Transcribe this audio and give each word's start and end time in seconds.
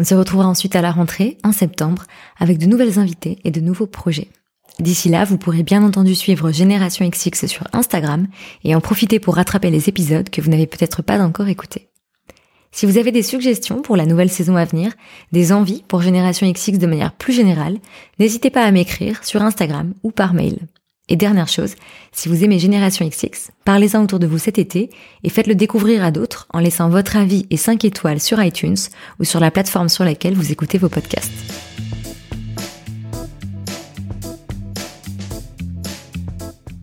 On 0.00 0.04
se 0.04 0.14
retrouvera 0.14 0.48
ensuite 0.48 0.76
à 0.76 0.80
la 0.80 0.92
rentrée, 0.92 1.36
en 1.44 1.52
septembre, 1.52 2.04
avec 2.38 2.56
de 2.56 2.64
nouvelles 2.64 2.98
invités 2.98 3.38
et 3.44 3.50
de 3.50 3.60
nouveaux 3.60 3.86
projets. 3.86 4.28
D'ici 4.78 5.10
là, 5.10 5.26
vous 5.26 5.36
pourrez 5.36 5.62
bien 5.62 5.84
entendu 5.84 6.14
suivre 6.14 6.52
Génération 6.52 7.06
XX 7.06 7.44
sur 7.44 7.66
Instagram 7.74 8.26
et 8.64 8.74
en 8.74 8.80
profiter 8.80 9.20
pour 9.20 9.34
rattraper 9.34 9.68
les 9.68 9.90
épisodes 9.90 10.30
que 10.30 10.40
vous 10.40 10.48
n'avez 10.48 10.66
peut-être 10.66 11.02
pas 11.02 11.18
encore 11.18 11.48
écoutés. 11.48 11.90
Si 12.72 12.86
vous 12.86 12.96
avez 12.96 13.12
des 13.12 13.22
suggestions 13.22 13.82
pour 13.82 13.94
la 13.94 14.06
nouvelle 14.06 14.30
saison 14.30 14.56
à 14.56 14.64
venir, 14.64 14.94
des 15.32 15.52
envies 15.52 15.84
pour 15.86 16.00
Génération 16.00 16.50
XX 16.50 16.78
de 16.78 16.86
manière 16.86 17.12
plus 17.12 17.34
générale, 17.34 17.76
n'hésitez 18.18 18.48
pas 18.48 18.64
à 18.64 18.70
m'écrire 18.70 19.22
sur 19.22 19.42
Instagram 19.42 19.92
ou 20.02 20.12
par 20.12 20.32
mail. 20.32 20.60
Et 21.12 21.16
dernière 21.16 21.48
chose, 21.48 21.74
si 22.12 22.28
vous 22.28 22.44
aimez 22.44 22.60
Génération 22.60 23.06
XX, 23.06 23.50
parlez-en 23.64 24.04
autour 24.04 24.20
de 24.20 24.28
vous 24.28 24.38
cet 24.38 24.58
été 24.58 24.90
et 25.24 25.28
faites-le 25.28 25.56
découvrir 25.56 26.04
à 26.04 26.12
d'autres 26.12 26.46
en 26.52 26.60
laissant 26.60 26.88
votre 26.88 27.16
avis 27.16 27.46
et 27.50 27.56
5 27.56 27.84
étoiles 27.84 28.20
sur 28.20 28.40
iTunes 28.40 28.76
ou 29.18 29.24
sur 29.24 29.40
la 29.40 29.50
plateforme 29.50 29.88
sur 29.88 30.04
laquelle 30.04 30.34
vous 30.34 30.52
écoutez 30.52 30.78
vos 30.78 30.88
podcasts. 30.88 31.32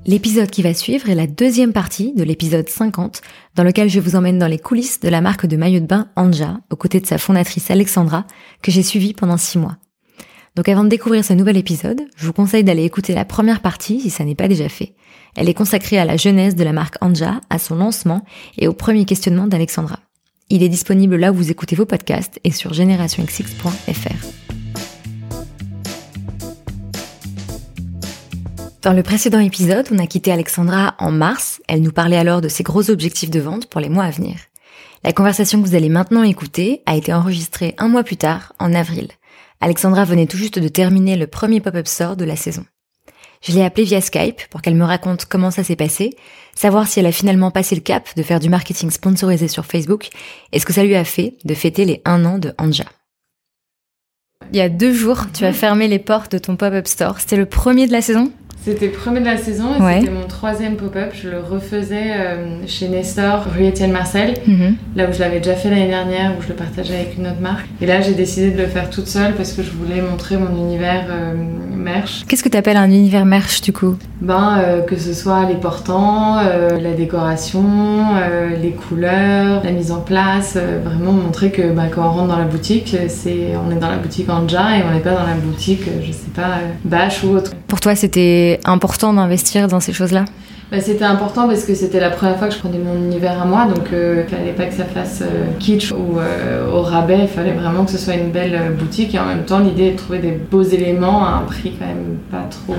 L'épisode 0.06 0.50
qui 0.50 0.62
va 0.62 0.74
suivre 0.74 1.10
est 1.10 1.16
la 1.16 1.28
deuxième 1.28 1.72
partie 1.72 2.14
de 2.14 2.24
l'épisode 2.24 2.68
50 2.68 3.22
dans 3.56 3.64
lequel 3.64 3.90
je 3.90 4.02
vous 4.02 4.18
emmène 4.18 4.40
dans 4.40 4.48
les 4.48 4.60
coulisses 4.60 5.00
de 5.00 5.10
la 5.10 5.22
marque 5.22 5.46
de 5.46 5.56
maillot 5.56 5.80
de 5.80 5.86
bain 5.86 6.10
Anja 6.18 6.60
aux 6.70 6.78
côtés 6.78 7.00
de 7.00 7.08
sa 7.08 7.18
fondatrice 7.18 7.72
Alexandra 7.72 8.26
que 8.62 8.72
j'ai 8.72 8.84
suivie 8.84 9.14
pendant 9.14 9.38
six 9.38 9.58
mois. 9.58 9.78
Donc 10.58 10.68
avant 10.70 10.84
de 10.84 10.90
découvrir 10.90 11.24
ce 11.24 11.34
nouvel 11.34 11.56
épisode, 11.56 12.02
je 12.16 12.26
vous 12.26 12.34
conseille 12.34 12.64
d'aller 12.64 12.84
écouter 12.84 13.14
la 13.14 13.26
première 13.26 13.62
partie 13.62 14.02
si 14.02 14.10
ça 14.10 14.24
n'est 14.24 14.34
pas 14.34 14.48
déjà 14.48 14.68
fait. 14.70 14.96
Elle 15.36 15.50
est 15.50 15.54
consacrée 15.54 16.00
à 16.00 16.06
la 16.06 16.18
jeunesse 16.18 16.56
de 16.56 16.64
la 16.64 16.74
marque 16.74 16.96
Anja, 17.00 17.42
à 17.52 17.60
son 17.60 17.76
lancement 17.76 18.26
et 18.58 18.68
au 18.68 18.74
premier 18.74 19.06
questionnement 19.06 19.46
d'Alexandra. 19.46 20.00
Il 20.50 20.64
est 20.64 20.70
disponible 20.70 21.16
là 21.16 21.32
où 21.32 21.36
vous 21.36 21.52
écoutez 21.52 21.76
vos 21.76 21.86
podcasts 21.86 22.40
et 22.44 22.50
sur 22.50 22.74
generationxx.fr. 22.74 24.26
Dans 28.82 28.94
le 28.94 29.04
précédent 29.04 29.40
épisode, 29.40 29.86
on 29.92 30.00
a 30.00 30.08
quitté 30.08 30.32
Alexandra 30.32 30.96
en 30.98 31.12
mars. 31.12 31.62
Elle 31.68 31.84
nous 31.84 31.92
parlait 31.92 32.18
alors 32.18 32.42
de 32.42 32.50
ses 32.50 32.64
gros 32.64 32.90
objectifs 32.90 33.30
de 33.30 33.40
vente 33.40 33.68
pour 33.68 33.80
les 33.80 33.90
mois 33.90 34.06
à 34.06 34.10
venir. 34.10 34.38
La 35.04 35.14
conversation 35.14 35.62
que 35.62 35.68
vous 35.68 35.76
allez 35.76 35.90
maintenant 35.90 36.24
écouter 36.24 36.82
a 36.88 36.96
été 36.96 37.14
enregistrée 37.14 37.76
un 37.78 37.90
mois 37.90 38.04
plus 38.04 38.18
tard, 38.18 38.54
en 38.58 38.74
avril. 38.74 39.10
Alexandra 39.60 40.06
venait 40.06 40.28
tout 40.28 40.38
juste 40.38 40.60
de 40.60 40.68
terminer 40.68 41.16
le 41.16 41.28
premier 41.28 41.60
pop-up 41.60 41.88
store 41.88 42.16
de 42.16 42.26
la 42.26 42.36
saison. 42.36 42.66
Je 43.42 43.54
l'ai 43.54 43.64
appelée 43.64 43.84
via 43.84 44.02
Skype 44.02 44.42
pour 44.50 44.62
qu'elle 44.62 44.76
me 44.76 44.86
raconte 44.86 45.26
comment 45.26 45.52
ça 45.52 45.64
s'est 45.64 45.76
passé, 45.76 46.16
savoir 46.56 46.88
si 46.88 47.00
elle 47.00 47.06
a 47.06 47.12
finalement 47.12 47.52
passé 47.52 47.76
le 47.76 47.82
cap 47.82 48.10
de 48.16 48.24
faire 48.24 48.40
du 48.40 48.50
marketing 48.50 48.90
sponsorisé 48.90 49.48
sur 49.48 49.66
Facebook 49.66 50.10
et 50.52 50.60
ce 50.60 50.66
que 50.66 50.74
ça 50.74 50.84
lui 50.84 50.96
a 50.96 51.04
fait 51.04 51.36
de 51.44 51.54
fêter 51.54 51.86
les 51.86 52.02
un 52.06 52.26
an 52.26 52.40
de 52.40 52.54
Anja. 52.58 52.86
Il 54.52 54.58
y 54.58 54.62
a 54.62 54.70
deux 54.70 54.94
jours, 54.94 55.26
tu 55.34 55.46
as 55.46 55.54
fermé 55.54 55.88
les 55.88 56.00
portes 56.00 56.32
de 56.32 56.38
ton 56.38 56.56
pop-up 56.56 56.88
store. 56.88 57.20
C'était 57.20 57.36
le 57.36 57.46
premier 57.46 57.86
de 57.86 57.92
la 57.92 58.02
saison? 58.02 58.32
C'était 58.68 58.88
le 58.88 58.92
premier 58.92 59.22
de 59.22 59.26
la 59.26 59.38
saison 59.38 59.70
et 59.76 60.00
c'était 60.00 60.12
mon 60.12 60.28
troisième 60.28 60.76
pop-up. 60.76 61.14
Je 61.14 61.30
le 61.30 61.40
refaisais 61.40 62.12
euh, 62.18 62.68
chez 62.68 62.90
Nestor, 62.90 63.46
rue 63.56 63.64
Étienne 63.64 63.94
Marcel, 63.94 64.34
mhm. 64.46 64.76
là 64.94 65.08
où 65.10 65.14
je 65.14 65.20
l'avais 65.20 65.38
déjà 65.38 65.56
fait 65.56 65.70
l'année 65.70 65.88
dernière, 65.88 66.34
où 66.38 66.42
je 66.42 66.50
le 66.50 66.54
partageais 66.54 66.96
avec 66.96 67.18
une 67.18 67.28
autre 67.28 67.40
marque. 67.40 67.66
Et 67.80 67.86
là, 67.86 68.02
j'ai 68.02 68.14
décidé 68.14 68.52
de 68.52 68.58
le 68.58 68.68
faire 68.68 68.90
toute 68.90 69.08
seule 69.08 69.36
parce 69.36 69.54
que 69.54 69.64
je 69.64 69.72
voulais 69.72 70.02
montrer 70.02 70.36
mon 70.36 70.54
univers 70.54 71.06
euh, 71.10 71.34
merch. 71.78 72.26
Qu'est-ce 72.28 72.44
que 72.44 72.50
tu 72.50 72.58
appelles 72.58 72.76
un 72.76 72.92
univers 72.92 73.26
merch 73.26 73.62
du 73.62 73.72
coup? 73.72 73.96
Ben, 74.20 74.58
euh, 74.60 74.82
que 74.82 74.98
ce 74.98 75.14
soit 75.14 75.46
les 75.48 75.56
portants, 75.56 76.42
la 76.42 76.94
décoration, 76.94 77.64
les 78.62 78.72
couleurs, 78.72 79.64
la 79.64 79.72
mise 79.72 79.94
en 79.94 80.02
place, 80.02 80.58
vraiment 80.84 81.14
montrer 81.14 81.52
que 81.52 81.72
ben, 81.72 81.88
quand 81.88 82.06
on 82.06 82.12
rentre 82.12 82.28
dans 82.28 82.40
la 82.40 82.46
boutique, 82.46 82.98
c'est 83.08 83.54
on 83.56 83.72
est 83.72 83.80
dans 83.80 83.90
la 83.90 83.98
boutique 83.98 84.30
Anja 84.30 84.78
et 84.78 84.84
on 84.84 84.94
n'est 84.94 85.00
pas 85.00 85.14
dans 85.14 85.28
la 85.28 85.36
boutique, 85.36 85.84
je 86.06 86.12
sais 86.12 86.32
pas, 86.36 86.58
Bâche 86.84 87.24
ou 87.24 87.30
autre. 87.30 87.52
Pour 87.68 87.82
toi, 87.82 87.96
c'était 87.96 88.60
important 88.64 89.14
d'investir 89.14 89.68
dans 89.68 89.80
ces 89.80 89.94
choses-là? 89.94 90.26
Bah, 90.72 90.80
C'était 90.82 91.06
important 91.06 91.48
parce 91.48 91.64
que 91.64 91.74
c'était 91.76 92.00
la 92.00 92.10
première 92.10 92.38
fois 92.38 92.48
que 92.48 92.54
je 92.54 92.60
prenais 92.60 92.78
mon 92.78 92.96
univers 92.96 93.42
à 93.42 93.46
moi, 93.46 93.66
donc 93.66 93.94
euh, 93.94 94.24
il 94.28 94.36
fallait 94.36 94.52
pas 94.52 94.66
que 94.66 94.74
ça 94.74 94.86
fasse 94.86 95.22
euh, 95.22 95.46
kitsch 95.60 95.92
ou 95.92 96.20
euh, 96.20 96.70
au 96.72 96.82
rabais, 96.82 97.20
il 97.22 97.28
fallait 97.28 97.54
vraiment 97.54 97.86
que 97.86 97.92
ce 97.92 97.98
soit 97.98 98.16
une 98.16 98.32
belle 98.32 98.74
boutique. 98.78 99.16
Et 99.16 99.20
en 99.20 99.26
même 99.26 99.44
temps 99.44 99.60
l'idée 99.60 99.88
est 99.88 99.92
de 99.92 99.98
trouver 99.98 100.20
des 100.20 100.32
beaux 100.32 100.64
éléments 100.64 101.26
à 101.26 101.38
un 101.38 101.42
prix 101.42 101.74
quand 101.80 101.86
même 101.86 102.18
pas 102.32 102.48
trop 102.50 102.76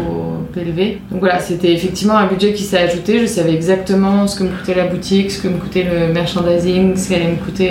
élevé. 0.56 1.00
Donc 1.10 1.21
voilà, 1.21 1.38
c'était 1.38 1.72
effectivement 1.72 2.16
un 2.16 2.26
budget 2.26 2.53
qui 2.53 2.65
s'est 2.65 2.78
ajouté, 2.78 3.21
je 3.21 3.26
savais 3.26 3.54
exactement 3.54 4.26
ce 4.26 4.38
que 4.38 4.44
me 4.44 4.50
coûtait 4.50 4.75
la 4.75 4.87
boutique, 4.87 5.31
ce 5.31 5.41
que 5.41 5.49
me 5.49 5.59
coûtait 5.59 5.84
le 5.84 6.12
merchandising, 6.12 6.97
ce 6.97 7.09
qu'allait 7.09 7.31
me 7.31 7.37
coûter 7.37 7.70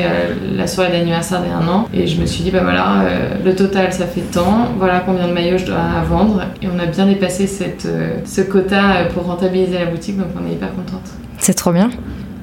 la 0.55 0.67
soirée 0.67 0.91
d'anniversaire 0.91 1.41
des 1.41 1.49
un 1.49 1.67
an. 1.67 1.88
Et 1.94 2.07
je 2.07 2.19
me 2.19 2.25
suis 2.25 2.44
dit 2.44 2.51
bah 2.51 2.61
voilà, 2.63 3.03
le 3.44 3.55
total 3.55 3.91
ça 3.91 4.05
fait 4.05 4.22
tant, 4.22 4.69
voilà 4.78 5.03
combien 5.05 5.28
de 5.28 5.34
maillots 5.34 5.57
je 5.57 5.66
dois 5.66 5.78
vendre. 6.09 6.44
Et 6.61 6.67
on 6.73 6.79
a 6.79 6.85
bien 6.85 7.05
dépassé 7.05 7.45
cette, 7.45 7.88
ce 8.25 8.41
quota 8.41 9.05
pour 9.13 9.23
rentabiliser 9.23 9.79
la 9.79 9.85
boutique 9.85 10.06
donc 10.13 10.28
on 10.40 10.47
est 10.47 10.53
hyper 10.53 10.73
contente. 10.73 11.09
C'est 11.40 11.53
trop 11.53 11.72
bien. 11.72 11.90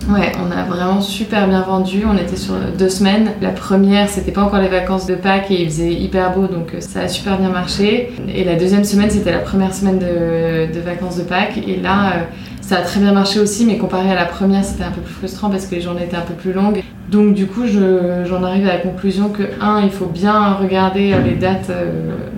Ouais, 0.09 0.33
on 0.39 0.51
a 0.51 0.65
vraiment 0.65 1.01
super 1.01 1.49
bien 1.49 1.63
vendu. 1.63 2.05
On 2.07 2.17
était 2.19 2.37
sur 2.37 2.55
deux 2.79 2.91
semaines. 2.91 3.31
La 3.41 3.51
première, 3.51 4.09
c'était 4.09 4.33
pas 4.33 4.43
encore 4.43 4.61
les 4.61 4.69
vacances 4.69 5.07
de 5.07 5.15
Pâques 5.15 5.51
et 5.51 5.63
il 5.63 5.71
faisait 5.71 5.95
hyper 5.95 6.35
beau, 6.35 6.47
donc 6.47 6.75
euh, 6.75 6.81
ça 6.81 7.01
a 7.01 7.09
super 7.09 7.39
bien 7.39 7.49
marché. 7.49 8.13
Et 8.29 8.45
la 8.45 8.57
deuxième 8.57 8.85
semaine, 8.85 9.09
c'était 9.09 9.33
la 9.33 9.39
première 9.39 9.73
semaine 9.73 9.99
de, 9.99 10.81
vacances 10.81 11.17
de 11.17 11.23
Pâques. 11.23 11.59
Et 11.67 11.77
là, 11.77 12.11
euh, 12.11 12.23
ça 12.61 12.79
a 12.79 12.83
très 12.83 13.01
bien 13.01 13.13
marché 13.13 13.41
aussi, 13.41 13.65
mais 13.65 13.79
comparé 13.79 14.11
à 14.11 14.15
la 14.15 14.27
première, 14.27 14.65
c'était 14.65 14.85
un 14.85 14.91
peu 14.91 15.01
plus 15.01 15.15
frustrant 15.15 15.49
parce 15.49 15.67
que 15.67 15.75
les 15.75 15.81
journées 15.81 16.05
étaient 16.05 16.17
un 16.17 16.23
peu 16.23 16.35
plus 16.35 16.53
longues. 16.53 16.83
Donc 17.11 17.35
du 17.35 17.47
coup, 17.47 17.63
j'en 17.67 18.43
arrive 18.43 18.67
à 18.67 18.75
la 18.75 18.79
conclusion 18.79 19.29
que, 19.29 19.43
un, 19.61 19.83
il 19.83 19.91
faut 19.91 20.07
bien 20.07 20.55
regarder 20.55 21.13
euh, 21.13 21.21
les 21.23 21.35
dates 21.35 21.71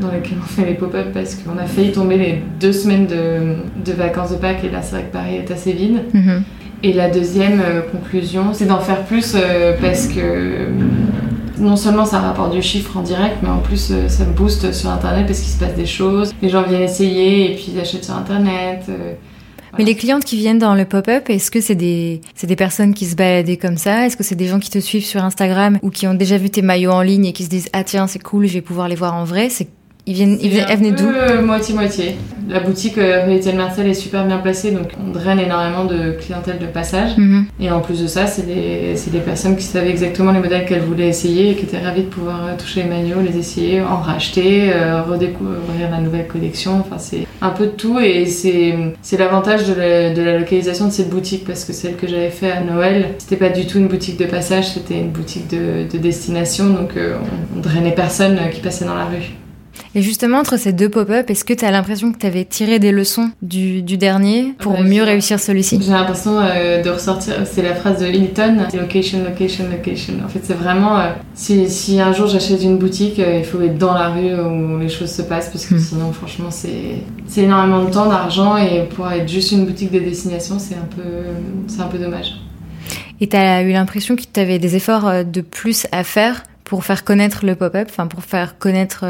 dans 0.01 0.11
lesquelles 0.11 0.39
on 0.43 0.47
fait 0.47 0.65
les 0.65 0.75
pop-up 0.75 1.07
parce 1.15 1.37
qu'on 1.37 1.57
a 1.59 1.67
failli 1.67 1.93
tomber 1.93 2.19
les 2.19 2.43
deux 2.61 2.73
semaines 2.73 3.07
de, 3.07 3.93
vacances 3.93 4.33
de 4.33 4.37
Pâques 4.37 4.65
et 4.65 4.71
là, 4.71 4.83
c'est 4.83 4.97
vrai 4.97 5.05
que 5.05 5.13
Paris 5.13 5.37
est 5.37 5.51
assez 5.51 5.73
vide. 5.73 6.01
Mhm. 6.13 6.43
Et 6.83 6.93
la 6.93 7.09
deuxième 7.09 7.61
euh, 7.61 7.81
conclusion, 7.81 8.53
c'est 8.53 8.67
d'en 8.67 8.81
faire 8.81 9.05
plus 9.05 9.35
euh, 9.35 9.75
parce 9.81 10.09
que 10.09 10.21
euh, 10.21 10.67
non 11.59 11.77
seulement 11.77 12.05
ça 12.05 12.19
rapporte 12.19 12.53
du 12.53 12.61
chiffre 12.61 12.97
en 12.99 13.03
direct, 13.03 13.37
mais 13.43 13.49
en 13.49 13.59
plus 13.59 13.93
ça 14.09 14.25
me 14.25 14.33
booste 14.33 14.73
sur 14.73 14.91
Internet 14.91 15.27
parce 15.27 15.41
qu'il 15.41 15.51
se 15.51 15.59
passe 15.59 15.75
des 15.75 15.87
choses. 15.87 16.35
Les 16.43 16.51
gens 16.51 16.63
viennent 16.63 16.83
essayer 16.83 17.51
et 17.51 17.55
puis 17.55 17.73
ils 17.75 17.81
achètent 17.81 18.05
sur 18.05 18.15
Internet. 18.15 18.85
Mais 19.79 19.85
les 19.85 19.95
clientes 19.95 20.25
qui 20.25 20.37
viennent 20.37 20.59
dans 20.59 20.75
le 20.75 20.87
pop-up, 20.87 21.29
est-ce 21.29 21.51
que 21.51 21.61
c'est 21.61 21.75
des, 21.75 22.23
c'est 22.35 22.47
des 22.47 22.57
personnes 22.57 22.95
qui 22.95 23.05
se 23.05 23.15
baladaient 23.15 23.59
comme 23.59 23.77
ça? 23.77 24.07
Est-ce 24.07 24.17
que 24.17 24.23
c'est 24.23 24.35
des 24.35 24.47
gens 24.47 24.59
qui 24.59 24.71
te 24.71 24.79
suivent 24.79 25.05
sur 25.05 25.23
Instagram 25.23 25.79
ou 25.83 25.91
qui 25.91 26.07
ont 26.07 26.15
déjà 26.15 26.39
vu 26.39 26.49
tes 26.49 26.63
maillots 26.63 26.93
en 26.93 27.03
ligne 27.03 27.27
et 27.27 27.33
qui 27.35 27.45
se 27.45 27.51
disent 27.51 27.69
ah 27.75 27.85
tiens 27.85 28.07
c'est 28.07 28.23
cool, 28.23 28.47
je 28.47 28.55
vais 28.55 28.63
pouvoir 28.63 28.89
les 28.89 28.97
voir 28.97 29.15
en 29.15 29.25
vrai? 29.25 29.51
Ils 30.07 30.15
viennent, 30.15 30.39
ils 30.41 30.51
venaient 30.51 30.93
d'où 30.93 31.09
Moitié-moitié. 31.45 32.17
La 32.49 32.61
boutique 32.61 32.97
euh, 32.99 33.29
Étienne 33.29 33.57
Marcel 33.57 33.89
est 33.89 33.95
super 33.95 34.25
bien 34.25 34.39
placée, 34.39 34.71
donc 34.71 34.93
on 35.05 35.11
draine 35.11 35.41
énormément 35.41 35.85
de 35.85 36.13
clientèle 36.13 36.59
de 36.61 36.67
passage. 36.67 37.17
Mhm. 37.17 37.47
Et 37.59 37.73
en 37.73 37.81
plus 37.81 38.01
de 38.01 38.07
ça, 38.07 38.29
c'est 38.29 38.47
des, 38.47 38.95
des, 39.11 39.19
personnes 39.19 39.57
qui 39.57 39.65
savaient 39.65 39.91
exactement 39.91 40.31
les 40.31 40.39
modèles 40.39 40.65
qu'elles 40.65 40.83
voulaient 40.83 41.09
essayer 41.09 41.51
et 41.51 41.55
qui 41.57 41.65
étaient 41.65 41.81
ravies 41.81 42.03
de 42.03 42.09
pouvoir 42.09 42.47
euh, 42.47 42.57
toucher 42.57 42.85
les 42.85 42.89
maillots, 42.89 43.21
les 43.21 43.37
essayer, 43.37 43.83
en 43.83 43.97
racheter, 43.97 44.73
euh, 44.73 45.03
redécouvrir 45.03 45.91
la 45.91 45.99
nouvelle 45.99 46.29
collection. 46.29 46.79
Enfin, 46.79 46.99
c'est 46.99 47.27
un 47.41 47.51
peu 47.51 47.67
de 47.67 47.71
tout 47.73 47.99
et 47.99 48.27
c'est 48.27 49.19
l'avantage 49.19 49.67
de, 49.67 50.15
de, 50.15 50.23
la 50.23 50.39
localisation 50.39 50.87
de 50.87 50.93
cette 50.93 51.11
boutique 51.11 51.45
parce 51.45 51.65
que 51.65 51.73
celle 51.73 51.97
que 51.97 52.07
j'avais 52.07 52.31
fait 52.31 52.53
à 52.53 52.61
Noël, 52.61 53.15
c'était 53.19 53.37
pas 53.37 53.49
du 53.49 53.67
tout 53.67 53.79
une 53.79 53.89
boutique 53.89 54.19
de 54.21 54.27
passage, 54.27 54.71
c'était 54.73 55.01
une 55.01 55.11
boutique 55.11 55.49
de, 55.49 55.91
de 55.93 55.99
destination, 55.99 56.67
donc 56.67 56.93
on, 56.97 57.59
on 57.59 57.61
drainait 57.61 57.95
personne 57.95 58.39
qui 58.53 58.61
passait 58.61 58.85
dans 58.85 58.95
la 58.95 59.07
rue. 59.07 59.35
Et 59.97 60.03
justement, 60.03 60.41
entre 60.41 60.59
ces 60.59 60.75
deux 60.75 60.91
pop-up, 60.91 61.31
est-ce 61.31 61.43
que 61.43 61.55
tu 61.55 61.65
as 61.65 61.71
l'impression 61.71 62.13
que 62.13 62.19
tu 62.19 62.27
avais 62.27 62.45
tiré 62.45 62.79
des 62.79 62.93
leçons 62.93 63.31
du, 63.41 63.81
dernier 63.83 64.53
pour 64.59 64.83
mieux 64.83 65.03
réussir 65.03 65.41
celui-ci? 65.41 65.81
J'ai 65.83 65.91
l'impression 65.91 66.39
euh, 66.39 66.83
de 66.83 66.91
ressortir, 66.91 67.33
c'est 67.51 67.63
la 67.63 67.75
phrase 67.75 68.03
de 68.03 68.07
Hilton, 68.07 68.59
location, 68.75 69.25
location, 69.25 69.65
location. 69.71 70.13
En 70.23 70.29
fait, 70.29 70.41
c'est 70.43 70.53
vraiment, 70.53 71.01
euh, 71.01 71.13
si, 71.33 71.71
si, 71.71 71.99
un 71.99 72.13
jour 72.13 72.27
j'achète 72.27 72.63
une 72.63 72.77
boutique, 72.77 73.19
euh, 73.19 73.39
il 73.39 73.45
faut 73.47 73.59
être 73.63 73.79
dans 73.79 73.95
la 73.95 74.11
rue 74.11 74.39
où 74.39 74.79
les 74.79 74.91
choses 74.91 75.11
se 75.11 75.23
passent 75.23 75.49
parce 75.49 75.65
que 75.65 75.77
hmm. 75.77 75.79
sinon, 75.79 76.13
franchement, 76.13 76.51
c'est 76.51 77.41
énormément 77.41 77.83
de 77.83 77.91
temps, 77.91 78.07
d'argent 78.07 78.59
et 78.59 78.85
pour 78.95 79.11
être 79.11 79.31
juste 79.31 79.53
une 79.53 79.65
boutique 79.65 79.93
de 79.93 80.01
destination, 80.01 80.59
c'est 80.59 80.75
un, 80.75 80.89
peu, 80.95 81.83
un 81.83 81.87
peu 81.87 81.97
dommage. 81.97 82.35
Et 83.23 83.29
tu 83.29 83.37
as 83.37 83.63
eu 83.63 83.73
l'impression 83.73 84.15
que 84.15 84.25
tu 84.31 84.41
avais 84.41 84.59
des 84.59 84.77
efforts 84.77 85.25
de 85.25 85.41
plus 85.41 85.87
à 85.91 86.05
faire 86.05 86.43
pour 86.65 86.85
faire 86.85 87.03
connaître 87.03 87.47
le 87.47 87.55
pop-up, 87.55 87.89
enfin 87.89 88.07
pour 88.09 88.25
faire 88.25 88.59
connaître, 88.59 89.07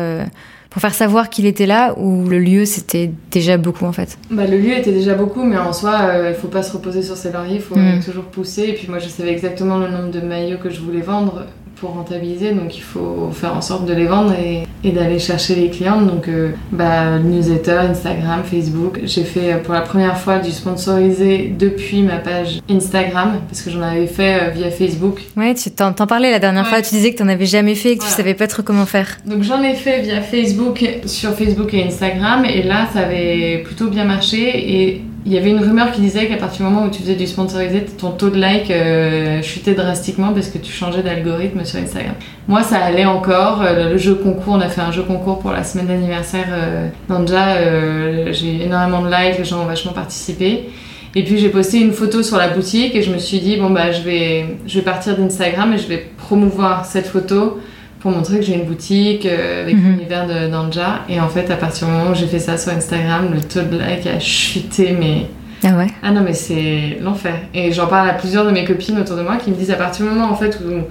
pour 0.76 0.82
faire 0.82 0.92
savoir 0.94 1.30
qu'il 1.30 1.46
était 1.46 1.64
là, 1.64 1.94
ou 1.98 2.26
le 2.28 2.38
lieu 2.38 2.66
c'était 2.66 3.10
déjà 3.30 3.56
beaucoup 3.56 3.86
en 3.86 3.92
fait 3.92 4.18
bah, 4.30 4.46
Le 4.46 4.58
lieu 4.58 4.76
était 4.76 4.92
déjà 4.92 5.14
beaucoup, 5.14 5.42
mais 5.42 5.56
en 5.56 5.72
soi, 5.72 5.94
euh, 6.02 6.32
il 6.34 6.38
faut 6.38 6.48
pas 6.48 6.62
se 6.62 6.70
reposer 6.74 7.00
sur 7.00 7.16
ses 7.16 7.32
lauriers, 7.32 7.54
il 7.54 7.60
faut 7.62 7.76
Mm. 7.76 8.00
toujours 8.04 8.24
pousser. 8.24 8.64
Et 8.64 8.72
puis 8.74 8.86
moi, 8.90 8.98
je 8.98 9.08
savais 9.08 9.30
exactement 9.32 9.78
le 9.78 9.88
nombre 9.88 10.10
de 10.10 10.20
maillots 10.20 10.58
que 10.58 10.68
je 10.68 10.80
voulais 10.82 11.00
vendre 11.00 11.46
pour 11.76 11.90
rentabiliser, 11.90 12.52
donc 12.52 12.76
il 12.76 12.82
faut 12.82 13.30
faire 13.32 13.54
en 13.54 13.60
sorte 13.60 13.84
de 13.86 13.92
les 13.92 14.06
vendre 14.06 14.32
et, 14.32 14.62
et 14.82 14.92
d'aller 14.92 15.18
chercher 15.18 15.54
les 15.54 15.68
clientes. 15.70 16.06
Donc, 16.06 16.26
euh, 16.28 16.50
bah, 16.72 17.18
newsletter, 17.18 17.72
Instagram, 17.90 18.42
Facebook. 18.44 19.00
J'ai 19.04 19.24
fait 19.24 19.52
euh, 19.52 19.58
pour 19.58 19.74
la 19.74 19.82
première 19.82 20.18
fois 20.18 20.38
du 20.38 20.50
sponsorisé 20.52 21.52
depuis 21.58 22.02
ma 22.02 22.16
page 22.16 22.60
Instagram, 22.70 23.40
parce 23.48 23.62
que 23.62 23.70
j'en 23.70 23.82
avais 23.82 24.06
fait 24.06 24.38
euh, 24.42 24.50
via 24.50 24.70
Facebook. 24.70 25.20
Ouais, 25.36 25.54
tu 25.54 25.70
t'en, 25.70 25.92
parlais 25.92 26.30
la 26.30 26.38
dernière 26.38 26.64
Ouais. 26.64 26.70
fois, 26.70 26.82
tu 26.82 26.94
disais 26.94 27.12
que 27.12 27.18
t'en 27.18 27.28
avais 27.28 27.46
jamais 27.46 27.74
fait 27.74 27.90
et 27.90 27.96
que 27.96 28.00
tu 28.02 28.06
Voilà. 28.08 28.16
savais 28.16 28.34
pas 28.34 28.46
trop 28.46 28.62
comment 28.62 28.86
faire. 28.86 29.18
Donc 29.26 29.42
j'en 29.42 29.62
ai 29.62 29.74
fait 29.74 30.00
via 30.00 30.20
Facebook, 30.22 30.82
sur 31.04 31.34
Facebook 31.34 31.74
et 31.74 31.84
Instagram, 31.84 32.44
et 32.46 32.62
là 32.62 32.88
ça 32.92 33.00
avait 33.00 33.62
plutôt 33.64 33.88
bien 33.88 34.04
marché. 34.04 34.38
Et 34.82 35.02
il 35.26 35.32
y 35.32 35.38
avait 35.38 35.50
une 35.50 35.58
rumeur 35.58 35.90
qui 35.90 36.00
disait 36.00 36.28
qu'à 36.28 36.36
partir 36.36 36.64
du 36.64 36.72
moment 36.72 36.86
où 36.86 36.90
tu 36.90 37.02
faisais 37.02 37.16
du 37.16 37.26
sponsorisé, 37.26 37.84
ton 37.84 38.12
taux 38.12 38.30
de 38.30 38.38
like 38.38 38.70
euh, 38.70 39.42
chutait 39.42 39.74
drastiquement 39.74 40.32
parce 40.32 40.48
que 40.50 40.58
tu 40.58 40.72
changeais 40.72 41.02
d'algorithme 41.02 41.64
sur 41.64 41.80
Instagram. 41.80 42.14
Moi 42.46 42.62
ça 42.62 42.78
allait 42.78 43.06
encore. 43.06 43.60
Euh, 43.62 43.90
Le 43.90 43.98
jeu 43.98 44.14
concours, 44.14 44.54
on 44.54 44.60
a 44.60 44.68
fait 44.68 44.82
un 44.82 44.92
jeu 44.92 45.02
concours 45.02 45.40
pour 45.40 45.50
la 45.50 45.64
semaine 45.64 45.88
d'anniversaire 45.88 46.46
euh, 46.50 46.88
d'Anja. 47.08 47.56
Euh, 47.56 48.32
J'ai 48.32 48.54
eu 48.54 48.60
énormément 48.62 49.02
de 49.02 49.08
likes, 49.10 49.38
les 49.38 49.44
gens 49.44 49.62
ont 49.62 49.66
vachement 49.66 49.92
participé. 49.92 50.70
Et 51.16 51.24
puis 51.24 51.38
j'ai 51.38 51.48
posté 51.48 51.80
une 51.80 51.92
photo 51.92 52.22
sur 52.22 52.36
la 52.36 52.48
boutique 52.48 52.94
et 52.94 53.02
je 53.02 53.10
me 53.10 53.18
suis 53.18 53.40
dit 53.40 53.56
bon 53.56 53.70
bah 53.70 53.90
je 53.90 54.02
vais 54.02 54.58
je 54.66 54.78
vais 54.78 54.84
partir 54.84 55.16
d'Instagram 55.16 55.72
et 55.72 55.78
je 55.78 55.88
vais 55.88 56.06
promouvoir 56.18 56.84
cette 56.84 57.08
photo 57.08 57.58
pour 58.00 58.10
montrer 58.10 58.38
que 58.38 58.44
j'ai 58.44 58.54
une 58.54 58.64
boutique 58.64 59.26
euh, 59.26 59.62
avec 59.62 59.74
Mhm. 59.76 59.92
l'univers 59.92 60.26
de 60.26 60.48
d'Anja. 60.50 61.00
Et 61.08 61.20
en 61.20 61.28
fait, 61.28 61.50
à 61.50 61.56
partir 61.56 61.86
du 61.88 61.92
moment 61.94 62.10
où 62.10 62.14
j'ai 62.14 62.26
fait 62.26 62.38
ça 62.38 62.56
sur 62.58 62.72
Instagram, 62.72 63.28
le 63.34 63.40
taux 63.40 63.62
de 63.62 63.78
like 63.78 64.06
a 64.06 64.18
chuté, 64.20 64.94
mais. 64.98 65.26
Ah 65.64 65.76
ouais? 65.76 65.86
Ah 66.02 66.10
non, 66.12 66.20
mais 66.22 66.34
c'est 66.34 66.98
l'enfer. 67.02 67.34
Et 67.54 67.72
j'en 67.72 67.86
parle 67.86 68.08
à 68.10 68.14
plusieurs 68.14 68.44
de 68.44 68.50
mes 68.50 68.64
copines 68.64 68.98
autour 69.00 69.16
de 69.16 69.22
moi 69.22 69.36
qui 69.36 69.50
me 69.50 69.56
disent 69.56 69.70
à 69.70 69.76
partir 69.76 70.04
du 70.04 70.12
moment 70.12 70.30
en 70.30 70.34
fait 70.36 70.58
où 70.60 70.82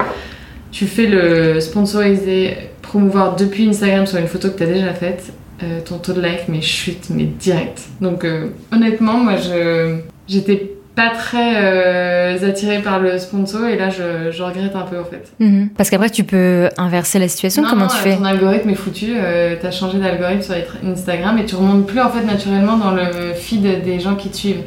tu 0.71 0.87
fais 0.87 1.05
le 1.05 1.59
sponsorisé, 1.61 2.57
promouvoir 2.81 3.35
depuis 3.35 3.67
Instagram 3.69 4.05
sur 4.07 4.17
une 4.17 4.27
photo 4.27 4.49
que 4.49 4.57
tu 4.57 4.63
as 4.63 4.67
déjà 4.67 4.93
faite, 4.93 5.31
euh, 5.63 5.79
ton 5.85 5.99
taux 5.99 6.13
de 6.13 6.19
like 6.21 6.49
mais 6.49 6.61
chute, 6.61 7.09
mais 7.11 7.23
direct. 7.25 7.79
Donc 8.01 8.25
euh, 8.25 8.47
honnêtement, 8.73 9.13
moi 9.17 9.35
je 9.37 9.97
j'étais 10.27 10.71
pas 10.95 11.09
très 11.09 11.55
euh, 11.57 12.49
attirée 12.49 12.79
par 12.79 12.99
le 12.99 13.17
sponsor 13.17 13.65
et 13.65 13.77
là 13.77 13.89
je, 13.89 14.31
je 14.31 14.43
regrette 14.43 14.75
un 14.75 14.81
peu 14.83 14.99
en 14.99 15.03
fait. 15.03 15.31
Mhm. 15.39 15.69
Parce 15.75 15.89
qu'après, 15.89 16.09
tu 16.09 16.23
peux 16.23 16.69
inverser 16.77 17.19
la 17.19 17.27
situation. 17.27 17.63
Non, 17.63 17.69
Comment 17.69 17.85
non, 17.85 17.91
tu 17.91 17.97
euh, 17.97 18.11
fais 18.11 18.17
Ton 18.17 18.23
algorithme 18.25 18.69
est 18.69 18.75
foutu, 18.75 19.13
euh, 19.15 19.55
t'as 19.61 19.71
changé 19.71 19.97
d'algorithme 19.99 20.41
sur 20.41 20.55
Instagram 20.85 21.37
et 21.37 21.45
tu 21.45 21.55
remontes 21.55 21.85
plus 21.85 21.99
en 21.99 22.09
fait 22.09 22.23
naturellement 22.23 22.77
dans 22.77 22.91
le 22.91 23.33
feed 23.35 23.83
des 23.83 23.99
gens 23.99 24.15
qui 24.15 24.29
te 24.29 24.37
suivent. 24.37 24.63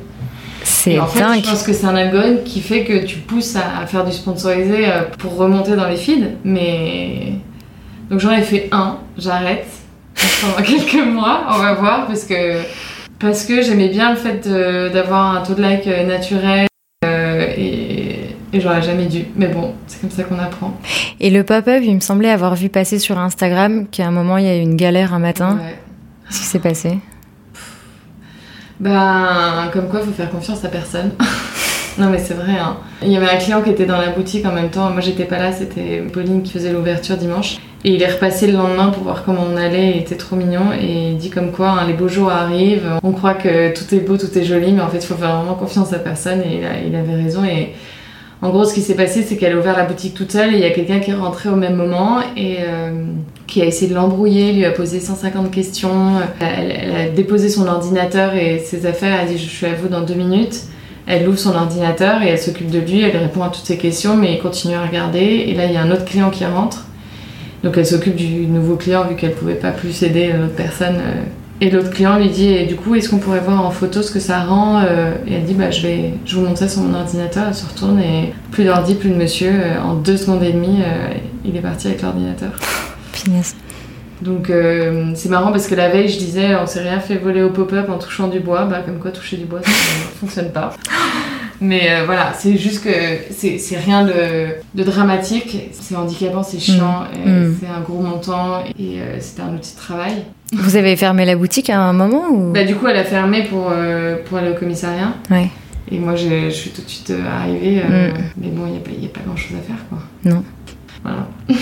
C'est 0.64 0.98
en 0.98 1.06
fait, 1.06 1.20
dingue. 1.20 1.42
je 1.42 1.48
pense 1.48 1.62
que 1.62 1.72
c'est 1.72 1.86
un 1.86 1.96
algorithme 1.96 2.42
qui 2.44 2.60
fait 2.60 2.84
que 2.84 3.04
tu 3.04 3.18
pousses 3.18 3.56
à, 3.56 3.82
à 3.82 3.86
faire 3.86 4.04
du 4.04 4.12
sponsorisé 4.12 4.86
euh, 4.86 5.02
pour 5.18 5.36
remonter 5.36 5.76
dans 5.76 5.88
les 5.88 5.96
feeds, 5.96 6.26
mais 6.44 7.32
donc 8.10 8.20
j'en 8.20 8.32
ai 8.32 8.42
fait 8.42 8.68
un, 8.72 8.98
j'arrête 9.16 9.66
pendant 10.42 10.62
quelques 10.66 11.06
mois, 11.06 11.42
on 11.50 11.58
va 11.58 11.74
voir 11.74 12.06
parce 12.06 12.24
que 12.24 12.58
parce 13.18 13.44
que 13.44 13.62
j'aimais 13.62 13.88
bien 13.88 14.10
le 14.10 14.16
fait 14.16 14.48
d'avoir 14.92 15.36
un 15.36 15.42
taux 15.42 15.54
de 15.54 15.62
like 15.62 15.86
euh, 15.86 16.04
naturel 16.04 16.66
euh, 17.04 17.46
et, 17.56 18.36
et 18.52 18.60
j'aurais 18.60 18.82
jamais 18.82 19.06
dû. 19.06 19.26
Mais 19.36 19.48
bon, 19.48 19.74
c'est 19.86 20.00
comme 20.00 20.10
ça 20.10 20.24
qu'on 20.24 20.38
apprend. 20.38 20.78
Et 21.20 21.30
le 21.30 21.44
pop-up, 21.44 21.82
il 21.82 21.94
me 21.94 22.00
semblait 22.00 22.30
avoir 22.30 22.54
vu 22.54 22.68
passer 22.68 22.98
sur 22.98 23.18
Instagram 23.18 23.86
qu'à 23.88 24.06
un 24.06 24.10
moment, 24.10 24.38
il 24.38 24.44
y 24.44 24.48
a 24.48 24.56
eu 24.56 24.60
une 24.60 24.76
galère 24.76 25.14
un 25.14 25.18
matin. 25.18 25.58
Ouais. 25.60 25.78
Qu'est-ce 26.28 26.40
qui 26.40 26.46
s'est 26.46 26.58
passé? 26.58 26.98
Ben, 28.80 29.68
comme 29.72 29.88
quoi, 29.88 30.00
faut 30.00 30.12
faire 30.12 30.30
confiance 30.30 30.64
à 30.64 30.68
personne. 30.68 31.12
non, 31.98 32.10
mais 32.10 32.18
c'est 32.18 32.34
vrai. 32.34 32.52
Hein. 32.58 32.76
Il 33.02 33.10
y 33.10 33.16
avait 33.16 33.28
un 33.28 33.36
client 33.36 33.62
qui 33.62 33.70
était 33.70 33.86
dans 33.86 33.98
la 33.98 34.10
boutique 34.10 34.46
en 34.46 34.52
même 34.52 34.70
temps. 34.70 34.90
Moi, 34.90 35.00
j'étais 35.00 35.24
pas 35.24 35.38
là. 35.38 35.52
C'était 35.52 36.02
Pauline 36.12 36.42
qui 36.42 36.52
faisait 36.52 36.72
l'ouverture 36.72 37.16
dimanche. 37.16 37.58
Et 37.84 37.90
il 37.90 38.02
est 38.02 38.12
repassé 38.12 38.46
le 38.46 38.54
lendemain 38.54 38.88
pour 38.88 39.04
voir 39.04 39.24
comment 39.24 39.44
on 39.52 39.56
allait. 39.56 39.90
Il 39.90 39.96
était 39.98 40.16
trop 40.16 40.36
mignon. 40.36 40.72
Et 40.80 41.10
il 41.12 41.16
dit 41.16 41.30
comme 41.30 41.52
quoi, 41.52 41.70
hein, 41.70 41.86
les 41.86 41.94
beaux 41.94 42.08
jours 42.08 42.30
arrivent. 42.30 42.88
On 43.02 43.12
croit 43.12 43.34
que 43.34 43.72
tout 43.74 43.94
est 43.94 44.00
beau, 44.00 44.16
tout 44.16 44.36
est 44.36 44.44
joli. 44.44 44.72
Mais 44.72 44.82
en 44.82 44.88
fait, 44.88 44.98
il 44.98 45.06
faut 45.06 45.14
faire 45.14 45.36
vraiment 45.36 45.54
confiance 45.54 45.92
à 45.92 45.98
personne. 45.98 46.40
Et 46.42 46.60
il, 46.86 46.94
avait 46.94 47.14
raison. 47.14 47.44
Et 47.44 47.72
en 48.42 48.50
gros, 48.50 48.64
ce 48.64 48.74
qui 48.74 48.80
s'est 48.80 48.94
passé, 48.94 49.22
c'est 49.22 49.36
qu'elle 49.36 49.52
a 49.52 49.58
ouvert 49.58 49.76
la 49.76 49.84
boutique 49.84 50.14
toute 50.14 50.32
seule. 50.32 50.54
Et 50.54 50.58
il 50.58 50.62
y 50.62 50.66
a 50.66 50.70
quelqu'un 50.70 51.00
qui 51.00 51.10
est 51.10 51.14
rentré 51.14 51.48
au 51.48 51.56
même 51.56 51.76
moment. 51.76 52.20
Et. 52.36 52.58
euh, 52.60 53.04
qui 53.48 53.62
a 53.62 53.64
essayé 53.64 53.90
de 53.90 53.94
l'embrouiller, 53.94 54.52
lui 54.52 54.64
a 54.64 54.70
posé 54.70 55.00
150 55.00 55.50
questions. 55.50 56.20
Elle 56.38 56.94
a 56.94 57.08
déposé 57.08 57.48
son 57.48 57.66
ordinateur 57.66 58.34
et 58.34 58.58
ses 58.58 58.86
affaires, 58.86 59.18
elle 59.20 59.28
a 59.28 59.32
dit 59.32 59.38
je 59.38 59.48
suis 59.48 59.66
à 59.66 59.72
vous 59.74 59.88
dans 59.88 60.02
deux 60.02 60.14
minutes. 60.14 60.60
Elle 61.10 61.26
ouvre 61.26 61.38
son 61.38 61.54
ordinateur 61.56 62.22
et 62.22 62.28
elle 62.28 62.38
s'occupe 62.38 62.70
de 62.70 62.78
lui, 62.78 63.00
elle 63.00 63.16
répond 63.16 63.42
à 63.42 63.48
toutes 63.48 63.64
ses 63.64 63.78
questions, 63.78 64.14
mais 64.14 64.34
il 64.34 64.38
continue 64.40 64.74
à 64.74 64.84
regarder. 64.84 65.46
Et 65.48 65.54
là, 65.54 65.64
il 65.64 65.72
y 65.72 65.76
a 65.76 65.82
un 65.82 65.90
autre 65.90 66.04
client 66.04 66.28
qui 66.28 66.44
rentre. 66.44 66.84
Donc 67.64 67.76
elle 67.78 67.86
s'occupe 67.86 68.14
du 68.14 68.46
nouveau 68.46 68.76
client 68.76 69.04
vu 69.08 69.16
qu'elle 69.16 69.32
pouvait 69.32 69.54
pas 69.54 69.70
plus 69.72 70.02
aider 70.02 70.32
l'autre 70.38 70.54
personne. 70.54 70.96
euh. 70.96 71.22
Et 71.60 71.70
l'autre 71.70 71.90
client 71.90 72.18
lui 72.18 72.28
dit 72.28 72.66
du 72.66 72.76
coup, 72.76 72.94
est-ce 72.94 73.08
qu'on 73.08 73.18
pourrait 73.18 73.40
voir 73.40 73.64
en 73.66 73.70
photo 73.72 74.00
ce 74.02 74.12
que 74.12 74.20
ça 74.20 74.40
rend 74.44 74.80
euh, 74.84 75.14
Et 75.26 75.34
elle 75.34 75.44
dit 75.44 75.54
bah 75.54 75.72
je 75.72 75.82
vais, 75.82 76.14
je 76.24 76.36
vous 76.36 76.42
montre 76.42 76.58
ça 76.58 76.68
sur 76.68 76.82
mon 76.82 76.94
ordinateur. 76.94 77.46
Elle 77.48 77.54
se 77.54 77.66
retourne 77.66 77.98
et 77.98 78.32
plus 78.52 78.64
d'ordi, 78.64 78.94
plus 78.94 79.10
de 79.10 79.16
monsieur. 79.16 79.50
Euh, 79.52 79.80
En 79.82 79.94
deux 79.94 80.16
secondes 80.16 80.42
et 80.44 80.52
demie, 80.52 80.82
euh, 80.82 81.14
il 81.44 81.56
est 81.56 81.60
parti 81.60 81.88
avec 81.88 82.02
l'ordinateur. 82.02 82.50
Finesse. 83.12 83.56
Donc 84.22 84.50
euh, 84.50 85.12
c'est 85.14 85.28
marrant 85.28 85.52
parce 85.52 85.66
que 85.68 85.74
la 85.74 85.88
veille 85.88 86.08
je 86.08 86.18
disais 86.18 86.54
on 86.56 86.66
s'est 86.66 86.82
rien 86.82 86.98
fait 87.00 87.16
voler 87.16 87.42
au 87.42 87.50
pop-up 87.50 87.88
en 87.88 87.98
touchant 87.98 88.28
du 88.28 88.40
bois, 88.40 88.64
bah 88.64 88.80
comme 88.84 88.98
quoi 88.98 89.10
toucher 89.12 89.36
du 89.36 89.44
bois 89.44 89.60
ça 89.62 89.70
ne 89.70 89.74
fonctionne 90.20 90.50
pas. 90.52 90.74
Mais 91.60 91.90
euh, 91.90 92.04
voilà, 92.06 92.32
c'est 92.38 92.56
juste 92.56 92.84
que 92.84 92.90
c'est 93.30 93.58
c'est 93.58 93.76
rien 93.76 94.04
de, 94.04 94.48
de 94.74 94.84
dramatique, 94.84 95.70
c'est 95.72 95.96
handicapant, 95.96 96.42
c'est 96.42 96.58
chiant, 96.60 97.04
et 97.14 97.28
Mm. 97.28 97.56
c'est 97.60 97.66
un 97.68 97.80
gros 97.80 98.00
montant 98.00 98.62
et 98.78 99.00
euh, 99.00 99.16
c'était 99.20 99.42
un 99.42 99.54
outil 99.54 99.74
de 99.74 99.80
travail. 99.80 100.12
Vous 100.52 100.76
avez 100.76 100.96
fermé 100.96 101.24
la 101.24 101.34
boutique 101.36 101.68
à 101.70 101.80
un 101.80 101.92
moment 101.92 102.28
ou? 102.30 102.52
Bah 102.52 102.64
du 102.64 102.74
coup 102.76 102.86
elle 102.86 102.96
a 102.96 103.04
fermé 103.04 103.42
pour, 103.44 103.68
euh, 103.70 104.16
pour 104.24 104.38
aller 104.38 104.50
au 104.50 104.54
commissariat 104.54 105.14
Ouais. 105.30 105.48
et 105.90 105.98
moi 105.98 106.14
je, 106.16 106.44
je 106.46 106.50
suis 106.50 106.70
tout 106.70 106.82
de 106.82 106.88
suite 106.88 107.12
arrivée, 107.40 107.82
Mm. 107.82 108.14
mais 108.36 108.48
bon 108.48 108.62
il 108.66 108.72
n'y 108.98 109.06
a, 109.06 109.10
a 109.10 109.12
pas 109.12 109.20
grand 109.26 109.36
chose 109.36 109.56
à 109.58 109.62
faire 109.66 109.84
quoi. 109.88 109.98
Non. 110.24 110.42
Voilà. 111.02 111.26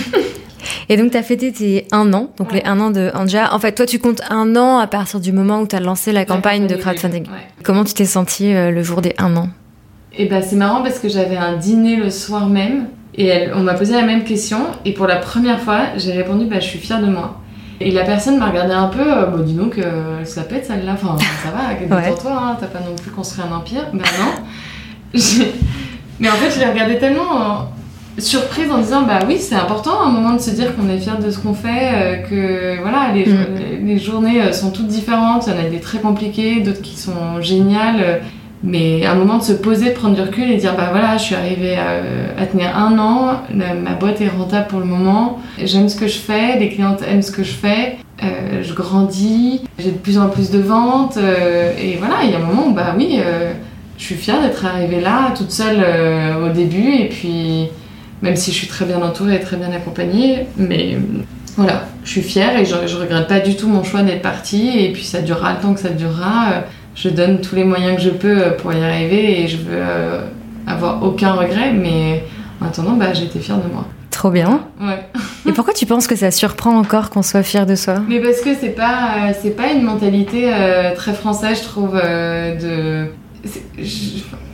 Et 0.89 0.95
donc, 0.97 1.11
t'as 1.11 1.21
fêté 1.23 1.51
tes 1.51 1.85
un 1.91 2.13
an, 2.13 2.29
donc 2.37 2.51
Ouais. 2.51 2.61
les 2.63 2.65
un 2.69 2.79
an 2.79 2.91
de 2.91 3.11
Anja. 3.13 3.53
En 3.53 3.59
fait, 3.59 3.73
toi, 3.73 3.85
tu 3.85 3.99
comptes 3.99 4.21
un 4.29 4.55
an 4.55 4.77
à 4.79 4.87
partir 4.87 5.19
du 5.19 5.31
moment 5.33 5.59
où 5.61 5.67
t'as 5.67 5.79
lancé 5.81 6.11
la 6.13 6.23
campagne 6.23 6.65
de 6.67 6.75
crowdfunding. 6.75 7.23
Ouais. 7.23 7.47
Comment 7.63 7.83
tu 7.83 7.93
t'es 7.93 8.05
sentie 8.05 8.53
euh, 8.53 8.71
le 8.71 8.83
jour 8.83 9.01
des 9.01 9.13
un 9.17 9.35
an 9.35 9.49
Et 10.17 10.25
bah 10.27 10.41
c'est 10.41 10.55
marrant 10.55 10.81
parce 10.83 10.99
que 10.99 11.09
j'avais 11.09 11.35
un 11.37 11.57
dîner 11.57 11.97
le 11.97 12.09
soir 12.09 12.47
même 12.47 12.87
et 13.15 13.25
elle- 13.27 13.53
on 13.55 13.61
m'a 13.63 13.73
posé 13.73 13.93
la 13.93 14.03
même 14.03 14.23
question 14.23 14.59
et 14.85 14.93
pour 14.93 15.07
la 15.07 15.17
première 15.17 15.59
fois 15.59 15.79
j'ai 15.97 16.11
répondu 16.13 16.45
bah 16.45 16.59
je 16.59 16.65
suis 16.65 16.79
fière 16.79 17.01
de 17.01 17.07
moi. 17.07 17.41
Et 17.81 17.91
la 17.91 18.03
personne 18.03 18.39
m'a 18.39 18.47
regardé 18.47 18.73
un 18.73 18.87
peu, 18.87 19.01
euh, 19.05 19.25
bon 19.27 19.43
dis 19.43 19.53
donc 19.53 19.77
euh, 19.77 20.23
la 20.35 20.43
pète 20.43 20.65
celle-là, 20.65 20.93
enfin 20.93 21.15
ça 21.43 21.49
va, 21.51 21.73
Ouais. 21.97 22.03
détends-toi, 22.09 22.31
hein, 22.31 22.57
t'as 22.59 22.67
pas 22.67 22.79
non 22.79 22.95
plus 22.95 23.11
construit 23.11 23.43
un 23.47 23.53
empire. 23.55 23.85
Bah 23.93 24.05
non. 24.19 25.19
Mais 26.19 26.29
en 26.29 26.33
fait 26.33 26.49
je 26.51 26.59
l'ai 26.59 26.65
regardée 26.71 26.97
tellement 26.97 27.69
surprise 28.17 28.71
en 28.71 28.79
disant 28.79 29.03
bah 29.03 29.19
oui 29.27 29.37
c'est 29.39 29.55
important 29.55 30.01
à 30.01 30.07
un 30.07 30.11
moment 30.11 30.33
de 30.33 30.39
se 30.41 30.49
dire 30.51 30.75
qu'on 30.75 30.89
est 30.89 30.97
fier 30.97 31.19
de 31.19 31.29
ce 31.29 31.37
qu'on 31.39 31.53
fait, 31.53 31.91
euh, 31.93 32.15
que 32.17 32.81
voilà 32.81 33.11
les, 33.13 33.25
Mm. 33.25 33.37
les- 33.85 33.93
les 33.93 33.99
journées 33.99 34.41
euh, 34.41 34.51
sont 34.53 34.71
toutes 34.71 34.87
différentes, 34.87 35.47
il 35.47 35.53
y 35.53 35.55
en 35.55 35.59
a 35.65 35.69
des 35.69 35.79
très 35.79 35.99
compliquées, 35.99 36.59
d'autres 36.61 36.81
qui 36.81 36.97
sont 36.97 37.41
géniales. 37.41 38.01
euh, 38.01 38.17
mais 38.63 39.05
à 39.05 39.11
un 39.11 39.15
moment 39.15 39.37
de 39.37 39.43
se 39.43 39.53
poser, 39.53 39.89
de 39.89 39.93
prendre 39.93 40.15
du 40.15 40.21
recul 40.21 40.49
et 40.49 40.57
dire 40.57 40.73
bah 40.75 40.87
voilà, 40.89 41.15
je 41.17 41.23
suis 41.25 41.35
arrivée 41.35 41.75
à, 41.75 42.41
à 42.41 42.45
tenir 42.47 42.75
un 42.75 42.97
an, 42.97 43.41
la- 43.55 43.75
ma 43.75 43.91
boîte 43.91 44.19
est 44.19 44.29
rentable 44.29 44.65
pour 44.67 44.79
le 44.79 44.85
moment, 44.87 45.37
j'aime 45.63 45.87
ce 45.89 45.95
que 45.95 46.07
je 46.07 46.17
fais, 46.17 46.57
les 46.57 46.69
clientes 46.69 47.01
aiment 47.07 47.21
ce 47.21 47.31
que 47.31 47.43
je 47.43 47.51
fais, 47.53 47.97
euh, 48.23 48.63
je 48.63 48.73
grandis, 48.73 49.61
j'ai 49.77 49.91
de 49.91 49.97
plus 49.97 50.17
en 50.17 50.27
plus 50.29 50.49
de 50.49 50.57
ventes. 50.57 51.17
Euh, 51.17 51.71
et 51.79 51.97
voilà, 51.97 52.15
il 52.23 52.31
y 52.31 52.33
a 52.33 52.37
un 52.37 52.41
moment 52.41 52.65
où 52.69 52.73
bah 52.73 52.95
oui, 52.97 53.19
euh, 53.23 53.51
je 53.99 54.03
suis 54.05 54.15
fière 54.15 54.41
d'être 54.41 54.65
arrivée 54.65 55.01
là 55.01 55.31
toute 55.37 55.51
seule 55.51 55.77
euh, 55.85 56.47
au 56.47 56.49
début. 56.51 56.93
Et 56.95 57.09
puis 57.09 57.67
même 58.21 58.35
si 58.35 58.51
je 58.51 58.57
suis 58.57 58.67
très 58.67 58.85
bien 58.85 59.01
entourée 59.01 59.35
et 59.35 59.39
très 59.39 59.57
bien 59.57 59.71
accompagnée, 59.71 60.47
mais 60.57 60.97
voilà, 61.55 61.85
je 62.03 62.09
suis 62.11 62.21
fière 62.21 62.57
et 62.57 62.65
je, 62.65 62.75
je 62.85 62.95
regrette 62.97 63.27
pas 63.27 63.39
du 63.39 63.55
tout 63.55 63.67
mon 63.67 63.83
choix 63.83 64.03
d'être 64.03 64.21
partie 64.21 64.77
et 64.79 64.91
puis 64.91 65.03
ça 65.03 65.21
durera 65.21 65.53
le 65.53 65.59
temps 65.59 65.73
que 65.73 65.79
ça 65.79 65.89
durera. 65.89 66.51
euh, 66.51 66.61
je 66.95 67.09
donne 67.09 67.41
tous 67.41 67.55
les 67.55 67.63
moyens 67.63 67.95
que 67.97 68.01
je 68.01 68.09
peux 68.09 68.41
euh, 68.41 68.51
pour 68.51 68.73
y 68.73 68.83
arriver 68.83 69.41
et 69.43 69.47
je 69.47 69.57
veux 69.57 69.63
euh, 69.77 70.21
avoir 70.65 71.03
aucun 71.03 71.33
regret, 71.33 71.71
mais 71.71 72.23
en 72.59 72.65
attendant, 72.65 72.93
bah, 72.93 73.11
été 73.11 73.39
fière 73.39 73.57
de 73.57 73.71
moi. 73.71 73.85
Trop 74.09 74.31
bien. 74.31 74.61
Ouais. 74.81 75.05
Et 75.47 75.51
pourquoi 75.51 75.75
tu 75.75 75.85
penses 75.85 76.07
que 76.07 76.15
ça 76.15 76.31
surprend 76.31 76.75
encore 76.75 77.11
qu'on 77.11 77.21
soit 77.21 77.43
fier 77.43 77.67
de 77.67 77.75
soi? 77.75 77.97
Mais 78.09 78.19
parce 78.19 78.41
que 78.41 78.55
c'est 78.59 78.69
pas, 78.69 79.27
euh, 79.29 79.33
c'est 79.39 79.55
pas 79.55 79.71
une 79.71 79.83
mentalité 79.83 80.51
euh, 80.51 80.95
très 80.95 81.13
française, 81.13 81.59
je 81.59 81.63
trouve. 81.67 81.93
de... 81.93 83.05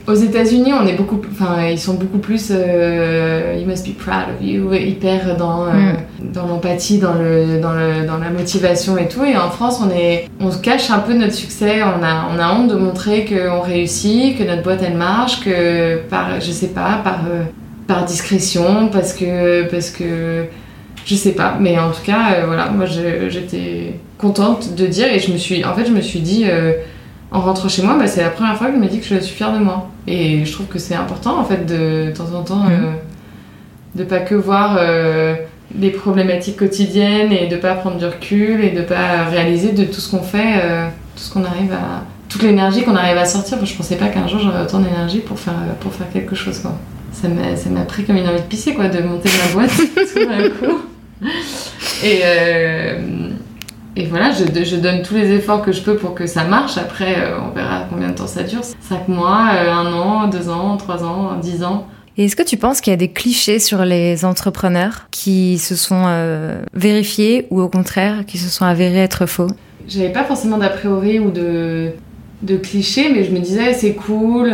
aux 0.06 0.14
États-Unis, 0.14 0.72
on 0.78 0.86
est 0.86 0.94
beaucoup, 0.94 1.20
enfin, 1.30 1.66
ils 1.66 1.78
sont 1.78 1.94
beaucoup 1.94 2.18
plus, 2.18 2.48
euh, 2.50 3.56
you 3.58 3.66
must 3.66 3.86
be 3.86 3.96
proud 3.96 4.26
of 4.34 4.46
you, 4.46 4.72
hyper 4.74 5.36
dans 5.36 5.66
euh, 5.66 5.70
mm. 5.70 6.32
dans 6.32 6.46
l'empathie, 6.46 6.98
dans 6.98 7.14
le, 7.14 7.58
dans 7.60 7.72
le, 7.72 8.06
dans 8.06 8.18
la 8.18 8.30
motivation 8.30 8.98
et 8.98 9.08
tout. 9.08 9.24
Et 9.24 9.36
en 9.36 9.50
France, 9.50 9.80
on 9.82 9.90
est, 9.90 10.28
on 10.40 10.50
se 10.50 10.58
cache 10.58 10.90
un 10.90 10.98
peu 10.98 11.14
notre 11.14 11.32
succès. 11.32 11.82
On 11.82 12.02
a, 12.04 12.28
on 12.34 12.38
a 12.38 12.52
honte 12.52 12.68
de 12.68 12.76
montrer 12.76 13.24
qu'on 13.24 13.62
réussit, 13.62 14.36
que 14.36 14.44
notre 14.44 14.62
boîte 14.62 14.82
elle 14.86 14.96
marche, 14.96 15.40
que 15.40 15.96
par, 16.10 16.40
je 16.40 16.50
sais 16.50 16.68
pas, 16.68 17.00
par 17.02 17.20
euh, 17.26 17.44
par 17.86 18.04
discrétion, 18.04 18.88
parce 18.88 19.14
que 19.14 19.68
parce 19.70 19.90
que 19.90 20.44
je 21.06 21.14
sais 21.14 21.32
pas. 21.32 21.56
Mais 21.60 21.78
en 21.78 21.90
tout 21.90 22.02
cas, 22.04 22.44
voilà, 22.46 22.68
moi 22.68 22.86
j'étais 22.86 23.94
contente 24.18 24.74
de 24.74 24.86
dire 24.86 25.12
et 25.12 25.18
je 25.18 25.32
me 25.32 25.36
suis, 25.36 25.64
en 25.64 25.74
fait, 25.74 25.84
je 25.86 25.92
me 25.92 26.00
suis 26.00 26.20
dit 26.20 26.46
en 27.34 27.40
rentrant 27.40 27.68
chez 27.68 27.82
moi, 27.82 27.96
bah, 27.98 28.06
c'est 28.06 28.22
la 28.22 28.30
première 28.30 28.56
fois 28.56 28.68
que 28.68 28.74
je 28.74 28.78
me 28.78 28.86
dis 28.86 29.00
que 29.00 29.06
je 29.06 29.18
suis 29.18 29.34
fière 29.34 29.52
de 29.52 29.58
moi. 29.58 29.90
Et 30.06 30.44
je 30.44 30.52
trouve 30.52 30.66
que 30.66 30.78
c'est 30.78 30.94
important, 30.94 31.38
en 31.38 31.44
fait, 31.44 31.66
de, 31.66 32.06
de 32.06 32.16
temps 32.16 32.32
en 32.32 32.42
temps, 32.42 32.62
mhm. 32.64 32.72
euh, 32.72 32.92
de 33.96 34.04
pas 34.04 34.20
que 34.20 34.36
voir 34.36 34.76
euh, 34.78 35.34
les 35.76 35.90
problématiques 35.90 36.56
quotidiennes 36.56 37.32
et 37.32 37.48
de 37.48 37.56
pas 37.56 37.74
prendre 37.74 37.98
du 37.98 38.06
recul 38.06 38.64
et 38.64 38.70
de 38.70 38.82
pas 38.82 39.24
réaliser 39.24 39.72
de 39.72 39.82
tout 39.82 40.00
ce 40.00 40.10
qu'on 40.12 40.22
fait, 40.22 40.60
euh, 40.62 40.86
tout 41.16 41.22
ce 41.22 41.32
qu'on 41.32 41.44
arrive 41.44 41.72
à. 41.72 42.04
toute 42.28 42.42
l'énergie 42.42 42.84
qu'on 42.84 42.94
arrive 42.94 43.18
à 43.18 43.24
sortir. 43.24 43.58
je 43.64 43.74
pensais 43.74 43.96
pas 43.96 44.06
qu'un 44.06 44.28
jour 44.28 44.38
j'aurais 44.38 44.62
autant 44.62 44.78
d'énergie 44.78 45.18
pour 45.18 45.38
faire, 45.38 45.54
pour 45.80 45.92
faire 45.92 46.08
quelque 46.12 46.36
chose, 46.36 46.60
quoi. 46.60 46.78
Ça 47.12 47.28
m'a 47.28 47.82
pris 47.82 48.04
comme 48.04 48.16
une 48.16 48.28
envie 48.28 48.42
de 48.42 48.46
pisser, 48.46 48.74
quoi, 48.74 48.88
de 48.88 49.02
monter 49.02 49.30
ma 49.44 49.54
boîte 49.54 49.76
tout 50.14 50.24
d'un 50.24 50.50
coup. 50.50 50.82
Et 52.04 52.20
et 53.96 54.06
voilà, 54.06 54.32
je, 54.32 54.64
je, 54.64 54.76
donne 54.76 55.02
tous 55.02 55.14
les 55.14 55.32
efforts 55.32 55.62
que 55.62 55.70
je 55.70 55.80
peux 55.80 55.96
pour 55.96 56.14
que 56.14 56.26
ça 56.26 56.44
marche. 56.44 56.78
Après, 56.78 57.16
euh, 57.18 57.38
on 57.40 57.54
verra 57.54 57.86
combien 57.88 58.08
de 58.08 58.14
temps 58.14 58.26
ça 58.26 58.42
dure. 58.42 58.62
5 58.80 59.06
mois, 59.06 59.50
euh, 59.54 59.72
un 59.72 59.92
an, 59.92 60.26
deux 60.26 60.48
ans, 60.48 60.76
trois 60.76 61.04
ans, 61.04 61.36
dix 61.40 61.62
ans. 61.62 61.86
Et 62.16 62.24
est-ce 62.24 62.34
que 62.34 62.42
tu 62.42 62.56
penses 62.56 62.80
qu'il 62.80 62.92
y 62.92 62.94
a 62.94 62.96
des 62.98 63.10
clichés 63.10 63.60
sur 63.60 63.84
les 63.84 64.24
entrepreneurs 64.24 65.06
qui 65.10 65.58
se 65.58 65.76
sont 65.76 66.04
euh, 66.06 66.60
vérifiés 66.72 67.46
ou 67.50 67.60
au 67.60 67.68
contraire 67.68 68.24
qui 68.26 68.38
se 68.38 68.48
sont 68.48 68.64
avérés 68.64 68.98
être 68.98 69.26
faux? 69.26 69.48
J'avais 69.86 70.12
pas 70.12 70.24
forcément 70.24 70.58
d'a 70.58 70.70
priori 70.70 71.20
ou 71.20 71.30
de, 71.30 71.90
de 72.42 72.56
clichés, 72.56 73.10
mais 73.12 73.24
je 73.24 73.30
me 73.30 73.38
disais 73.38 73.74
c'est 73.74 73.94
cool, 73.94 74.52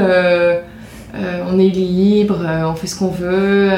on 1.14 1.58
est 1.58 1.68
libre, 1.68 2.46
on 2.66 2.74
fait 2.74 2.86
ce 2.86 2.98
qu'on 2.98 3.10
veut. 3.10 3.70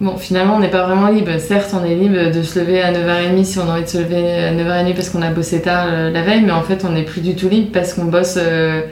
Bon, 0.00 0.16
finalement, 0.16 0.56
on 0.56 0.58
n'est 0.58 0.70
pas 0.70 0.86
vraiment 0.86 1.08
libre. 1.08 1.38
Certes, 1.38 1.72
on 1.80 1.84
est 1.84 1.94
libre 1.94 2.32
de 2.32 2.42
se 2.42 2.58
lever 2.58 2.82
à 2.82 2.92
9h30 2.92 3.44
si 3.44 3.58
on 3.60 3.68
a 3.70 3.74
envie 3.74 3.84
de 3.84 3.88
se 3.88 3.98
lever 3.98 4.44
à 4.44 4.52
9h30 4.52 4.94
parce 4.94 5.08
qu'on 5.08 5.22
a 5.22 5.30
bossé 5.30 5.62
tard 5.62 5.86
euh, 5.88 6.10
la 6.10 6.22
veille, 6.22 6.42
mais 6.42 6.50
en 6.50 6.62
fait, 6.62 6.84
on 6.84 6.90
n'est 6.90 7.04
plus 7.04 7.20
du 7.20 7.36
tout 7.36 7.48
libre 7.48 7.70
parce 7.72 7.94
qu'on 7.94 8.06
bosse, 8.06 8.36
euh, 8.36 8.82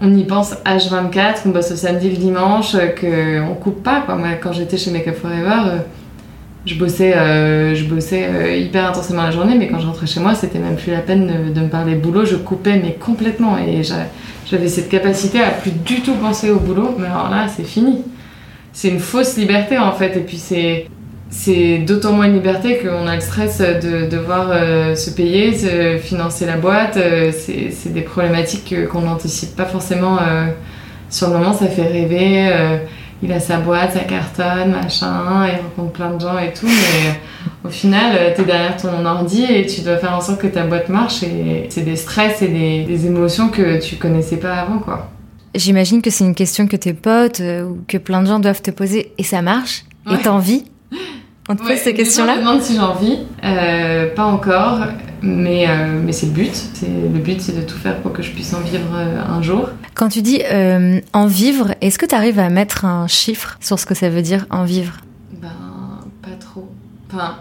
on 0.00 0.14
y 0.14 0.22
pense 0.22 0.54
H24, 0.64 1.38
on 1.46 1.48
bosse 1.48 1.70
le 1.70 1.76
samedi, 1.76 2.08
le 2.08 2.18
dimanche, 2.18 2.76
euh, 2.76 3.40
qu'on 3.44 3.54
coupe 3.54 3.82
pas. 3.82 4.04
Moi, 4.16 4.28
quand 4.40 4.52
j'étais 4.52 4.76
chez 4.76 4.92
Make 4.92 5.08
Up 5.08 5.16
Forever, 5.20 5.80
je 6.66 6.76
bossais, 6.76 7.12
je 7.74 7.84
bossais 7.86 8.60
hyper 8.60 8.88
intensément 8.88 9.24
la 9.24 9.32
journée, 9.32 9.56
mais 9.58 9.66
quand 9.66 9.80
je 9.80 9.86
rentrais 9.88 10.06
chez 10.06 10.20
moi, 10.20 10.36
c'était 10.36 10.60
même 10.60 10.76
plus 10.76 10.92
la 10.92 11.00
peine 11.00 11.26
de, 11.26 11.52
de, 11.52 11.60
me 11.60 11.68
parler 11.68 11.96
boulot. 11.96 12.24
Je 12.24 12.36
coupais, 12.36 12.80
mais 12.80 12.92
complètement. 12.92 13.58
Et 13.58 13.82
j'avais 14.48 14.68
cette 14.68 14.88
capacité 14.88 15.40
à 15.40 15.50
plus 15.50 15.72
du 15.72 16.02
tout 16.02 16.14
penser 16.14 16.50
au 16.50 16.60
boulot, 16.60 16.94
mais 16.96 17.06
alors 17.06 17.28
là, 17.28 17.48
c'est 17.48 17.64
fini 17.64 18.04
c'est 18.72 18.88
une 18.88 19.00
fausse 19.00 19.36
liberté 19.36 19.78
en 19.78 19.92
fait. 19.92 20.16
Et 20.16 20.20
puis 20.20 20.38
c'est 20.38 20.86
c'est 21.32 21.78
d'autant 21.78 22.12
moins 22.12 22.26
une 22.26 22.34
liberté 22.34 22.78
qu'on 22.78 23.06
a 23.06 23.14
le 23.14 23.22
stress 23.22 23.58
de 23.58 24.06
devoir 24.06 24.48
euh, 24.50 24.94
se 24.94 25.10
payer, 25.10 25.56
se 25.56 25.96
financer 25.96 26.44
la 26.44 26.58
boîte. 26.58 26.98
Euh, 26.98 27.32
c'est 27.32 27.92
des 27.92 28.02
problématiques 28.02 28.74
qu'on 28.90 29.00
n'anticipe 29.00 29.56
pas 29.56 29.64
forcément 29.64 30.18
euh, 30.20 30.48
sur 31.08 31.28
le 31.28 31.38
moment. 31.38 31.54
Ça 31.54 31.68
fait 31.68 31.86
rêver. 31.86 32.52
il 33.22 33.32
a 33.32 33.40
sa 33.40 33.58
boîte, 33.58 33.92
sa 33.92 34.00
cartonne, 34.00 34.72
machin, 34.72 35.46
il 35.46 35.56
rencontre 35.62 35.92
plein 35.92 36.10
de 36.10 36.20
gens 36.20 36.38
et 36.38 36.52
tout. 36.52 36.66
Mais 36.66 37.18
au 37.64 37.70
final, 37.70 38.34
tu 38.34 38.42
es 38.42 38.44
derrière 38.44 38.76
ton 38.76 39.04
ordi 39.06 39.44
et 39.44 39.64
tu 39.64 39.80
dois 39.80 39.96
faire 39.96 40.14
en 40.14 40.20
sorte 40.20 40.38
que 40.38 40.48
ta 40.48 40.64
boîte 40.64 40.90
marche. 40.90 41.22
Et 41.22 41.66
c'est 41.70 41.84
des 41.84 41.96
stress 41.96 42.42
et 42.42 42.48
des, 42.48 42.82
des 42.82 43.06
émotions 43.06 43.48
que 43.48 43.80
tu 43.80 43.96
connaissais 43.96 44.36
pas 44.36 44.52
avant, 44.56 44.80
quoi. 44.80 45.08
J'imagine 45.54 46.00
que 46.00 46.10
c'est 46.10 46.24
une 46.24 46.34
question 46.34 46.66
que 46.66 46.76
tes 46.76 46.94
potes 46.94 47.40
euh, 47.40 47.64
ou 47.64 47.84
que 47.86 47.98
plein 47.98 48.22
de 48.22 48.26
gens 48.26 48.38
doivent 48.38 48.62
te 48.62 48.70
poser 48.70 49.12
et 49.18 49.22
ça 49.22 49.42
marche? 49.42 49.84
Et 50.10 50.16
t'as 50.22 50.30
envie 50.30 50.64
On 51.48 51.54
te 51.54 51.62
pose 51.62 51.76
ces 51.76 51.94
questions-là? 51.94 52.34
Je 52.34 52.38
me 52.38 52.44
demande 52.44 52.62
si 52.62 52.74
j'ai 52.74 52.80
envie. 52.80 53.18
Euh, 53.44 54.14
pas 54.14 54.24
encore, 54.24 54.80
mais, 55.20 55.68
euh, 55.68 56.00
mais 56.02 56.12
c'est 56.12 56.26
le 56.26 56.32
but. 56.32 56.52
Le 56.82 57.18
but, 57.18 57.40
c'est 57.40 57.54
de 57.54 57.62
tout 57.62 57.76
faire 57.76 57.98
pour 57.98 58.12
que 58.12 58.22
je 58.22 58.30
puisse 58.30 58.52
en 58.54 58.60
vivre 58.60 58.96
un 58.96 59.42
jour. 59.42 59.68
Quand 59.94 60.08
tu 60.08 60.22
dis 60.22 60.40
en 61.12 61.26
vivre, 61.26 61.74
est-ce 61.80 61.98
que 61.98 62.06
tu 62.06 62.14
arrives 62.14 62.38
à 62.38 62.48
mettre 62.48 62.84
un 62.84 63.06
chiffre 63.06 63.58
sur 63.60 63.78
ce 63.78 63.86
que 63.86 63.94
ça 63.94 64.08
veut 64.08 64.22
dire 64.22 64.46
en 64.50 64.64
vivre? 64.64 64.96
Ben, 65.40 65.50
pas 66.22 66.36
trop. 66.40 66.68
Enfin, 67.12 67.36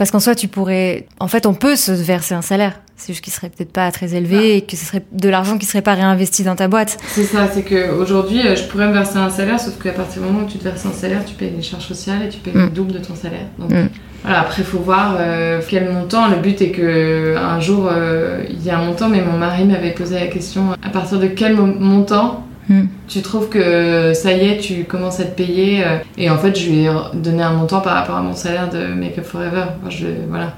parce 0.00 0.10
qu'en 0.10 0.18
soi, 0.18 0.34
tu 0.34 0.48
pourrais. 0.48 1.06
En 1.20 1.28
fait, 1.28 1.44
on 1.44 1.52
peut 1.52 1.76
se 1.76 1.92
verser 1.92 2.34
un 2.34 2.40
salaire. 2.40 2.80
C'est 3.00 3.14
juste 3.14 3.24
qu'il 3.24 3.32
serait 3.32 3.48
peut-être 3.48 3.72
pas 3.72 3.90
très 3.90 4.14
élevé 4.14 4.58
et 4.58 4.60
que 4.60 4.76
ce 4.76 4.84
serait 4.84 5.02
de 5.10 5.28
l'argent 5.30 5.56
qui 5.56 5.64
serait 5.64 5.80
pas 5.80 5.94
réinvesti 5.94 6.44
dans 6.44 6.54
ta 6.54 6.68
boîte. 6.68 6.98
C'est 7.08 7.24
ça, 7.24 7.48
c'est 7.50 7.62
qu'aujourd'hui, 7.62 8.46
euh, 8.46 8.54
je 8.54 8.64
pourrais 8.64 8.88
me 8.88 8.92
verser 8.92 9.16
un 9.16 9.30
salaire, 9.30 9.58
sauf 9.58 9.82
qu'à 9.82 9.92
partir 9.92 10.20
du 10.20 10.28
moment 10.28 10.44
où 10.44 10.48
tu 10.50 10.58
te 10.58 10.64
verses 10.64 10.84
un 10.84 10.92
salaire, 10.92 11.24
tu 11.24 11.34
payes 11.34 11.50
les 11.56 11.62
charges 11.62 11.86
sociales 11.86 12.24
et 12.26 12.28
tu 12.28 12.40
payes 12.40 12.52
le 12.52 12.66
mm. 12.66 12.70
double 12.70 12.92
de 12.92 12.98
ton 12.98 13.14
salaire. 13.14 13.46
Donc, 13.58 13.70
mm. 13.70 13.88
voilà, 14.22 14.40
après, 14.40 14.60
il 14.60 14.66
faut 14.66 14.80
voir 14.80 15.16
euh, 15.18 15.62
quel 15.66 15.90
montant. 15.90 16.28
Le 16.28 16.36
but 16.36 16.60
est 16.60 16.72
que 16.72 17.36
un 17.38 17.58
jour, 17.58 17.88
euh, 17.90 18.44
il 18.50 18.62
y 18.62 18.68
a 18.68 18.78
un 18.78 18.84
montant, 18.84 19.08
mais 19.08 19.22
mon 19.22 19.38
mari 19.38 19.64
m'avait 19.64 19.92
posé 19.92 20.20
la 20.20 20.26
question 20.26 20.72
à 20.82 20.90
partir 20.90 21.18
de 21.18 21.26
quel 21.26 21.56
montant 21.56 22.44
Hmm. 22.70 22.84
Tu 23.08 23.20
trouves 23.20 23.48
que 23.48 24.12
ça 24.14 24.32
y 24.32 24.48
est, 24.48 24.58
tu 24.58 24.84
commences 24.84 25.18
à 25.18 25.24
te 25.24 25.36
payer. 25.36 25.84
Euh, 25.84 25.98
et 26.16 26.30
en 26.30 26.38
fait, 26.38 26.56
je 26.56 26.70
lui 26.70 26.84
ai 26.84 26.90
donné 27.14 27.42
un 27.42 27.52
montant 27.52 27.80
par 27.80 27.94
rapport 27.94 28.14
à 28.14 28.22
mon 28.22 28.34
salaire 28.34 28.70
de 28.70 28.86
Make 28.86 29.18
Up 29.18 29.24
Forever. 29.24 29.64
je, 29.88 30.06
voilà. 30.28 30.54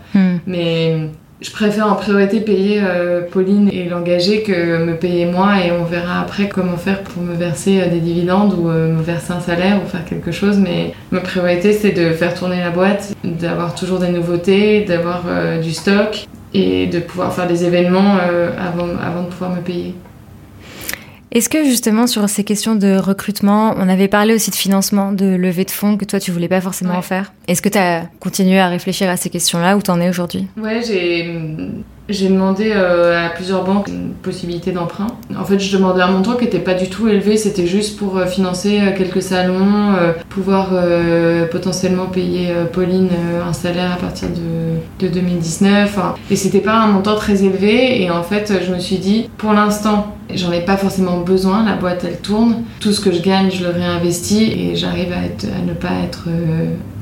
Mais 0.47 1.09
je 1.43 1.51
préfère 1.51 1.91
en 1.91 1.97
priorité 1.97 2.41
payer 2.41 2.81
euh, 2.83 3.23
Pauline 3.23 3.69
et 3.73 3.89
l'engager 3.89 4.43
que 4.43 4.85
me 4.85 4.95
payer 4.95 5.27
moi 5.27 5.65
et 5.65 5.73
on 5.73 5.85
verra 5.85 6.21
après 6.21 6.49
comment 6.49 6.77
faire 6.77 7.03
pour 7.03 7.23
me 7.23 7.35
verser 7.35 7.81
euh, 7.81 7.89
des 7.89 8.01
dividendes 8.01 8.55
ou 8.55 8.69
me 8.69 9.03
verser 9.03 9.33
un 9.33 9.41
salaire 9.41 9.81
ou 9.85 9.89
faire 9.89 10.05
quelque 10.05 10.31
chose. 10.31 10.59
Mais 10.59 10.93
ma 11.11 11.21
priorité 11.21 11.73
c'est 11.73 11.93
de 11.93 12.11
faire 12.11 12.35
tourner 12.35 12.61
la 12.61 12.71
boîte, 12.71 13.15
d'avoir 13.25 13.75
toujours 13.75 13.99
des 13.99 14.09
nouveautés, 14.09 14.85
d'avoir 14.85 15.23
du 15.63 15.73
stock 15.73 16.27
et 16.55 16.87
de 16.87 17.01
pouvoir 17.01 17.33
faire 17.33 17.47
des 17.47 17.65
événements 17.65 18.17
avant, 18.59 18.89
avant 19.03 19.23
de 19.23 19.29
pouvoir 19.29 19.51
me 19.51 19.61
payer. 19.61 19.95
Est-ce 21.33 21.49
que 21.49 21.65
justement 21.65 22.07
sur 22.07 22.29
ces 22.29 22.45
questions 22.45 22.75
de 22.75 22.95
recrutement, 22.99 23.75
on 23.79 23.89
avait 23.89 24.09
parlé 24.09 24.35
aussi 24.35 24.51
de 24.51 24.55
financement, 24.55 25.13
de 25.13 25.25
levée 25.25 25.65
de 25.65 25.71
fonds 25.71 25.97
que 25.97 26.05
toi 26.05 26.21
tu 26.21 26.31
voulais 26.31 26.49
pas 26.49 26.61
forcément 26.61 26.95
en 26.95 27.03
faire? 27.03 27.33
Est-ce 27.49 27.63
que 27.63 27.71
tu 27.71 27.79
as 27.79 28.03
continué 28.21 28.61
à 28.61 28.69
réfléchir 28.69 29.09
à 29.09 29.17
ces 29.17 29.31
questions-là? 29.31 29.79
Ou 29.79 29.83
t'en 29.83 29.99
es 29.99 30.11
aujourd'hui? 30.11 30.47
Ouais, 30.59 30.83
j'ai 30.87 31.35
j'ai 32.09 32.29
demandé 32.29 32.73
euh, 32.75 33.27
à 33.27 33.31
plusieurs 33.31 33.65
banques 33.65 33.89
une 33.89 34.13
possibilité 34.13 34.73
d'emprunt. 34.73 35.07
En 35.39 35.45
fait, 35.45 35.59
je 35.59 35.77
demandais 35.77 36.03
un 36.03 36.11
montant 36.11 36.35
qui 36.35 36.45
n'était 36.45 36.59
pas 36.59 36.75
du 36.75 36.89
tout 36.89 37.09
élevé, 37.09 37.37
c'était 37.37 37.67
juste 37.67 37.97
pour 37.97 38.19
euh, 38.19 38.27
financer 38.27 38.81
euh, 38.81 38.97
quelques 38.97 39.23
salons, 39.23 39.95
pouvoir 40.29 40.71
potentiellement 41.51 42.07
payer 42.07 42.53
Pauline 42.73 43.09
un 43.47 43.53
salaire 43.53 43.93
à 43.93 43.97
partir 43.97 44.29
de, 44.29 45.07
de 45.07 45.13
2019. 45.13 45.99
Et 46.31 46.37
c'était 46.37 46.61
pas 46.61 46.75
un 46.75 46.87
montant 46.89 47.15
très 47.15 47.45
élevé. 47.45 48.03
Et 48.03 48.11
en 48.11 48.23
fait, 48.23 48.53
je 48.67 48.73
me 48.73 48.79
suis 48.79 48.99
dit, 48.99 49.29
pour 49.39 49.53
l'instant, 49.53 50.17
j'en 50.37 50.53
ai 50.53 50.61
pas 50.61 50.77
forcément 50.77 51.19
besoin, 51.19 51.65
la 51.65 51.75
boîte 51.75 52.05
elle 52.05 52.21
tourne. 52.21 52.65
Tout 52.81 52.93
ce 52.93 53.01
que 53.01 53.13
je 53.13 53.21
gagne, 53.21 53.51
je 53.51 53.65
le 53.65 53.71
réinvestis 53.71 54.43
et 54.43 54.77
j'arrive 54.77 55.13
à, 55.13 55.17
à 55.17 55.63
ne 55.67 55.75
pas 55.75 55.93
être 56.05 56.29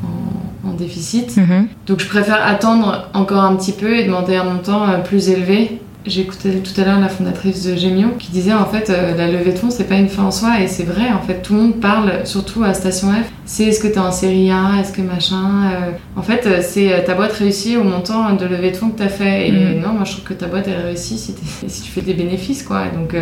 en 0.05 0.31
en 0.67 0.73
déficit. 0.73 1.37
Mhm. 1.37 1.69
Donc 1.87 2.01
je 2.01 2.07
préfère 2.07 2.45
attendre 2.45 3.09
encore 3.15 3.45
un 3.45 3.57
petit 3.57 3.73
peu 3.73 3.97
et 3.97 4.05
demander 4.05 4.37
un 4.37 4.45
montant 4.45 4.89
euh, 4.89 4.99
plus 4.99 5.29
élevé. 5.31 5.81
J'écoutais 6.07 6.61
tout 6.61 6.81
à 6.81 6.85
l'heure 6.85 6.99
la 6.99 7.11
fondatrice 7.11 7.67
de 7.67 7.77
Gemio 7.77 8.09
qui 8.19 8.31
disait 8.31 8.55
en 8.55 8.65
fait 8.65 8.89
euh, 8.89 9.15
la 9.15 9.31
levée 9.31 9.53
de 9.53 9.59
fonds 9.59 9.69
c'est 9.69 9.85
pas 9.85 9.97
une 9.97 10.09
fin 10.09 10.23
en 10.23 10.31
soi 10.31 10.61
et 10.61 10.67
c'est 10.67 10.85
vrai 10.85 11.11
en 11.11 11.21
fait 11.21 11.43
tout 11.43 11.53
le 11.53 11.61
monde 11.61 11.81
parle 11.81 12.25
surtout 12.25 12.65
à 12.65 12.73
Station 12.73 13.09
F 13.09 13.31
c'est 13.45 13.65
est-ce 13.65 13.81
que 13.81 13.87
tu 13.87 13.95
es 13.95 13.99
en 13.99 14.11
série 14.11 14.51
A 14.51 14.81
est-ce 14.81 14.93
que 14.93 15.03
machin 15.03 15.71
euh. 15.71 15.91
en 16.17 16.23
fait 16.23 16.63
c'est 16.63 17.05
ta 17.05 17.15
boîte 17.15 17.33
réussit 17.33 17.77
au 17.77 17.85
montant 17.85 18.33
de 18.33 18.47
levée 18.47 18.71
de 18.71 18.77
fonds 18.77 18.89
que 18.89 18.97
tu 18.97 19.03
as 19.03 19.11
fait 19.11 19.49
et 19.49 19.53
mhm. 19.53 19.83
non 19.83 19.91
moi 19.91 20.05
je 20.05 20.13
trouve 20.13 20.25
que 20.25 20.33
ta 20.33 20.47
boîte 20.47 20.69
elle 20.69 20.87
réussit 20.87 21.19
si, 21.19 21.35
si 21.69 21.83
tu 21.83 21.91
fais 21.91 22.01
des 22.01 22.15
bénéfices 22.15 22.63
quoi 22.63 22.85
donc 22.87 23.15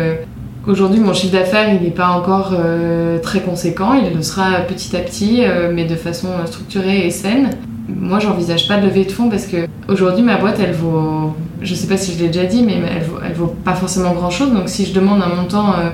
Aujourd'hui, 0.69 0.99
mon 0.99 1.13
chiffre 1.13 1.33
d'affaires, 1.33 1.73
il 1.73 1.81
n'est 1.81 1.89
pas 1.89 2.09
encore 2.09 2.53
euh, 2.53 3.17
très 3.17 3.39
conséquent. 3.39 3.93
Il 3.95 4.15
le 4.15 4.21
sera 4.21 4.59
petit 4.67 4.95
à 4.95 4.99
petit, 4.99 5.39
euh, 5.41 5.71
mais 5.73 5.85
de 5.85 5.95
façon 5.95 6.27
structurée 6.45 7.07
et 7.07 7.09
saine. 7.09 7.49
Moi, 7.87 8.19
j'envisage 8.19 8.67
pas 8.67 8.77
de 8.77 8.85
lever 8.85 9.03
de 9.03 9.11
fonds 9.11 9.29
parce 9.29 9.47
que 9.47 9.65
aujourd'hui, 9.87 10.21
ma 10.21 10.37
boîte, 10.37 10.59
elle 10.63 10.73
vaut, 10.73 11.35
je 11.63 11.73
sais 11.73 11.87
pas 11.87 11.97
si 11.97 12.13
je 12.13 12.19
l'ai 12.19 12.27
déjà 12.27 12.45
dit, 12.45 12.61
mais 12.61 12.75
elle 12.95 13.01
vaut, 13.01 13.17
elle 13.25 13.33
vaut 13.33 13.55
pas 13.65 13.73
forcément 13.73 14.13
grand 14.13 14.29
chose. 14.29 14.53
Donc, 14.53 14.69
si 14.69 14.85
je 14.85 14.93
demande 14.93 15.23
un 15.23 15.33
montant 15.33 15.71
euh, 15.71 15.89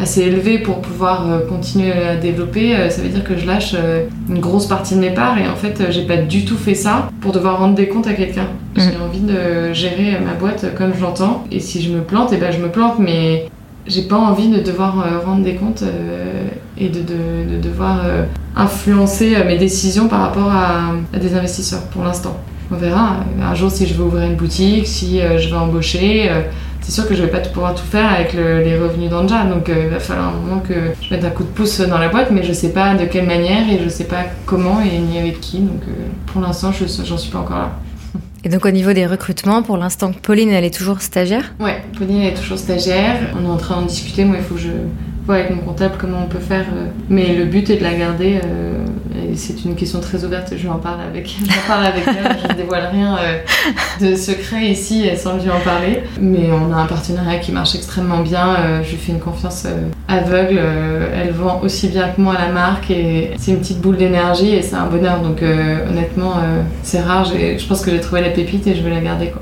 assez 0.00 0.22
élevé 0.22 0.60
pour 0.60 0.80
pouvoir 0.80 1.26
continuer 1.46 1.92
à 1.92 2.16
développer, 2.16 2.74
ça 2.88 3.02
veut 3.02 3.08
dire 3.08 3.22
que 3.22 3.36
je 3.36 3.46
lâche 3.46 3.74
une 4.30 4.40
grosse 4.40 4.66
partie 4.66 4.94
de 4.94 5.00
mes 5.00 5.10
parts. 5.10 5.36
Et 5.38 5.46
en 5.46 5.56
fait, 5.56 5.90
j'ai 5.90 6.06
pas 6.06 6.16
du 6.16 6.46
tout 6.46 6.56
fait 6.56 6.74
ça 6.74 7.10
pour 7.20 7.32
devoir 7.32 7.58
rendre 7.58 7.74
des 7.74 7.88
comptes 7.88 8.06
à 8.06 8.14
quelqu'un. 8.14 8.48
J'ai 8.76 8.82
mmh. 8.82 9.02
envie 9.06 9.20
de 9.20 9.72
gérer 9.74 10.18
ma 10.24 10.32
boîte 10.32 10.74
comme 10.74 10.92
je 10.94 11.02
l'entends. 11.02 11.44
Et 11.50 11.60
si 11.60 11.82
je 11.82 11.90
me 11.90 12.00
plante, 12.00 12.32
et 12.32 12.36
eh 12.36 12.38
ben 12.38 12.50
je 12.50 12.58
me 12.58 12.68
plante, 12.68 12.98
mais 12.98 13.48
j'ai 13.86 14.02
pas 14.02 14.16
envie 14.16 14.48
de 14.48 14.60
devoir 14.60 15.24
rendre 15.24 15.42
des 15.42 15.54
comptes 15.54 15.84
et 16.78 16.88
de, 16.88 17.00
de, 17.00 17.54
de 17.54 17.60
devoir 17.60 18.00
influencer 18.54 19.36
mes 19.46 19.58
décisions 19.58 20.08
par 20.08 20.20
rapport 20.20 20.50
à, 20.50 20.92
des 21.18 21.34
investisseurs 21.34 21.82
pour 21.92 22.02
l'instant. 22.04 22.36
On 22.70 22.76
verra 22.76 23.18
un 23.40 23.54
jour 23.54 23.70
si 23.70 23.86
je 23.86 23.94
vais 23.94 24.02
ouvrir 24.02 24.24
une 24.24 24.36
boutique, 24.36 24.86
si 24.86 25.20
je 25.20 25.48
vais 25.48 25.56
embaucher 25.56 26.30
c'est 26.86 26.92
sûr 26.92 27.08
que 27.08 27.16
je 27.16 27.22
vais 27.22 27.30
pas 27.30 27.40
pouvoir 27.40 27.74
tout 27.74 27.84
faire 27.84 28.12
avec 28.12 28.32
les 28.32 28.78
revenus 28.78 29.10
d'Anja. 29.10 29.42
Donc 29.44 29.68
euh, 29.68 29.74
il 29.86 29.88
va 29.88 29.98
falloir 29.98 30.28
un 30.28 30.38
moment 30.38 30.60
que 30.60 30.74
je 31.02 31.12
mette 31.12 31.24
un 31.24 31.30
coup 31.30 31.42
de 31.42 31.48
pouce 31.48 31.80
dans 31.80 31.98
la 31.98 32.08
boîte, 32.08 32.30
mais 32.30 32.44
je 32.44 32.52
sais 32.52 32.72
pas 32.72 32.94
de 32.94 33.06
quelle 33.06 33.26
manière 33.26 33.68
et 33.68 33.80
je 33.82 33.88
sais 33.88 34.04
pas 34.04 34.22
comment 34.46 34.80
et 34.80 34.96
ni 34.98 35.18
avec 35.18 35.40
qui. 35.40 35.58
Donc 35.58 35.82
euh, 35.88 35.92
pour 36.26 36.40
l'instant, 36.40 36.70
je 36.70 36.86
j'en 37.04 37.18
suis 37.18 37.32
pas 37.32 37.40
encore 37.40 37.58
là. 37.58 37.72
Et 38.46 38.48
donc 38.48 38.64
au 38.64 38.70
niveau 38.70 38.92
des 38.92 39.06
recrutements, 39.06 39.64
pour 39.64 39.76
l'instant, 39.76 40.12
Pauline, 40.12 40.50
elle 40.50 40.62
est 40.62 40.72
toujours 40.72 41.00
stagiaire? 41.00 41.52
Ouais, 41.58 41.82
Pauline, 41.98 42.20
elle 42.22 42.32
est 42.32 42.36
toujours 42.36 42.58
stagiaire. 42.58 43.34
On 43.36 43.44
est 43.44 43.50
en 43.50 43.56
train 43.56 43.80
d'en 43.80 43.86
discuter. 43.86 44.24
Moi, 44.24 44.36
il 44.38 44.44
faut 44.44 44.54
que 44.54 44.60
je 44.60 44.68
vois 45.24 45.34
avec 45.34 45.50
mon 45.50 45.62
comptable 45.62 45.96
comment 45.98 46.22
on 46.22 46.28
peut 46.28 46.38
faire. 46.38 46.66
Euh, 46.72 46.86
mais 47.08 47.34
le 47.34 47.44
but 47.46 47.68
est 47.70 47.78
de 47.78 47.82
la 47.82 47.94
garder 47.94 48.38
c'est 49.34 49.64
une 49.64 49.74
question 49.74 50.00
très 50.00 50.24
ouverte, 50.24 50.54
je 50.56 50.68
en 50.68 50.78
parle 50.78 51.00
avec, 51.00 51.36
parle 51.66 51.86
avec 51.86 52.04
elle, 52.06 52.36
je 52.42 52.48
ne 52.48 52.54
dévoile 52.54 52.88
rien 52.92 53.18
euh, 53.18 53.38
de 54.00 54.16
secret 54.16 54.66
ici 54.66 55.08
sans 55.16 55.36
lui 55.36 55.50
en 55.50 55.60
parler. 55.60 56.02
Mais 56.20 56.50
on 56.50 56.72
a 56.72 56.76
un 56.76 56.86
partenariat 56.86 57.38
qui 57.38 57.52
marche 57.52 57.74
extrêmement 57.74 58.20
bien, 58.20 58.56
euh, 58.56 58.82
je 58.82 58.90
lui 58.90 58.96
fais 58.96 59.12
une 59.12 59.20
confiance 59.20 59.64
euh, 59.66 59.88
aveugle, 60.08 60.60
elle 61.14 61.32
vend 61.32 61.60
aussi 61.62 61.88
bien 61.88 62.08
que 62.08 62.20
moi 62.20 62.34
la 62.34 62.48
marque 62.48 62.90
et 62.90 63.30
c'est 63.38 63.50
une 63.50 63.58
petite 63.58 63.80
boule 63.80 63.96
d'énergie 63.96 64.54
et 64.54 64.62
c'est 64.62 64.76
un 64.76 64.86
bonheur. 64.86 65.20
Donc 65.20 65.42
honnêtement, 65.42 66.34
c'est 66.82 67.00
rare, 67.00 67.24
je 67.24 67.66
pense 67.66 67.84
que 67.84 67.90
j'ai 67.90 68.00
trouvé 68.00 68.20
la 68.20 68.30
pépite 68.30 68.66
et 68.66 68.74
je 68.74 68.82
vais 68.82 68.90
la 68.90 69.00
garder. 69.00 69.32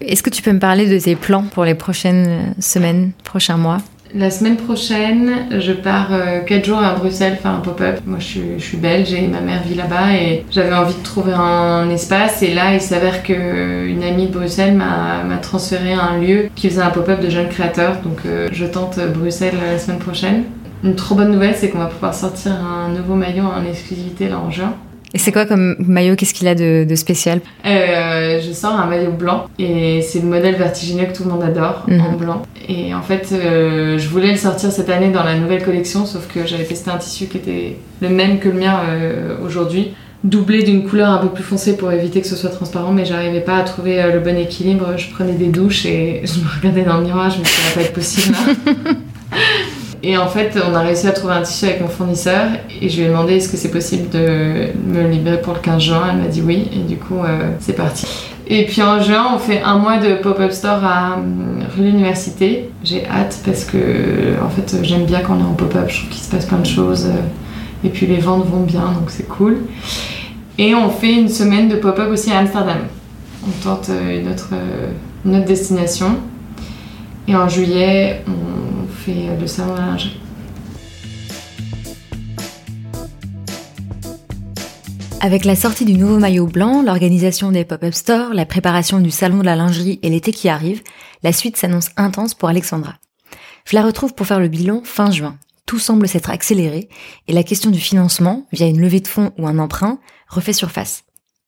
Est-ce 0.00 0.22
que 0.22 0.30
tu 0.30 0.42
peux 0.42 0.52
me 0.52 0.58
parler 0.58 0.88
de 0.88 0.98
tes 0.98 1.16
plans 1.16 1.44
pour 1.44 1.64
les 1.64 1.74
prochaines 1.74 2.54
semaines, 2.60 3.12
prochains 3.24 3.56
mois? 3.56 3.78
La 4.14 4.30
semaine 4.30 4.56
prochaine, 4.56 5.46
je 5.58 5.72
pars 5.72 6.10
4 6.46 6.50
euh, 6.50 6.64
jours 6.64 6.78
à 6.78 6.94
Bruxelles 6.94 7.38
faire 7.40 7.52
un 7.52 7.60
pop-up. 7.60 8.00
Moi, 8.04 8.18
je 8.18 8.58
suis, 8.58 8.76
belge 8.76 9.12
et 9.14 9.26
ma 9.26 9.40
mère 9.40 9.62
vit 9.62 9.74
là-bas 9.74 10.14
et 10.14 10.44
j'avais 10.50 10.74
envie 10.74 10.94
de 10.94 11.02
trouver 11.02 11.32
un 11.32 11.88
espace. 11.88 12.42
Et 12.42 12.52
là, 12.52 12.74
il 12.74 12.80
s'avère 12.80 13.22
qu'une 13.22 14.02
amie 14.02 14.26
de 14.26 14.32
Bruxelles 14.32 14.74
m'a 14.74 15.36
transféré 15.40 15.94
un 15.94 16.18
lieu 16.18 16.48
qui 16.54 16.68
faisait 16.68 16.82
un 16.82 16.90
pop-up 16.90 17.20
de 17.20 17.30
jeunes 17.30 17.48
créateurs. 17.48 18.00
Donc, 18.02 18.18
euh, 18.26 18.48
je 18.52 18.66
tente 18.66 18.98
Bruxelles 19.14 19.54
la 19.60 19.78
semaine 19.78 19.98
prochaine. 19.98 20.44
Une 20.84 20.94
trop 20.94 21.14
bonne 21.14 21.30
nouvelle, 21.30 21.54
c'est 21.54 21.70
qu'on 21.70 21.78
va 21.78 21.86
pouvoir 21.86 22.14
sortir 22.14 22.52
un 22.52 22.88
nouveau 22.88 23.14
maillot 23.14 23.44
en 23.44 23.64
exclusivité 23.64 24.28
là 24.28 24.38
en 24.38 24.50
juin. 24.50 24.74
Et 25.14 25.18
c'est 25.18 25.32
quoi 25.32 25.44
comme 25.44 25.76
maillot? 25.78 26.16
Qu'est-ce 26.16 26.34
qu'il 26.34 26.48
a 26.48 26.54
de, 26.54 26.84
de 26.88 26.94
spécial? 26.94 27.40
Euh, 27.66 28.40
Je 28.40 28.52
sors 28.52 28.72
un 28.72 28.86
maillot 28.86 29.12
blanc 29.12 29.46
et 29.58 30.00
c'est 30.02 30.20
le 30.20 30.26
modèle 30.26 30.56
vertigineux 30.56 31.04
que 31.04 31.14
tout 31.14 31.24
le 31.24 31.30
monde 31.30 31.42
adore 31.42 31.84
mhm. 31.86 32.00
en 32.00 32.12
blanc. 32.12 32.42
Et 32.68 32.94
en 32.94 33.02
fait, 33.02 33.28
euh, 33.32 33.98
je 33.98 34.08
voulais 34.08 34.30
le 34.30 34.38
sortir 34.38 34.72
cette 34.72 34.88
année 34.88 35.10
dans 35.10 35.24
la 35.24 35.36
nouvelle 35.38 35.62
collection, 35.62 36.06
sauf 36.06 36.26
que 36.32 36.46
j'avais 36.46 36.64
testé 36.64 36.90
un 36.90 36.96
tissu 36.96 37.26
qui 37.26 37.36
était 37.36 37.76
le 38.00 38.08
même 38.08 38.38
que 38.38 38.48
le 38.48 38.58
mien 38.58 38.80
euh, 38.88 39.36
aujourd'hui, 39.44 39.92
doublé 40.24 40.62
d'une 40.62 40.88
couleur 40.88 41.10
un 41.10 41.18
peu 41.18 41.28
plus 41.28 41.42
foncée 41.42 41.76
pour 41.76 41.92
éviter 41.92 42.20
que 42.20 42.26
ce 42.28 42.36
soit 42.36 42.50
transparent, 42.50 42.92
mais 42.92 43.04
j'arrivais 43.04 43.40
pas 43.40 43.56
à 43.56 43.62
trouver 43.64 44.02
le 44.10 44.20
bon 44.20 44.38
équilibre. 44.38 44.96
Je 44.96 45.10
prenais 45.10 45.34
des 45.34 45.48
douches 45.48 45.84
et 45.84 46.22
je 46.24 46.40
me 46.40 46.48
regardais 46.56 46.84
dans 46.84 46.98
le 46.98 47.04
miroir, 47.04 47.28
je 47.28 47.38
me 47.38 47.44
disais 47.44 47.56
ça 47.56 47.68
va 47.68 47.74
pas 47.74 47.82
être 47.82 47.92
possible. 47.92 48.34
Et 50.04 50.16
en 50.16 50.26
fait, 50.26 50.58
on 50.68 50.74
a 50.74 50.80
réussi 50.80 51.06
à 51.06 51.12
trouver 51.12 51.34
un 51.34 51.42
tissu 51.42 51.66
avec 51.66 51.80
mon 51.80 51.88
fournisseur 51.88 52.48
et 52.80 52.88
je 52.88 52.96
lui 52.96 53.04
ai 53.04 53.08
demandé 53.08 53.36
est-ce 53.36 53.48
que 53.48 53.56
c'est 53.56 53.70
possible 53.70 54.08
de 54.08 54.70
me 54.84 55.08
libérer 55.08 55.40
pour 55.40 55.54
le 55.54 55.60
15 55.60 55.80
juin? 55.80 56.02
Elle 56.10 56.18
m'a 56.18 56.26
dit 56.26 56.42
oui 56.42 56.68
et 56.74 56.80
du 56.80 56.96
coup, 56.96 57.18
euh, 57.18 57.50
c'est 57.60 57.74
parti. 57.74 58.06
Et 58.48 58.66
puis 58.66 58.82
en 58.82 59.00
juin, 59.00 59.28
on 59.32 59.38
fait 59.38 59.62
un 59.62 59.78
mois 59.78 59.98
de 59.98 60.14
pop-up 60.14 60.50
store 60.50 60.84
à 60.84 61.18
euh, 61.18 61.62
l'Université. 61.78 62.70
J'ai 62.82 63.06
hâte 63.06 63.40
parce 63.44 63.64
que 63.64 63.78
en 64.44 64.48
fait, 64.48 64.78
j'aime 64.82 65.04
bien 65.04 65.20
quand 65.20 65.36
on 65.36 65.40
est 65.40 65.48
en 65.48 65.54
pop-up. 65.54 65.84
Je 65.88 65.98
trouve 65.98 66.10
qu'il 66.10 66.22
se 66.22 66.30
passe 66.30 66.46
plein 66.46 66.58
de 66.58 66.66
choses 66.66 67.06
et 67.84 67.88
puis 67.88 68.06
les 68.06 68.18
ventes 68.18 68.46
vont 68.46 68.64
bien, 68.64 68.86
donc 68.92 69.08
c'est 69.08 69.28
cool. 69.28 69.58
Et 70.58 70.74
on 70.74 70.90
fait 70.90 71.14
une 71.14 71.28
semaine 71.28 71.68
de 71.68 71.76
pop-up 71.76 72.10
aussi 72.10 72.32
à 72.32 72.38
Amsterdam. 72.38 72.78
On 73.46 73.62
tente 73.62 73.88
euh, 73.90 74.20
une 74.20 74.28
autre, 74.28 74.50
une 75.24 75.36
autre 75.36 75.46
destination. 75.46 76.16
Et 77.28 77.36
en 77.36 77.48
juillet, 77.48 78.24
on 78.26 78.41
lingerie. 79.06 80.20
Avec 85.20 85.44
la 85.44 85.56
sortie 85.56 85.84
du 85.84 85.94
nouveau 85.94 86.18
maillot 86.18 86.46
blanc, 86.46 86.82
l'organisation 86.82 87.52
des 87.52 87.64
pop-up 87.64 87.94
stores, 87.94 88.34
la 88.34 88.46
préparation 88.46 89.00
du 89.00 89.10
salon 89.10 89.38
de 89.38 89.44
la 89.44 89.56
lingerie 89.56 89.98
et 90.02 90.10
l'été 90.10 90.32
qui 90.32 90.48
arrive, 90.48 90.82
la 91.22 91.32
suite 91.32 91.56
s'annonce 91.56 91.90
intense 91.96 92.34
pour 92.34 92.48
Alexandra. 92.48 92.94
Je 93.64 93.76
la 93.76 93.82
retrouve 93.82 94.14
pour 94.14 94.26
faire 94.26 94.40
le 94.40 94.48
bilan 94.48 94.82
fin 94.84 95.10
juin. 95.10 95.38
Tout 95.66 95.78
semble 95.78 96.08
s'être 96.08 96.30
accéléré 96.30 96.88
et 97.28 97.32
la 97.32 97.44
question 97.44 97.70
du 97.70 97.80
financement, 97.80 98.46
via 98.52 98.66
une 98.66 98.80
levée 98.80 99.00
de 99.00 99.08
fonds 99.08 99.32
ou 99.38 99.46
un 99.46 99.58
emprunt, 99.58 99.98
refait 100.28 100.52
surface. 100.52 101.04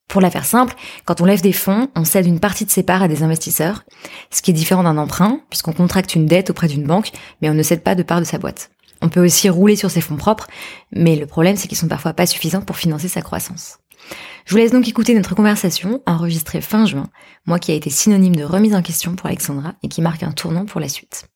Pour 0.08 0.20
la 0.20 0.30
faire 0.30 0.44
simple, 0.44 0.74
quand 1.04 1.20
on 1.20 1.24
lève 1.24 1.40
des 1.40 1.52
fonds, 1.52 1.88
on 1.96 2.04
cède 2.04 2.26
une 2.26 2.40
partie 2.40 2.64
de 2.64 2.70
ses 2.70 2.82
parts 2.82 3.02
à 3.02 3.08
des 3.08 3.22
investisseurs, 3.22 3.84
ce 4.30 4.42
qui 4.42 4.50
est 4.50 4.54
différent 4.54 4.82
d'un 4.82 4.98
emprunt, 4.98 5.40
puisqu'on 5.50 5.72
contracte 5.72 6.14
une 6.14 6.26
dette 6.26 6.50
auprès 6.50 6.68
d'une 6.68 6.86
banque, 6.86 7.10
mais 7.40 7.50
on 7.50 7.54
ne 7.54 7.62
cède 7.62 7.82
pas 7.82 7.94
de 7.94 8.02
part 8.02 8.20
de 8.20 8.24
sa 8.24 8.38
boîte. 8.38 8.70
On 9.02 9.08
peut 9.08 9.24
aussi 9.24 9.48
rouler 9.48 9.76
sur 9.76 9.90
ses 9.90 10.00
fonds 10.00 10.16
propres, 10.16 10.46
mais 10.92 11.16
le 11.16 11.26
problème 11.26 11.56
c'est 11.56 11.68
qu'ils 11.68 11.78
sont 11.78 11.88
parfois 11.88 12.12
pas 12.12 12.26
suffisants 12.26 12.62
pour 12.62 12.76
financer 12.76 13.08
sa 13.08 13.22
croissance. 13.22 13.78
Je 14.46 14.52
vous 14.52 14.58
laisse 14.58 14.72
donc 14.72 14.88
écouter 14.88 15.14
notre 15.14 15.34
conversation 15.34 16.02
enregistrée 16.06 16.60
fin 16.60 16.86
juin, 16.86 17.08
moi 17.46 17.58
qui 17.58 17.72
a 17.72 17.74
été 17.74 17.90
synonyme 17.90 18.36
de 18.36 18.44
remise 18.44 18.74
en 18.74 18.82
question 18.82 19.16
pour 19.16 19.26
Alexandra 19.26 19.74
et 19.82 19.88
qui 19.88 20.02
marque 20.02 20.22
un 20.22 20.32
tournant 20.32 20.66
pour 20.66 20.80
la 20.80 20.88
suite. 20.88 21.26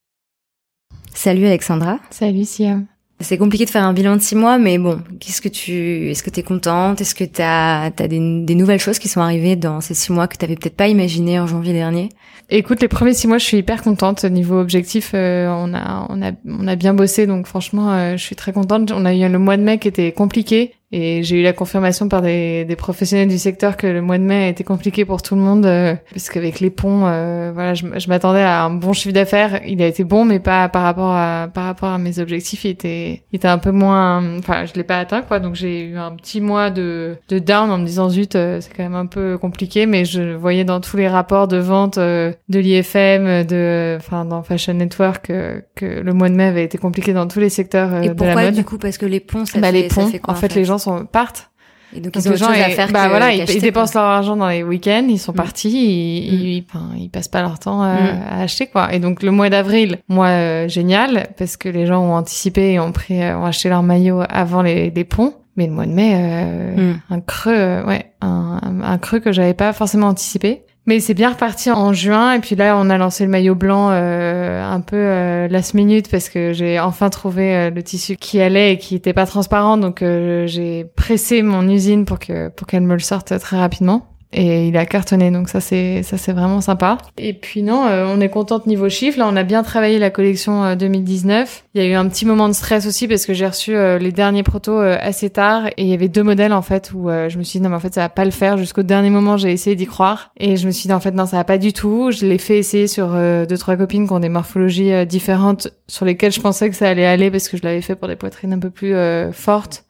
Salut 1.15 1.47
Alexandra. 1.47 1.99
Salut 2.11 2.45
Siam. 2.45 2.87
C'est 3.21 3.37
compliqué 3.37 3.65
de 3.65 3.71
faire 3.71 3.83
un 3.83 3.93
bilan 3.93 4.15
de 4.15 4.21
six 4.21 4.37
mois, 4.37 4.59
mais 4.59 4.79
bon, 4.79 5.01
qu'est-ce 5.19 5.43
que 5.43 5.49
tu, 5.49 6.09
est-ce 6.09 6.23
que 6.23 6.31
t'es 6.31 6.45
contente? 6.45 7.01
Est-ce 7.01 7.17
que 7.17 7.25
t'as, 7.25 7.87
as 7.87 8.09
des, 8.09 8.21
nouvelles 8.21 8.79
choses 8.79 9.01
qui 9.01 9.09
sont 9.09 9.21
arrivées 9.21 9.57
dans 9.57 9.81
ces 9.81 9.95
six 9.95 10.13
mois 10.13 10.29
que 10.29 10.37
t'avais 10.37 10.55
peut-être 10.55 10.77
pas 10.77 10.87
imaginé 10.87 11.41
en 11.41 11.49
janvier 11.49 11.73
dernier? 11.73 12.11
Écoute, 12.49 12.81
les 12.81 12.87
premiers 12.87 13.15
six 13.15 13.27
mois, 13.27 13.39
je 13.39 13.45
suis 13.45 13.57
hyper 13.57 13.83
contente. 13.83 14.25
Niveau 14.25 14.61
objectif, 14.61 15.11
euh, 15.15 15.49
on 15.49 15.75
a, 15.75 16.07
on 16.11 16.23
a, 16.23 16.31
on 16.47 16.69
a 16.69 16.77
bien 16.77 16.95
bossé, 16.95 17.27
donc 17.27 17.49
franchement, 17.49 17.93
euh, 17.93 18.17
je 18.17 18.23
suis 18.23 18.37
très 18.37 18.53
contente. 18.53 18.93
On 18.93 19.05
a 19.05 19.13
eu 19.13 19.29
le 19.29 19.39
mois 19.39 19.57
de 19.57 19.63
mai 19.63 19.79
qui 19.79 19.89
était 19.89 20.13
compliqué. 20.13 20.75
Et 20.91 21.23
j'ai 21.23 21.41
eu 21.41 21.43
la 21.43 21.53
confirmation 21.53 22.09
par 22.09 22.23
des, 22.23 22.65
des, 22.65 22.77
professionnels 22.77 23.29
du 23.29 23.37
secteur 23.37 23.77
que 23.77 23.87
le 23.87 24.01
mois 24.01 24.17
de 24.17 24.23
mai 24.23 24.45
a 24.45 24.49
été 24.49 24.65
compliqué 24.65 25.05
pour 25.05 25.21
tout 25.21 25.35
le 25.35 25.43
monde, 25.43 25.67
euh, 25.67 25.95
parce 26.13 26.31
qu'avec 26.31 26.61
les 26.61 26.71
ponts, 26.71 27.07
euh, 27.07 27.51
voilà, 27.53 27.75
je, 27.75 27.85
je 27.99 28.09
m'attendais 28.09 28.41
à 28.41 28.65
un 28.65 28.71
bon 28.71 28.95
chiffre 28.95 29.13
d'affaires. 29.13 29.61
Il 29.67 29.83
a 29.83 29.87
été 29.87 30.05
bon, 30.05 30.25
mais 30.25 30.41
pas 30.41 30.69
par 30.71 30.83
rapport 30.83 31.13
à 31.13 31.49
par 31.53 31.65
rapport 31.65 31.91
à 31.91 31.99
mes 31.99 32.19
objectifs. 32.21 32.65
Il 32.65 32.71
était, 32.71 33.23
il 33.33 33.37
était 33.37 33.49
un 33.49 33.59
peu 33.59 33.71
moins, 33.71 34.39
enfin, 34.39 34.65
je 34.65 34.73
l'ai 34.75 34.83
pas 34.83 34.99
atteint, 34.99 35.21
quoi. 35.21 35.41
Donc 35.41 35.57
j'ai 35.57 35.83
eu 35.85 35.99
un 35.99 36.13
petit 36.13 36.41
mois 36.41 36.71
de, 36.71 37.17
de 37.29 37.39
down 37.39 37.71
en 37.71 37.77
me 37.77 37.85
disant 37.85 38.09
zut, 38.09 38.35
euh, 38.35 38.63
c'est 38.63 38.75
quand 38.75 38.83
même 38.83 38.95
un 38.95 39.07
peu 39.07 39.37
compliqué. 39.37 39.85
Mais 39.85 40.07
je 40.07 40.35
voyais 40.37 40.65
dans 40.65 40.81
tous 40.81 40.97
les 40.97 41.09
rapports 41.09 41.49
de 41.49 41.59
vente 41.59 41.99
de 41.99 42.35
l'IFM, 42.49 43.45
de, 43.45 43.97
enfin, 43.99 44.25
dans 44.25 44.43
Fashion 44.43 44.73
Network, 44.73 45.27
que 45.75 46.01
le 46.01 46.13
mois 46.15 46.31
de 46.31 46.35
mai 46.35 46.45
avait 46.45 46.65
été 46.65 46.79
compliqué 46.79 47.13
dans 47.13 47.27
tous 47.27 47.41
les 47.41 47.51
secteurs 47.51 48.03
Et 48.03 48.09
de 48.09 48.25
la 48.25 48.35
mode. 48.35 48.55
du 48.55 48.65
coup? 48.65 48.79
Parce 48.79 48.97
que 48.97 49.05
les 49.05 49.21
ponts, 49.21 49.45
ça, 49.45 49.61
bah, 49.61 49.67
fait, 49.67 49.73
les 49.83 49.89
ponts, 49.89 50.07
ça 50.07 50.13
fait 50.13 50.19
quoi, 50.19 50.33
en 50.33 50.37
fait, 50.37 50.55
les 50.55 50.65
gens 50.65 50.78
sont, 50.79 51.07
partent. 51.07 51.51
Et 51.95 52.01
donc, 52.01 52.15
ils 52.17 52.29
ont 52.29 52.33
les 52.33 52.37
gens 52.37 52.49
à 52.49 52.69
faire 52.69 52.93
bah 52.93 53.09
voilà, 53.09 53.33
ils, 53.33 53.61
dépensent 53.61 53.99
leur 53.99 54.09
argent 54.09 54.37
dans 54.37 54.49
les 54.49 54.63
week-ends, 54.63 55.07
ils 55.09 55.19
sont 55.19 55.33
mm. 55.33 55.37
partis, 55.37 55.71
ils, 55.71 56.61
mm. 56.61 56.97
ils, 56.99 57.09
passent 57.09 57.29
pas 57.29 57.41
leur 57.41 57.59
temps 57.59 57.81
à, 57.81 57.95
mm. 57.95 58.23
à, 58.31 58.41
acheter 58.43 58.67
quoi. 58.67 58.93
Et 58.93 58.99
donc 58.99 59.23
le 59.23 59.31
mois 59.31 59.49
d'avril, 59.49 59.99
moi 60.09 60.27
euh, 60.27 60.69
génial 60.69 61.29
parce 61.39 61.57
que 61.57 61.69
les 61.69 61.87
gens 61.87 62.03
ont 62.03 62.15
anticipé 62.15 62.73
et 62.73 62.81
ont 62.81 62.93
pris, 62.93 63.23
euh, 63.23 63.39
ont 63.39 63.47
acheté 63.47 63.71
leur 63.71 63.83
maillot 63.83 64.23
avant 64.29 64.61
les, 64.63 64.91
les 64.91 65.05
ponts. 65.05 65.35
Mais 65.57 65.67
le 65.67 65.73
mois 65.73 65.87
de 65.87 65.93
mai, 65.93 66.13
euh, 66.15 66.93
un 67.11 67.21
creux, 67.21 67.83
ouais, 67.85 68.13
un, 68.21 68.61
un 68.81 68.99
creux 68.99 69.19
que 69.19 69.33
j'avais 69.33 69.55
pas 69.55 69.73
forcément 69.73 70.07
anticipé. 70.07 70.63
Mais 70.89 71.01
c'est 71.01 71.13
bien 71.13 71.33
reparti 71.33 71.71
en 71.71 71.93
juin 71.93 72.33
et 72.33 72.39
puis 72.39 72.57
là 72.57 72.75
on 72.79 72.89
a 72.89 72.97
lancé 72.97 73.23
le 73.23 73.29
maillot 73.29 73.55
blanc 73.55 73.91
euh, 73.91 74.65
un 74.65 74.81
peu 74.81 74.97
euh, 74.97 75.47
last 75.47 75.75
minute 75.75 76.11
parce 76.11 76.31
que 76.31 76.55
j'ai 76.55 76.81
enfin 76.81 77.11
trouvé 77.11 77.55
euh, 77.55 77.69
le 77.71 77.83
tissu 77.83 78.17
qui 78.17 78.41
allait 78.41 78.73
et 78.73 78.79
qui 78.79 78.95
était 78.95 79.13
pas 79.13 79.27
transparent. 79.27 79.77
Donc 79.77 80.01
euh, 80.01 80.47
j'ai 80.47 80.87
pressé 80.97 81.43
mon 81.43 81.69
usine 81.69 82.07
pour 82.07 82.19
que 82.19 82.49
pour 82.49 82.67
qu'elle 82.67 82.85
me 82.85 82.95
le 82.95 83.01
sorte 83.01 83.39
très 83.39 83.59
rapidement 83.59 84.08
et 84.31 84.69
il 84.69 84.77
a 84.77 84.85
cartonné 84.85 85.31
donc 85.31 85.49
ça 85.49 85.61
c'est 85.61 86.03
ça 86.03 86.19
c'est 86.19 86.33
vraiment 86.33 86.61
sympa. 86.61 86.99
Et 87.17 87.33
puis 87.33 87.63
non 87.63 87.87
euh, 87.87 88.05
on 88.07 88.21
est 88.21 88.29
contente 88.29 88.67
niveau 88.67 88.91
chiffre 88.91 89.19
là 89.19 89.27
on 89.27 89.37
a 89.37 89.43
bien 89.43 89.63
travaillé 89.63 89.99
la 89.99 90.11
collection 90.11 90.77
2019 90.77 91.49
euh, 91.49 91.69
il 91.75 91.83
y 91.83 91.85
a 91.85 91.89
eu 91.89 91.95
un 91.95 92.07
petit 92.09 92.27
moment 92.27 92.47
de 92.47 92.53
stress 92.53 92.87
aussi 92.87 93.09
parce 93.09 93.25
que 93.25 93.33
j'ai 93.33 93.47
reçu 93.47 93.75
euh, 93.75 93.99
les 93.99 94.13
derniers 94.13 94.43
protos 94.43 94.79
assez 94.81 95.31
tard. 95.31 95.69
Et 95.69 95.83
il 95.83 95.87
y 95.87 95.95
avait 95.95 96.09
deux 96.09 96.23
modèles 96.23 96.53
en 96.53 96.61
fait 96.61 96.93
où 96.93 97.09
je 97.09 97.39
me 97.39 97.43
suis 97.43 97.59
dit 97.59 97.63
non 97.63 97.71
mais 97.71 97.77
en 97.77 97.81
fait 97.81 97.95
ça 97.95 98.03
va 98.03 98.09
pas 98.11 98.25
le 98.25 98.31
faire. 98.31 98.59
Jusqu'au 98.59 98.83
dernier 98.83 99.11
moment 99.11 99.39
j'ai 99.39 99.51
essayé 99.51 99.77
d'y 99.77 99.87
croire. 99.87 100.31
Et 100.37 100.57
je 100.57 100.67
me 100.67 100.73
suis 100.73 100.89
dit 100.89 100.93
en 100.93 101.01
fait 101.01 101.13
non 101.13 101.25
ça 101.25 101.39
va 101.39 101.45
pas 101.45 101.59
du 101.59 101.73
tout. 101.73 102.11
Je 102.11 102.27
l'ai 102.27 102.39
fait 102.39 102.59
essayer 102.59 102.87
sur 102.87 103.09
deux 103.09 103.59
trois 103.59 103.77
copines 103.77 104.07
qui 104.07 104.13
ont 104.13 104.21
des 104.21 104.29
morphologies 104.29 105.07
différentes 105.07 105.69
sur 105.87 106.05
lesquelles 106.05 106.33
je 106.33 106.41
pensais 106.41 106.69
que 106.69 106.77
ça 106.77 106.89
allait 106.89 107.07
aller 107.07 107.31
parce 107.31 107.49
que 107.49 107.57
je 107.57 107.63
l'avais 107.63 107.83
fait 107.83 107.95
pour 107.95 108.09
des 108.09 108.17
poitrines 108.17 108.53
un 108.53 108.59
peu 108.59 108.71
plus 108.71 108.95
fortes. 109.33 109.85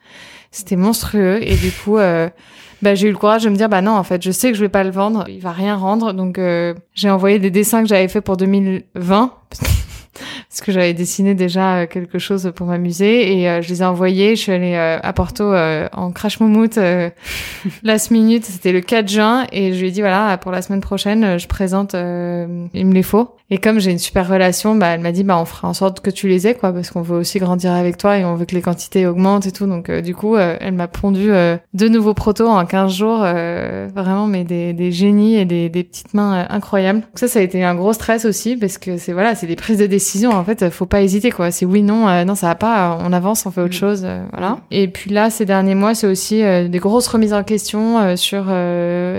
C'était 0.51 0.77
monstrueux. 0.77 1.39
Et 1.43 1.57
du 1.57 1.73
coup 1.73 1.99
bah, 2.83 2.95
j'ai 2.95 3.09
eu 3.09 3.13
le 3.13 3.17
courage 3.17 3.45
de 3.45 3.51
me 3.51 3.57
dire 3.57 3.69
bah 3.69 3.83
non 3.83 3.93
en 3.93 4.05
fait 4.05 4.23
je 4.23 4.31
sais 4.31 4.51
que 4.51 4.57
je 4.57 4.63
vais 4.63 4.69
pas 4.69 4.85
le 4.85 4.91
vendre 4.91 5.25
il 5.29 5.41
va 5.41 5.53
rien 5.53 5.77
rendre. 5.77 6.13
Donc 6.13 6.39
euh, 6.39 6.75
j'ai 6.95 7.11
envoyé 7.11 7.39
des 7.39 7.51
dessins 7.51 7.83
que 7.83 7.89
j'avais 7.89 8.09
fait 8.09 8.21
pour 8.21 8.37
2020 8.37 9.33
parce 10.59 10.67
que 10.67 10.73
j'avais 10.73 10.93
dessiné 10.93 11.35
déjà 11.35 11.87
quelque 11.87 12.19
chose 12.19 12.51
pour 12.53 12.67
m'amuser 12.67 13.33
et 13.33 13.63
je 13.63 13.69
les 13.69 13.83
ai 13.83 13.85
envoyés. 13.85 14.35
Je 14.35 14.41
suis 14.41 14.53
allée 14.53 14.75
à 14.75 15.13
Porto 15.13 15.55
en 15.55 16.11
crash 16.11 16.41
moumoute 16.41 16.79
last 17.85 18.11
minute, 18.11 18.45
c'était 18.45 18.73
le 18.73 18.81
4 18.81 19.09
juin 19.09 19.47
et 19.53 19.73
je 19.73 19.81
lui 19.81 19.89
ai 19.89 19.91
dit 19.93 20.01
voilà 20.01 20.37
pour 20.39 20.51
la 20.51 20.61
semaine 20.63 20.81
prochaine 20.81 21.39
je 21.39 21.47
présente, 21.47 21.95
il 21.95 22.87
me 22.87 22.93
les 22.93 23.05
faut. 23.05 23.37
Et 23.51 23.57
comme 23.57 23.79
j'ai 23.79 23.91
une 23.91 23.99
super 23.99 24.29
relation, 24.29 24.75
bah 24.75 24.89
elle 24.89 25.01
m'a 25.01 25.13
dit 25.13 25.25
bah 25.25 25.39
on 25.39 25.47
fera 25.47 25.69
en 25.69 25.73
sorte 25.73 26.01
que 26.01 26.11
tu 26.11 26.29
les 26.29 26.47
aies 26.47 26.55
quoi 26.55 26.71
parce 26.71 26.91
qu'on 26.91 27.01
veut 27.01 27.17
aussi 27.17 27.39
grandir 27.39 27.73
avec 27.73 27.97
toi 27.97 28.19
et 28.19 28.25
on 28.25 28.35
veut 28.35 28.45
que 28.45 28.55
les 28.55 28.61
quantités 28.61 29.07
augmentent 29.07 29.47
et 29.47 29.53
tout. 29.53 29.67
Donc 29.67 29.91
du 29.91 30.15
coup 30.15 30.37
elle 30.37 30.75
m'a 30.75 30.89
pondu 30.89 31.31
deux 31.73 31.89
nouveaux 31.89 32.15
protos 32.15 32.49
en 32.49 32.67
15 32.67 32.93
jours, 32.93 33.19
vraiment 33.21 34.27
mais 34.27 34.45
des, 34.45 34.73
des 34.73 34.93
génies 34.93 35.37
et 35.37 35.45
des, 35.45 35.69
des 35.69 35.85
petites 35.85 36.13
mains 36.15 36.47
incroyables. 36.51 37.01
Donc 37.01 37.19
ça 37.19 37.29
ça 37.29 37.39
a 37.39 37.43
été 37.43 37.63
un 37.65 37.75
gros 37.75 37.93
stress 37.93 38.25
aussi 38.25 38.57
parce 38.57 38.77
que 38.77 38.99
c'est 38.99 39.13
voilà 39.13 39.35
c'est 39.35 39.47
des 39.47 39.57
prises 39.57 39.79
de 39.79 39.87
décision 39.87 40.31
en 40.33 40.45
fait 40.55 40.71
faut 40.71 40.87
pas 40.87 41.03
hésiter 41.03 41.31
quoi. 41.31 41.51
C'est 41.51 41.67
oui 41.67 41.83
non 41.83 42.25
non 42.25 42.35
ça 42.35 42.49
va 42.49 42.55
pas 42.55 42.99
on 43.03 43.13
avance 43.13 43.47
on 43.47 43.51
fait 43.51 43.61
autre 43.61 43.75
mm. 43.75 43.81
chose 43.81 44.07
voilà. 44.33 44.59
Et 44.71 44.89
puis 44.89 45.11
là 45.11 45.31
ces 45.31 45.45
derniers 45.45 45.75
mois 45.75 45.95
c'est 45.95 46.07
aussi 46.07 46.43
des 46.43 46.79
grosses 46.79 47.09
remises 47.09 47.35
en 47.35 47.45
question 47.45 48.17
sur 48.17 48.45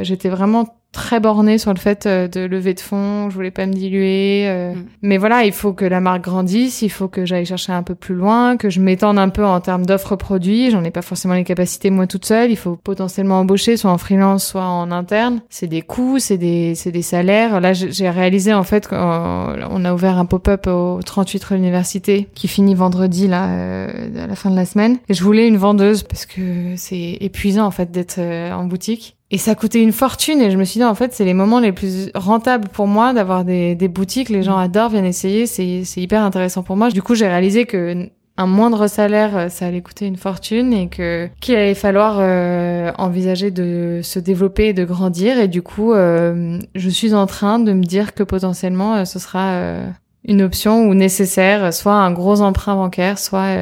j'étais 0.04 0.30
vraiment 0.30 0.79
très 0.92 1.20
bornée 1.20 1.58
sur 1.58 1.74
le 1.74 1.80
fait 1.80 2.06
euh, 2.06 2.28
de 2.28 2.42
lever 2.42 2.74
de 2.74 2.80
fonds, 2.80 3.30
je 3.30 3.36
voulais 3.36 3.52
pas 3.52 3.66
me 3.66 3.74
diluer. 3.74 4.46
Euh. 4.48 4.74
Mm. 4.74 4.86
Mais 5.04 5.18
voilà, 5.18 5.44
il 5.46 5.52
faut 5.52 5.74
que 5.74 5.86
la 5.86 6.00
marque 6.00 6.24
grandisse, 6.24 6.82
il 6.82 6.90
faut 6.90 7.08
que 7.08 7.26
j'aille 7.26 7.46
chercher 7.46 7.74
un 7.74 7.84
peu 7.84 7.96
plus 7.96 8.16
loin, 8.16 8.58
que 8.58 8.70
je 8.70 8.80
m'étende 8.80 9.20
un 9.20 9.30
peu 9.30 9.46
en 9.46 9.60
termes 9.60 9.86
d'offres 9.86 10.16
produits. 10.16 10.72
J'en 10.72 10.84
ai 10.84 10.92
pas 10.92 11.02
forcément 11.02 11.36
les 11.36 11.44
capacités 11.44 11.92
moi 11.92 12.08
toute 12.08 12.26
seule. 12.26 12.50
Il 12.50 12.58
faut 12.58 12.76
potentiellement 12.76 13.40
embaucher, 13.40 13.78
soit 13.78 13.92
en 13.92 13.98
freelance, 13.98 14.46
soit 14.46 14.66
en 14.66 14.92
interne. 14.92 15.42
C'est 15.50 15.68
des 15.68 15.82
coûts, 15.82 16.18
c'est 16.20 16.38
des, 16.38 16.74
c'est 16.76 16.92
des 16.92 17.04
salaires. 17.04 17.62
Là, 17.62 17.74
j'ai 17.74 18.10
réalisé 18.10 18.54
en 18.54 18.64
fait 18.64 18.88
qu'on 18.88 18.96
a 19.86 19.94
ouvert 19.94 20.18
un 20.18 20.26
pop-up 20.26 20.68
au 20.68 21.02
38 21.04 21.44
rue 21.44 21.58
Université 21.58 22.28
qui 22.34 22.48
finit 22.48 22.74
vendredi 22.74 23.28
là, 23.28 23.50
euh, 23.50 24.24
à 24.24 24.28
la 24.28 24.36
fin 24.36 24.50
de 24.50 24.56
la 24.56 24.66
semaine. 24.66 24.98
Et 25.08 25.14
je 25.14 25.24
voulais 25.24 25.48
une 25.48 25.58
vendeuse 25.58 26.04
parce 26.04 26.26
que 26.26 26.74
c'est 26.78 27.18
épuisant 27.22 27.66
en 27.66 27.72
fait 27.72 27.92
d'être 27.92 28.20
en 28.20 28.66
boutique. 28.66 29.19
Et 29.32 29.38
ça 29.38 29.54
coûtait 29.54 29.82
une 29.82 29.92
fortune 29.92 30.42
et 30.42 30.50
je 30.50 30.58
me 30.58 30.64
suis 30.64 30.80
dit 30.80 30.84
en 30.84 30.96
fait 30.96 31.14
c'est 31.14 31.26
les 31.26 31.36
moments 31.36 31.60
les 31.60 31.72
plus 31.72 32.10
rentables 32.16 32.68
pour 32.68 32.88
moi 32.88 33.14
d'avoir 33.14 33.46
des, 33.46 33.76
des 33.76 33.88
boutiques, 33.88 34.30
les 34.30 34.42
gens 34.42 34.58
mm. 34.58 34.62
adorent, 34.62 34.90
viennent 34.90 35.06
essayer, 35.06 35.46
c'est, 35.46 35.84
c'est 35.84 36.02
hyper 36.02 36.24
intéressant 36.24 36.64
pour 36.64 36.76
moi. 36.76 36.90
Du 36.90 37.04
coup 37.04 37.14
j'ai 37.14 37.28
réalisé 37.28 37.66
que 37.66 38.10
un 38.38 38.48
moindre 38.48 38.88
salaire 38.88 39.38
euh, 39.38 39.50
ça 39.50 39.68
allait 39.68 39.82
coûter 39.82 40.08
une 40.08 40.16
fortune 40.16 40.74
et 40.74 40.88
que 40.88 41.30
qu'il 41.42 41.56
allait 41.56 41.76
falloir 41.76 42.18
euh, 42.20 42.92
envisager 42.98 43.52
de 43.52 44.00
se 44.02 44.18
développer 44.18 44.70
et 44.70 44.74
de 44.74 44.84
grandir 44.84 45.38
et 45.38 45.48
du 45.48 45.62
coup 45.62 45.94
euh, 45.94 46.58
je 46.74 46.90
suis 46.90 47.14
en 47.14 47.28
train 47.28 47.60
de 47.60 47.72
me 47.72 47.84
dire 47.84 48.16
que 48.16 48.24
potentiellement 48.24 49.06
ce 49.06 49.20
sera 49.20 49.62
une 50.26 50.42
option 50.42 50.88
ou 50.88 50.96
nécessaire, 50.96 51.74
soit 51.74 51.94
un 51.94 52.12
gros 52.12 52.42
emprunt 52.42 52.76
bancaire, 52.76 53.20
soit 53.20 53.56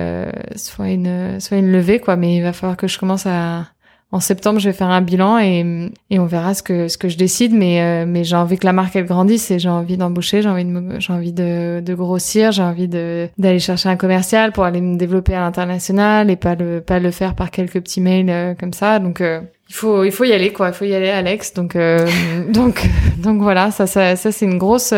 soit 0.55 0.89
une 0.89 1.39
soit 1.39 1.57
une 1.57 1.71
levée 1.71 1.99
quoi, 1.99 2.15
mais 2.15 2.37
il 2.37 2.41
va 2.41 2.53
falloir 2.53 2.77
que 2.77 2.87
je 2.87 2.97
commence 2.97 3.25
à 3.25 3.65
en 4.11 4.21
septembre, 4.21 4.59
je 4.59 4.69
vais 4.69 4.73
faire 4.73 4.87
un 4.87 5.01
bilan 5.01 5.37
et, 5.37 5.91
et 6.09 6.17
on 6.17 6.25
verra 6.25 6.53
ce 6.53 6.63
que 6.63 6.87
ce 6.87 6.97
que 6.97 7.09
je 7.09 7.17
décide. 7.17 7.53
Mais 7.53 7.81
euh, 7.81 8.05
mais 8.07 8.23
j'ai 8.23 8.37
envie 8.37 8.57
que 8.57 8.65
la 8.65 8.71
marque 8.71 8.95
elle 8.95 9.05
grandisse 9.05 9.51
et 9.51 9.59
j'ai 9.59 9.67
envie 9.67 9.97
d'embaucher, 9.97 10.41
j'ai 10.41 10.47
envie 10.47 10.63
de 10.63 10.99
j'ai 10.99 11.13
envie 11.13 11.33
de, 11.33 11.81
de 11.81 11.93
grossir, 11.93 12.53
j'ai 12.53 12.63
envie 12.63 12.87
de 12.87 13.27
d'aller 13.37 13.59
chercher 13.59 13.89
un 13.89 13.97
commercial 13.97 14.53
pour 14.53 14.63
aller 14.63 14.79
me 14.79 14.97
développer 14.97 15.33
à 15.33 15.41
l'international 15.41 16.29
et 16.29 16.37
pas 16.37 16.55
le 16.55 16.79
pas 16.79 16.99
le 16.99 17.11
faire 17.11 17.35
par 17.35 17.51
quelques 17.51 17.81
petits 17.81 17.99
mails 17.99 18.29
euh, 18.29 18.53
comme 18.55 18.71
ça. 18.71 18.99
Donc 18.99 19.19
euh, 19.19 19.41
il 19.67 19.75
faut 19.75 20.05
il 20.05 20.11
faut 20.13 20.23
y 20.23 20.31
aller 20.31 20.53
quoi, 20.53 20.69
il 20.69 20.73
faut 20.73 20.85
y 20.85 20.95
aller 20.95 21.09
Alex. 21.09 21.53
Donc 21.53 21.77
donc 22.53 22.87
donc 23.17 23.41
voilà, 23.41 23.71
ça 23.71 23.87
ça 23.87 24.15
ça 24.15 24.31
c'est 24.31 24.45
une 24.45 24.57
grosse 24.57 24.93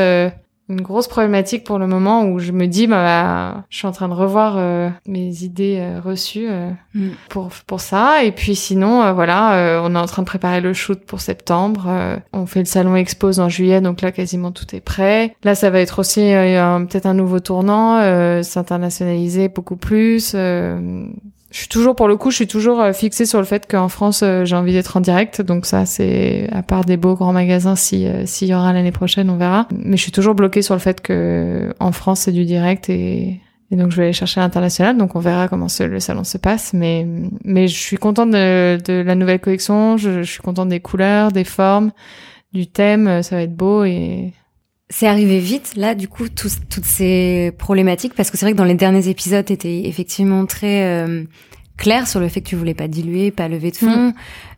une 0.69 0.81
grosse 0.81 1.07
problématique 1.07 1.63
pour 1.63 1.79
le 1.79 1.87
moment 1.87 2.25
où 2.25 2.37
je 2.37 2.51
me 2.51 2.67
dis 2.67 2.85
bah, 2.85 3.63
je 3.69 3.77
suis 3.77 3.87
en 3.87 3.91
train 3.91 4.07
de 4.07 4.13
revoir 4.13 4.55
euh, 4.57 4.89
mes 5.07 5.43
idées 5.43 5.79
euh, 5.79 5.99
reçues 5.99 6.47
euh, 6.47 6.69
mm. 6.93 7.09
pour 7.29 7.49
pour 7.65 7.81
ça 7.81 8.23
et 8.23 8.31
puis 8.31 8.55
sinon 8.55 9.11
voilà 9.13 9.81
on 9.83 9.95
est 9.95 9.99
en 9.99 10.05
train 10.05 10.21
de 10.21 10.27
préparer 10.27 10.61
le 10.61 10.73
shoot 10.73 10.99
pour 11.05 11.21
septembre 11.21 11.89
on 12.33 12.45
fait 12.45 12.59
le 12.59 12.65
salon 12.65 12.95
expose 12.95 13.39
en 13.39 13.49
juillet 13.49 13.81
donc 13.81 14.01
là 14.01 14.11
quasiment 14.11 14.51
tout 14.51 14.75
est 14.75 14.79
prêt 14.79 15.35
là 15.43 15.55
ça 15.55 15.71
va 15.71 15.79
être 15.79 15.99
aussi 15.99 16.21
peut-être 16.21 17.07
un 17.07 17.15
nouveau 17.15 17.39
tournant 17.39 17.99
s'internationaliser 18.43 19.49
beaucoup 19.49 19.77
plus 19.77 20.35
je 21.51 21.59
suis 21.59 21.67
toujours 21.67 21.95
pour 21.95 22.07
le 22.07 22.15
coup, 22.15 22.29
je 22.29 22.35
suis 22.35 22.47
toujours 22.47 22.79
euh, 22.79 22.93
fixée 22.93 23.25
sur 23.25 23.39
le 23.39 23.45
fait 23.45 23.67
qu'en 23.67 23.89
France, 23.89 24.21
euh, 24.21 24.45
j'ai 24.45 24.55
envie 24.55 24.73
d'être 24.73 24.95
en 24.97 25.01
direct. 25.01 25.41
Donc 25.41 25.65
ça, 25.65 25.85
c'est 25.85 26.47
à 26.51 26.61
part 26.61 26.85
des 26.85 26.95
beaux 26.95 27.15
grands 27.15 27.33
magasins, 27.33 27.75
si 27.75 28.05
euh, 28.05 28.25
s'il 28.25 28.49
y 28.49 28.53
aura 28.53 28.71
l'année 28.71 28.91
prochaine, 28.91 29.29
on 29.29 29.37
verra. 29.37 29.67
Mais 29.71 29.97
je 29.97 30.01
suis 30.03 30.11
toujours 30.11 30.35
bloquée 30.35 30.61
sur 30.61 30.75
le 30.75 30.79
fait 30.79 31.01
que 31.01 31.73
en 31.79 31.91
France, 31.91 32.21
c'est 32.21 32.31
du 32.31 32.45
direct 32.45 32.89
et, 32.89 33.41
et 33.71 33.75
donc 33.75 33.89
je 33.91 33.97
vais 33.97 34.03
aller 34.03 34.13
chercher 34.13 34.41
l'international. 34.41 34.97
Donc 34.97 35.15
on 35.15 35.19
verra 35.19 35.47
comment 35.47 35.67
le 35.79 35.99
salon 35.99 36.23
se 36.23 36.37
passe. 36.37 36.73
Mais 36.73 37.07
mais 37.43 37.67
je 37.67 37.77
suis 37.77 37.97
contente 37.97 38.29
de, 38.29 38.77
de 38.85 39.01
la 39.01 39.15
nouvelle 39.15 39.39
collection. 39.39 39.97
Je, 39.97 40.21
je 40.21 40.31
suis 40.31 40.41
contente 40.41 40.69
des 40.69 40.81
couleurs, 40.81 41.31
des 41.31 41.45
formes, 41.45 41.91
du 42.53 42.67
thème. 42.67 43.23
Ça 43.23 43.37
va 43.37 43.41
être 43.41 43.55
beau 43.55 43.83
et 43.85 44.33
c'est 44.89 45.07
arrivé 45.07 45.39
vite, 45.39 45.73
là, 45.75 45.93
du 45.93 46.07
coup, 46.07 46.27
toutes 46.29 46.85
ces 46.85 47.51
problématiques, 47.57 48.15
parce 48.15 48.31
que 48.31 48.37
c'est 48.37 48.45
vrai 48.45 48.53
que 48.53 48.57
dans 48.57 48.65
les 48.65 48.73
derniers 48.73 49.07
épisodes, 49.07 49.45
t'étais 49.45 49.87
effectivement 49.87 50.45
très 50.47 50.83
euh, 50.83 51.23
clair 51.77 52.07
sur 52.07 52.19
le 52.19 52.27
fait 52.27 52.41
que 52.41 52.49
tu 52.49 52.55
voulais 52.55 52.73
pas 52.73 52.87
diluer, 52.87 53.29
pas 53.29 53.47
lever 53.47 53.69
de 53.71 53.77
fond. 53.77 54.07
Mm. 54.07 54.13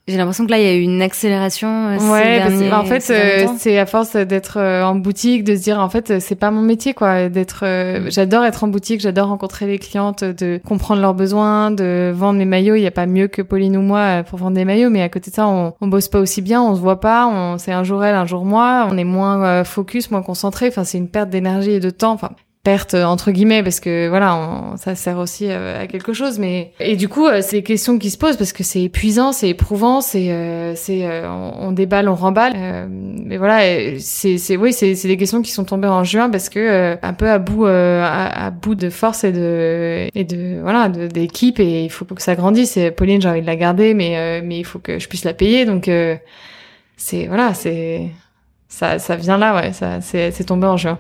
J'ai 0.08 0.18
l'impression 0.18 0.46
que 0.46 0.52
là, 0.52 0.58
il 0.58 0.66
y 0.66 0.68
a 0.68 0.74
eu 0.74 0.82
une 0.82 1.02
accélération. 1.02 1.70
Euh, 1.70 2.12
ouais, 2.12 2.40
derniers, 2.40 2.74
en 2.74 2.86
fait, 2.86 3.08
euh, 3.12 3.48
c'est 3.58 3.78
à 3.78 3.86
force 3.86 4.16
d'être 4.16 4.58
euh, 4.58 4.84
en 4.84 4.96
boutique, 4.96 5.44
de 5.44 5.56
se 5.56 5.62
dire 5.62 5.80
en 5.80 5.90
fait, 5.90 6.20
c'est 6.20 6.36
pas 6.36 6.50
mon 6.50 6.64
métier, 6.64 6.94
quoi. 6.94 7.30
D'être, 7.30 7.66
j'adore 8.10 8.44
être 8.44 8.64
en 8.64 8.68
boutique, 8.68 9.00
j'adore 9.00 9.28
rencontrer 9.28 9.68
les 9.68 9.78
clientes, 9.78 10.24
de 10.24 10.60
comprendre 10.66 11.02
leurs 11.02 11.14
besoins, 11.14 11.70
de 11.70 12.12
vendre 12.14 12.40
les 12.40 12.46
maillots. 12.46 12.76
Il 12.76 12.82
y 12.82 12.88
a 12.88 12.92
pas 12.92 13.06
mieux 13.06 13.28
que 13.28 13.44
Pauline 13.44 13.78
ou 13.78 13.82
moi 13.82 14.24
pour 14.24 14.40
vendre 14.40 14.56
des 14.56 14.66
maillots, 14.66 14.90
mais 14.90 15.04
à 15.04 15.10
côté 15.10 15.30
de 15.30 15.36
ça, 15.36 15.48
on, 15.48 15.74
on 15.80 15.88
bosse 15.88 16.08
pas 16.08 16.20
aussi 16.20 16.42
bien, 16.42 16.64
on 16.64 16.76
se 16.76 16.82
voit 16.82 17.00
pas, 17.00 17.28
on, 17.28 17.60
c'est 17.60 17.72
un 17.72 17.84
jour 17.84 18.04
elle, 18.04 18.16
un 18.16 18.26
jour 18.26 18.44
moi, 18.44 18.88
on 18.90 18.98
est 18.98 19.04
moins 19.04 19.64
focus, 19.64 20.10
moins 20.10 20.24
concentré. 20.24 20.68
Enfin, 20.68 20.84
c'est 20.84 20.98
une 20.98 21.10
perte 21.10 21.30
d'énergie 21.30 21.72
et 21.72 21.80
de 21.80 21.92
temps. 21.92 22.14
Enfin, 22.14 22.32
perte 22.64 22.94
entre 22.94 23.32
guillemets 23.32 23.64
parce 23.64 23.80
que 23.80 24.08
voilà 24.08 24.74
ça 24.78 24.94
sert 24.94 25.18
aussi 25.18 25.48
euh, 25.50 25.82
à 25.82 25.88
quelque 25.88 26.14
chose 26.14 26.38
mais 26.38 26.74
et 26.80 26.96
du 26.96 27.10
coup 27.10 27.26
euh, 27.26 27.42
c'est 27.42 27.58
des 27.58 27.64
questions 27.64 27.98
qui 27.98 28.12
se 28.12 28.20
posent 28.20 28.38
parce 28.38 28.54
que 28.54 28.64
c'est 28.64 28.84
épuisant 28.84 29.32
c'est 29.32 29.50
éprouvant 29.50 30.00
c'est 30.00 30.32
euh, 30.32 30.76
c'est 30.76 31.10
on, 31.26 31.72
déballe 31.72 32.08
on 32.08 32.14
remballe 32.14 32.88
mais 32.90 33.38
voilà 33.38 33.62
c'est 33.98 34.38
c'est 34.38 34.58
oui 34.58 34.74
c'est 34.74 34.94
c'est 34.94 35.08
des 35.08 35.18
questions 35.18 35.42
qui 35.42 35.52
sont 35.52 35.64
tombées 35.64 35.88
en 35.88 36.04
juin 36.04 36.30
parce 36.30 36.50
que 36.50 36.98
un 37.02 37.14
peu 37.14 37.30
à 37.30 37.40
bout 37.40 37.66
à, 37.66 38.52
bout 38.52 38.76
de 38.76 38.92
force 38.92 39.24
et 39.24 39.32
de 39.32 40.08
et 40.14 40.24
de 40.24 40.62
voilà 40.62 40.88
d'équipe 40.90 41.60
et 41.60 41.86
il 41.86 41.90
faut 41.90 42.06
que 42.06 42.22
ça 42.22 42.36
grandisse 42.36 42.78
et 42.78 42.92
Pauline 42.92 43.22
j'ai 43.22 43.30
envie 43.30 43.42
de 43.42 43.48
la 43.48 43.56
garder 43.56 43.96
mais 43.96 44.42
mais 44.44 44.60
il 44.60 44.66
faut 44.66 44.80
que 44.80 45.00
je 45.00 45.08
puisse 45.08 45.24
la 45.24 45.34
payer 45.34 45.66
donc 45.66 45.90
c'est 46.98 47.26
voilà 47.26 47.56
c'est 47.56 48.12
ça 48.68 49.00
ça 49.00 49.16
vient 49.16 49.38
là 49.38 49.56
ouais 49.56 49.74
ça 49.74 50.00
c'est 50.02 50.30
c'est 50.30 50.44
tombé 50.44 50.68
en 50.68 50.78
juin 50.78 51.00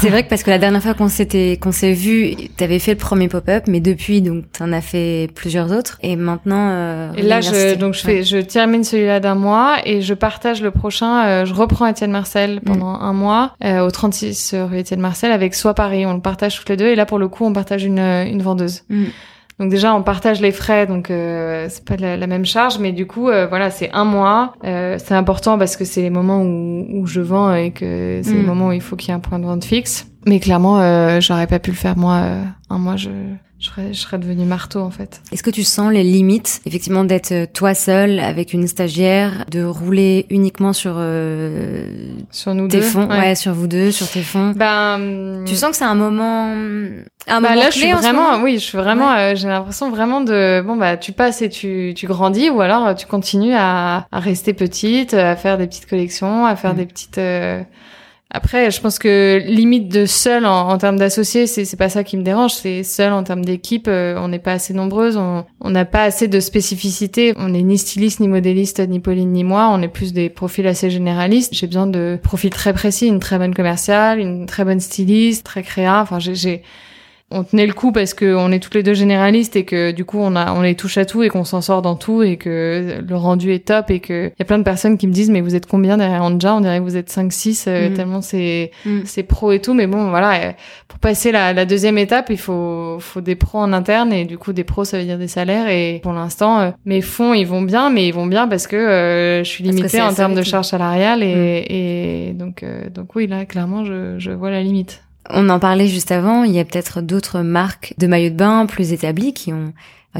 c'est 0.00 0.08
vrai 0.08 0.24
que 0.24 0.28
parce 0.28 0.42
que 0.42 0.50
la 0.50 0.58
dernière 0.58 0.82
fois 0.82 0.94
qu'on 0.94 1.08
s'était 1.08 1.58
qu'on 1.60 1.72
s'est 1.72 1.92
vu, 1.92 2.34
t'avais 2.56 2.78
fait 2.78 2.92
le 2.92 2.98
premier 2.98 3.28
pop-up, 3.28 3.64
mais 3.68 3.80
depuis 3.80 4.20
donc 4.20 4.44
t'en 4.52 4.72
as 4.72 4.80
fait 4.80 5.28
plusieurs 5.34 5.72
autres 5.72 5.98
et 6.02 6.16
maintenant. 6.16 6.68
Euh, 6.70 7.12
et 7.16 7.22
là 7.22 7.40
je 7.40 7.74
donc 7.76 7.94
je 7.94 8.00
fais 8.00 8.22
je 8.22 8.38
termine 8.38 8.84
celui-là 8.84 9.20
d'un 9.20 9.34
mois 9.34 9.76
et 9.84 10.02
je 10.02 10.14
partage 10.14 10.62
le 10.62 10.70
prochain. 10.70 11.26
Euh, 11.26 11.44
je 11.44 11.54
reprends 11.54 11.86
Étienne 11.86 12.10
Marcel 12.10 12.56
mm. 12.56 12.60
pendant 12.60 12.94
un 12.94 13.12
mois 13.12 13.54
euh, 13.64 13.86
au 13.86 13.90
36 13.90 14.54
rue 14.54 14.78
Étienne 14.78 15.00
Marcel 15.00 15.32
avec 15.32 15.54
Soit 15.54 15.74
Paris. 15.74 16.04
On 16.04 16.14
le 16.14 16.20
partage 16.20 16.58
toutes 16.58 16.68
les 16.68 16.76
deux 16.76 16.88
et 16.88 16.94
là 16.94 17.06
pour 17.06 17.18
le 17.18 17.28
coup 17.28 17.44
on 17.44 17.52
partage 17.52 17.84
une 17.84 18.00
une 18.00 18.42
vendeuse. 18.42 18.82
Mm. 18.88 19.04
Donc 19.62 19.70
déjà, 19.70 19.94
on 19.94 20.02
partage 20.02 20.40
les 20.40 20.50
frais, 20.50 20.88
donc 20.88 21.08
euh, 21.08 21.68
c'est 21.70 21.84
pas 21.84 21.94
la, 21.94 22.26
même 22.26 22.44
charge, 22.44 22.80
mais 22.80 22.90
du 22.90 23.06
coup, 23.06 23.28
euh, 23.28 23.46
voilà, 23.46 23.70
c'est 23.70 23.92
un 23.92 24.04
mois. 24.04 24.54
Euh, 24.64 24.96
c'est 24.98 25.14
important 25.14 25.56
parce 25.56 25.76
que 25.76 25.84
c'est 25.84 26.02
les 26.02 26.10
moments 26.10 26.42
où, 26.42 26.84
où, 26.90 27.06
je 27.06 27.20
vends 27.20 27.54
et 27.54 27.70
que 27.70 28.22
c'est 28.24 28.34
les 28.34 28.42
mm. 28.42 28.46
moments 28.46 28.68
où 28.70 28.72
il 28.72 28.80
faut 28.80 28.96
qu'il 28.96 29.10
y 29.10 29.12
ait 29.12 29.14
un 29.14 29.20
point 29.20 29.38
de 29.38 29.44
vente 29.44 29.64
fixe. 29.64 30.08
Mais 30.26 30.40
clairement, 30.40 30.80
euh, 30.80 31.20
j'aurais 31.20 31.46
pas 31.46 31.60
pu 31.60 31.70
le 31.70 31.76
faire 31.76 31.96
moi. 31.96 32.24
un 32.70 32.78
mois, 32.78 32.96
je 32.96 33.10
je 33.62 33.68
serais, 33.68 33.92
je 33.92 34.00
serais 34.00 34.18
devenue 34.18 34.44
marteau 34.44 34.80
en 34.80 34.90
fait. 34.90 35.22
Est-ce 35.30 35.44
que 35.44 35.50
tu 35.50 35.62
sens 35.62 35.92
les 35.92 36.02
limites, 36.02 36.60
effectivement, 36.66 37.04
d'être 37.04 37.30
euh, 37.30 37.46
toi 37.46 37.74
seul 37.74 38.18
avec 38.18 38.52
une 38.52 38.66
stagiaire, 38.66 39.44
de 39.48 39.62
rouler 39.62 40.26
uniquement 40.30 40.72
sur 40.72 40.94
euh, 40.96 41.86
sur 42.32 42.54
nous 42.54 42.66
tes 42.66 42.78
deux, 42.78 42.82
fonds, 42.82 43.08
ouais. 43.08 43.36
sur 43.36 43.54
vous 43.54 43.68
deux, 43.68 43.92
sur 43.92 44.10
tes 44.10 44.22
fonds. 44.22 44.52
Ben, 44.56 45.44
tu 45.46 45.54
sens 45.54 45.70
que 45.70 45.76
c'est 45.76 45.84
un 45.84 45.94
moment, 45.94 46.48
un 46.48 47.40
bah 47.40 47.50
moment 47.50 47.54
là, 47.54 47.70
clé 47.70 47.72
je 47.72 47.78
suis 47.78 47.94
en 47.94 47.98
vraiment, 47.98 48.42
oui, 48.42 48.54
je 48.54 48.64
suis 48.64 48.78
vraiment, 48.78 49.12
euh, 49.12 49.34
j'ai 49.36 49.46
l'impression 49.46 49.90
vraiment 49.90 50.20
de, 50.22 50.60
bon 50.66 50.76
bah, 50.76 50.96
tu 50.96 51.12
passes 51.12 51.40
et 51.40 51.48
tu 51.48 51.92
tu 51.94 52.06
grandis, 52.08 52.50
ou 52.50 52.60
alors 52.60 52.96
tu 52.96 53.06
continues 53.06 53.54
à, 53.54 54.06
à 54.10 54.18
rester 54.18 54.54
petite, 54.54 55.14
à 55.14 55.36
faire 55.36 55.56
des 55.56 55.68
petites 55.68 55.88
collections, 55.88 56.46
à 56.46 56.56
faire 56.56 56.72
Mm. 56.72 56.76
des 56.76 56.86
petites 56.86 57.18
euh, 57.18 57.62
Après, 58.34 58.70
je 58.70 58.80
pense 58.80 58.98
que 58.98 59.42
limite 59.44 59.88
de 59.88 60.06
seul 60.06 60.46
en, 60.46 60.78
termes 60.78 60.98
d'associés, 60.98 61.46
c'est 61.46 61.66
c'est 61.66 61.76
pas 61.76 61.90
ça 61.90 62.02
qui 62.02 62.16
me 62.16 62.22
dérange. 62.22 62.54
C'est 62.54 62.82
seul 62.82 63.12
en 63.12 63.22
termes 63.24 63.44
d'équipe, 63.44 63.88
euh, 63.88 64.16
on 64.18 64.28
n'est 64.28 64.38
pas 64.38 64.52
assez 64.52 64.72
nombreuses, 64.72 65.18
on 65.18 65.70
n'a 65.70 65.84
pas 65.84 66.04
assez 66.04 66.28
de 66.28 66.40
spécificité. 66.40 67.34
On 67.36 67.50
n'est 67.50 67.62
ni 67.62 67.76
styliste, 67.76 68.20
ni 68.20 68.28
modéliste, 68.28 68.80
ni 68.88 69.00
Pauline, 69.00 69.32
ni 69.32 69.44
moi. 69.44 69.68
On 69.70 69.82
est 69.82 69.88
plus 69.88 70.14
des 70.14 70.30
profils 70.30 70.66
assez 70.66 70.88
généralistes. 70.88 71.52
J'ai 71.54 71.66
besoin 71.66 71.86
de 71.86 72.18
profils 72.22 72.48
très 72.48 72.72
précis, 72.72 73.06
une 73.06 73.20
très 73.20 73.36
bonne 73.36 73.54
commerciale, 73.54 74.18
une 74.18 74.46
très 74.46 74.64
bonne 74.64 74.80
styliste, 74.80 75.44
très 75.44 75.62
créa. 75.62 76.00
Enfin, 76.00 76.18
j'ai 76.18 76.62
on 77.32 77.44
tenait 77.44 77.66
le 77.66 77.72
coup 77.72 77.92
parce 77.92 78.14
que 78.14 78.34
on 78.34 78.52
est 78.52 78.58
toutes 78.58 78.74
les 78.74 78.82
deux 78.82 78.94
généralistes 78.94 79.56
et 79.56 79.64
que 79.64 79.90
du 79.90 80.04
coup 80.04 80.18
on 80.18 80.36
a 80.36 80.52
on 80.52 80.62
les 80.62 80.74
touche 80.74 80.98
à 80.98 81.04
tout 81.04 81.22
et 81.22 81.28
qu'on 81.28 81.44
s'en 81.44 81.60
sort 81.60 81.82
dans 81.82 81.96
tout 81.96 82.22
et 82.22 82.36
que 82.36 83.02
le 83.06 83.16
rendu 83.16 83.52
est 83.52 83.66
top 83.66 83.90
et 83.90 84.00
que 84.00 84.28
il 84.28 84.38
y 84.38 84.42
a 84.42 84.44
plein 84.44 84.58
de 84.58 84.62
personnes 84.62 84.98
qui 84.98 85.06
me 85.06 85.12
disent 85.12 85.30
mais 85.30 85.40
vous 85.40 85.54
êtes 85.54 85.66
combien 85.66 85.96
derrière 85.96 86.22
Anja? 86.22 86.54
On 86.54 86.60
dirait 86.60 86.78
que 86.78 86.84
vous 86.84 86.96
êtes 86.96 87.10
5 87.10 87.32
6 87.32 87.64
euh, 87.66 87.90
mm. 87.90 87.94
tellement 87.94 88.20
c'est 88.20 88.70
mm. 88.84 89.00
c'est 89.04 89.22
pro 89.22 89.52
et 89.52 89.60
tout 89.60 89.74
mais 89.74 89.86
bon 89.86 90.10
voilà 90.10 90.34
euh, 90.34 90.52
pour 90.88 90.98
passer 90.98 91.32
la, 91.32 91.52
la, 91.52 91.64
deuxième 91.64 91.98
étape 91.98 92.30
il 92.30 92.38
faut 92.38 92.98
faut 93.00 93.20
des 93.20 93.36
pros 93.36 93.58
en 93.58 93.72
interne 93.72 94.12
et 94.12 94.24
du 94.24 94.38
coup 94.38 94.52
des 94.52 94.64
pros 94.64 94.84
ça 94.84 94.98
veut 94.98 95.04
dire 95.04 95.18
des 95.18 95.28
salaires 95.28 95.68
et 95.68 96.00
pour 96.02 96.12
l'instant 96.12 96.60
euh, 96.60 96.70
mes 96.84 97.00
fonds 97.00 97.34
ils 97.34 97.46
vont 97.46 97.62
bien 97.62 97.90
mais 97.90 98.06
ils 98.06 98.14
vont 98.14 98.26
bien 98.26 98.48
parce 98.48 98.66
que 98.66 99.40
je 99.44 99.48
suis 99.48 99.64
limitée 99.64 100.02
en 100.02 100.12
termes 100.12 100.34
de 100.34 100.42
charges 100.42 100.68
salariales 100.68 101.22
et, 101.22 101.34
mm. 101.34 101.72
et 101.72 102.32
donc 102.34 102.64
donc 102.94 103.14
oui 103.16 103.26
là 103.26 103.44
clairement 103.44 103.84
je 103.84 104.18
je 104.18 104.30
vois 104.30 104.50
la 104.50 104.62
limite 104.62 105.02
on 105.30 105.48
en 105.48 105.58
parlait 105.58 105.86
juste 105.86 106.10
avant, 106.10 106.44
il 106.44 106.52
y 106.52 106.58
a 106.58 106.64
peut-être 106.64 107.00
d'autres 107.00 107.40
marques 107.40 107.94
de 107.98 108.06
maillots 108.06 108.30
de 108.30 108.36
bain 108.36 108.66
plus 108.66 108.92
établies 108.92 109.32
qui 109.32 109.52
ont, 109.52 109.72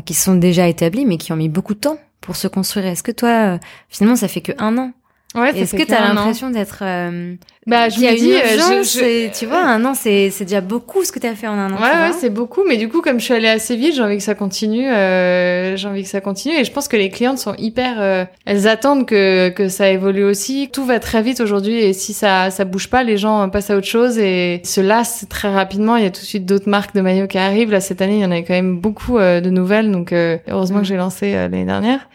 qui 0.05 0.15
sont 0.15 0.35
déjà 0.35 0.69
établies, 0.69 1.05
mais 1.05 1.19
qui 1.19 1.33
ont 1.33 1.37
mis 1.37 1.49
beaucoup 1.49 1.75
de 1.75 1.81
temps 1.81 1.99
pour 2.21 2.37
se 2.37 2.49
construire. 2.49 2.87
Est-ce 2.87 3.03
que 3.03 3.13
toi, 3.13 3.55
euh, 3.55 3.59
finalement, 3.89 4.17
ça 4.17 4.29
fait 4.29 4.41
que 4.41 4.53
un 4.59 4.79
an 4.79 4.93
Ouais, 5.35 5.59
Est-ce 5.59 5.75
que 5.75 5.83
tu 5.83 5.93
as 5.95 6.01
l'impression 6.13 6.51
d'être 6.51 6.81
euh, 6.83 7.35
bah 7.65 7.89
je 7.89 8.01
me 8.01 8.17
dis 8.17 8.33
euh, 8.33 8.83
je, 8.83 9.39
tu 9.39 9.47
vois 9.47 9.63
un 9.63 9.85
an 9.85 9.95
c'est 9.95 10.31
c'est 10.31 10.45
déjà 10.45 10.61
beaucoup 10.61 11.05
ce 11.05 11.13
que 11.13 11.21
tu 11.21 11.29
as 11.29 11.37
fait 11.37 11.47
en 11.47 11.53
un 11.53 11.73
an. 11.73 11.77
Ouais 11.77 12.09
ouais, 12.09 12.13
c'est 12.19 12.29
beaucoup 12.29 12.63
mais 12.67 12.77
du 12.77 12.89
coup 12.89 13.03
comme 13.03 13.21
je 13.21 13.25
suis 13.25 13.35
allée 13.35 13.49
assez 13.49 13.77
vite, 13.77 13.95
j'ai 13.95 14.03
envie 14.03 14.17
que 14.17 14.23
ça 14.25 14.35
continue 14.35 14.91
euh, 14.91 15.77
j'ai 15.77 15.87
envie 15.87 16.03
que 16.03 16.09
ça 16.09 16.21
continue 16.21 16.57
et 16.57 16.65
je 16.65 16.73
pense 16.73 16.89
que 16.89 16.97
les 16.97 17.09
clientes 17.09 17.39
sont 17.39 17.55
hyper 17.59 18.01
euh, 18.01 18.25
elles 18.47 18.67
attendent 18.67 19.07
que 19.07 19.51
que 19.51 19.69
ça 19.69 19.89
évolue 19.91 20.25
aussi. 20.25 20.71
Tout 20.73 20.85
va 20.85 20.99
très 20.99 21.23
vite 21.23 21.41
aujourd'hui 21.41 21.77
et 21.77 21.93
si 21.93 22.15
ça 22.15 22.51
ça 22.51 22.65
bouge 22.65 22.89
pas, 22.89 23.05
les 23.05 23.17
gens 23.17 23.49
passent 23.49 23.71
à 23.71 23.77
autre 23.77 23.87
chose 23.87 24.19
et 24.19 24.61
se 24.65 24.81
lassent 24.81 25.27
très 25.29 25.53
rapidement, 25.55 25.95
il 25.95 26.03
y 26.03 26.07
a 26.07 26.11
tout 26.11 26.23
de 26.23 26.27
suite 26.27 26.47
d'autres 26.47 26.69
marques 26.69 26.97
de 26.97 27.01
maillots 27.01 27.29
qui 27.29 27.39
arrivent. 27.39 27.71
Là 27.71 27.81
cette 27.81 28.03
année, 28.03 28.17
il 28.17 28.23
y 28.23 28.27
en 28.27 28.33
avait 28.33 28.43
quand 28.43 28.55
même 28.55 28.81
beaucoup 28.81 29.19
de 29.21 29.51
nouvelles 29.51 29.93
donc 29.93 30.13
heureusement 30.13 30.81
que 30.81 30.87
j'ai 30.87 30.97
lancé 30.97 31.33
l'année 31.33 31.65
dernière 31.65 32.09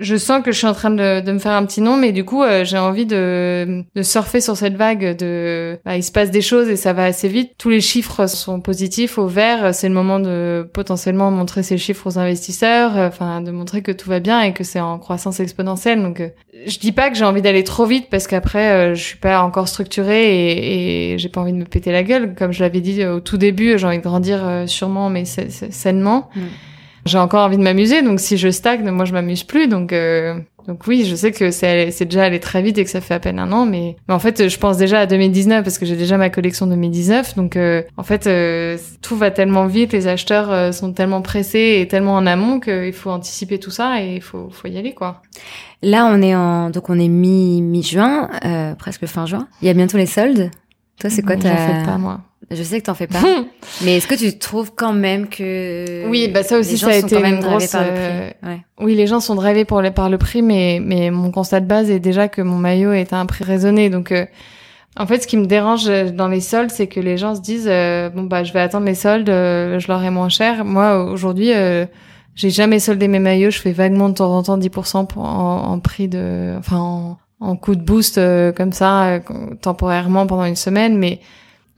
je 0.00 0.16
sens 0.16 0.42
que 0.42 0.50
je 0.50 0.56
suis 0.56 0.66
en 0.66 0.72
train 0.72 0.90
de, 0.90 1.20
de 1.20 1.32
me 1.32 1.38
faire 1.38 1.52
un 1.52 1.64
petit 1.66 1.82
nom, 1.82 1.96
mais 1.96 2.12
du 2.12 2.24
coup, 2.24 2.42
euh, 2.42 2.64
j'ai 2.64 2.78
envie 2.78 3.04
de, 3.04 3.84
de, 3.94 4.02
surfer 4.02 4.40
sur 4.40 4.56
cette 4.56 4.74
vague 4.74 5.16
de, 5.16 5.78
bah, 5.84 5.96
il 5.96 6.02
se 6.02 6.10
passe 6.10 6.30
des 6.30 6.40
choses 6.40 6.68
et 6.70 6.76
ça 6.76 6.94
va 6.94 7.04
assez 7.04 7.28
vite. 7.28 7.52
Tous 7.58 7.68
les 7.68 7.82
chiffres 7.82 8.26
sont 8.26 8.60
positifs 8.60 9.18
au 9.18 9.26
vert. 9.26 9.74
C'est 9.74 9.88
le 9.88 9.94
moment 9.94 10.18
de 10.18 10.68
potentiellement 10.72 11.30
montrer 11.30 11.62
ces 11.62 11.76
chiffres 11.76 12.06
aux 12.06 12.18
investisseurs, 12.18 12.96
euh, 12.96 13.08
enfin, 13.08 13.42
de 13.42 13.50
montrer 13.50 13.82
que 13.82 13.92
tout 13.92 14.08
va 14.08 14.20
bien 14.20 14.40
et 14.40 14.54
que 14.54 14.64
c'est 14.64 14.80
en 14.80 14.98
croissance 14.98 15.38
exponentielle. 15.38 16.02
Donc, 16.02 16.20
euh, 16.20 16.30
je 16.66 16.78
dis 16.78 16.92
pas 16.92 17.10
que 17.10 17.16
j'ai 17.16 17.24
envie 17.26 17.42
d'aller 17.42 17.64
trop 17.64 17.84
vite 17.84 18.08
parce 18.10 18.26
qu'après, 18.26 18.94
je 18.94 19.02
suis 19.02 19.18
pas 19.18 19.42
encore 19.42 19.68
structurée 19.68 20.30
et, 20.30 21.12
et 21.12 21.18
j'ai 21.18 21.28
pas 21.28 21.42
envie 21.42 21.52
de 21.52 21.58
me 21.58 21.64
péter 21.64 21.92
la 21.92 22.02
gueule. 22.02 22.34
Comme 22.34 22.52
je 22.52 22.62
l'avais 22.62 22.80
dit 22.80 23.04
au 23.04 23.20
tout 23.20 23.36
début, 23.36 23.78
j'ai 23.78 23.86
envie 23.86 23.98
de 23.98 24.02
grandir 24.02 24.64
sûrement, 24.66 25.10
mais 25.10 25.24
sainement. 25.26 26.30
Mm 26.34 26.40
j'ai 27.06 27.18
encore 27.18 27.44
envie 27.44 27.56
de 27.56 27.62
m'amuser. 27.62 28.02
Donc 28.02 28.20
si 28.20 28.36
je 28.36 28.48
stagne, 28.50 28.88
moi 28.90 29.04
je 29.04 29.12
m'amuse 29.12 29.44
plus. 29.44 29.68
Donc 29.68 29.92
euh, 29.92 30.38
donc 30.66 30.86
oui, 30.86 31.04
je 31.04 31.14
sais 31.14 31.32
que 31.32 31.50
c'est 31.50 31.90
c'est 31.90 32.04
déjà 32.04 32.24
allé 32.24 32.40
très 32.40 32.62
vite 32.62 32.78
et 32.78 32.84
que 32.84 32.90
ça 32.90 33.00
fait 33.00 33.14
à 33.14 33.20
peine 33.20 33.38
un 33.38 33.50
an, 33.52 33.64
mais, 33.66 33.96
mais 34.08 34.14
en 34.14 34.18
fait 34.18 34.48
je 34.48 34.58
pense 34.58 34.76
déjà 34.76 35.00
à 35.00 35.06
2019 35.06 35.64
parce 35.64 35.78
que 35.78 35.86
j'ai 35.86 35.96
déjà 35.96 36.18
ma 36.18 36.30
collection 36.30 36.66
2019. 36.66 37.36
Donc 37.36 37.56
euh, 37.56 37.82
en 37.96 38.02
fait 38.02 38.26
euh, 38.26 38.76
tout 39.02 39.16
va 39.16 39.30
tellement 39.30 39.66
vite, 39.66 39.92
les 39.92 40.06
acheteurs 40.06 40.74
sont 40.74 40.92
tellement 40.92 41.22
pressés 41.22 41.78
et 41.80 41.88
tellement 41.88 42.14
en 42.14 42.26
amont 42.26 42.60
qu'il 42.60 42.92
faut 42.92 43.10
anticiper 43.10 43.58
tout 43.58 43.70
ça 43.70 44.02
et 44.02 44.16
il 44.16 44.22
faut 44.22 44.50
faut 44.50 44.68
y 44.68 44.76
aller 44.76 44.94
quoi. 44.94 45.22
Là 45.82 46.06
on 46.06 46.20
est 46.20 46.34
en 46.34 46.70
donc 46.70 46.90
on 46.90 46.98
est 46.98 47.08
mi 47.08 47.62
mi 47.62 47.82
juin, 47.82 48.28
presque 48.78 49.06
fin 49.06 49.26
juin. 49.26 49.48
Il 49.62 49.66
y 49.66 49.70
a 49.70 49.74
bientôt 49.74 49.96
les 49.96 50.06
soldes. 50.06 50.50
Toi 51.00 51.10
c'est 51.10 51.22
quoi 51.22 51.36
ta 51.36 51.56
fais 51.56 51.84
pas 51.84 51.96
moi. 51.98 52.20
Je 52.52 52.62
sais 52.64 52.80
que 52.80 52.86
t'en 52.86 52.94
fais 52.94 53.06
pas. 53.06 53.20
mais 53.84 53.98
est-ce 53.98 54.08
que 54.08 54.16
tu 54.16 54.36
trouves 54.36 54.72
quand 54.74 54.92
même 54.92 55.28
que 55.28 56.08
oui, 56.08 56.28
bah 56.28 56.42
ça 56.42 56.58
aussi 56.58 56.78
ça 56.78 56.88
a 56.88 56.96
été 56.96 57.16
une 57.16 57.38
grosse. 57.38 57.76
Euh, 57.76 58.30
oui, 58.80 58.96
les 58.96 59.06
gens 59.06 59.20
sont 59.20 59.36
drivés 59.36 59.64
pour 59.64 59.80
les, 59.80 59.92
par 59.92 60.10
le 60.10 60.18
prix, 60.18 60.42
mais 60.42 60.80
mais 60.82 61.12
mon 61.12 61.30
constat 61.30 61.60
de 61.60 61.66
base 61.66 61.90
est 61.90 62.00
déjà 62.00 62.28
que 62.28 62.42
mon 62.42 62.56
maillot 62.56 62.92
est 62.92 63.12
à 63.12 63.18
un 63.18 63.26
prix 63.26 63.44
raisonné. 63.44 63.88
Donc 63.88 64.10
euh, 64.10 64.26
en 64.96 65.06
fait, 65.06 65.22
ce 65.22 65.28
qui 65.28 65.36
me 65.36 65.46
dérange 65.46 65.86
dans 66.12 66.26
les 66.26 66.40
soldes, 66.40 66.72
c'est 66.72 66.88
que 66.88 66.98
les 66.98 67.16
gens 67.16 67.36
se 67.36 67.40
disent 67.40 67.68
euh, 67.70 68.10
bon 68.10 68.24
bah 68.24 68.42
je 68.42 68.52
vais 68.52 68.60
attendre 68.60 68.86
les 68.86 68.96
soldes, 68.96 69.28
je 69.28 69.86
leur 69.86 70.00
moins 70.10 70.28
cher. 70.28 70.64
Moi 70.64 71.04
aujourd'hui. 71.04 71.52
j'ai 72.34 72.50
jamais 72.50 72.80
soldé 72.80 73.06
mes 73.06 73.20
maillots, 73.20 73.50
je 73.50 73.60
fais 73.60 73.72
vaguement 73.72 74.08
de 74.08 74.14
temps 74.14 74.36
en 74.36 74.42
temps 74.42 74.58
10% 74.58 75.06
pour, 75.06 75.24
en, 75.24 75.72
en, 75.72 75.78
prix 75.78 76.08
de, 76.08 76.54
enfin, 76.58 76.78
en, 76.78 77.18
en 77.38 77.54
coup 77.54 77.76
de 77.76 77.82
boost 77.82 78.20
comme 78.56 78.72
ça, 78.72 79.20
temporairement 79.62 80.26
pendant 80.26 80.44
une 80.44 80.56
semaine, 80.56 80.98
mais 80.98 81.20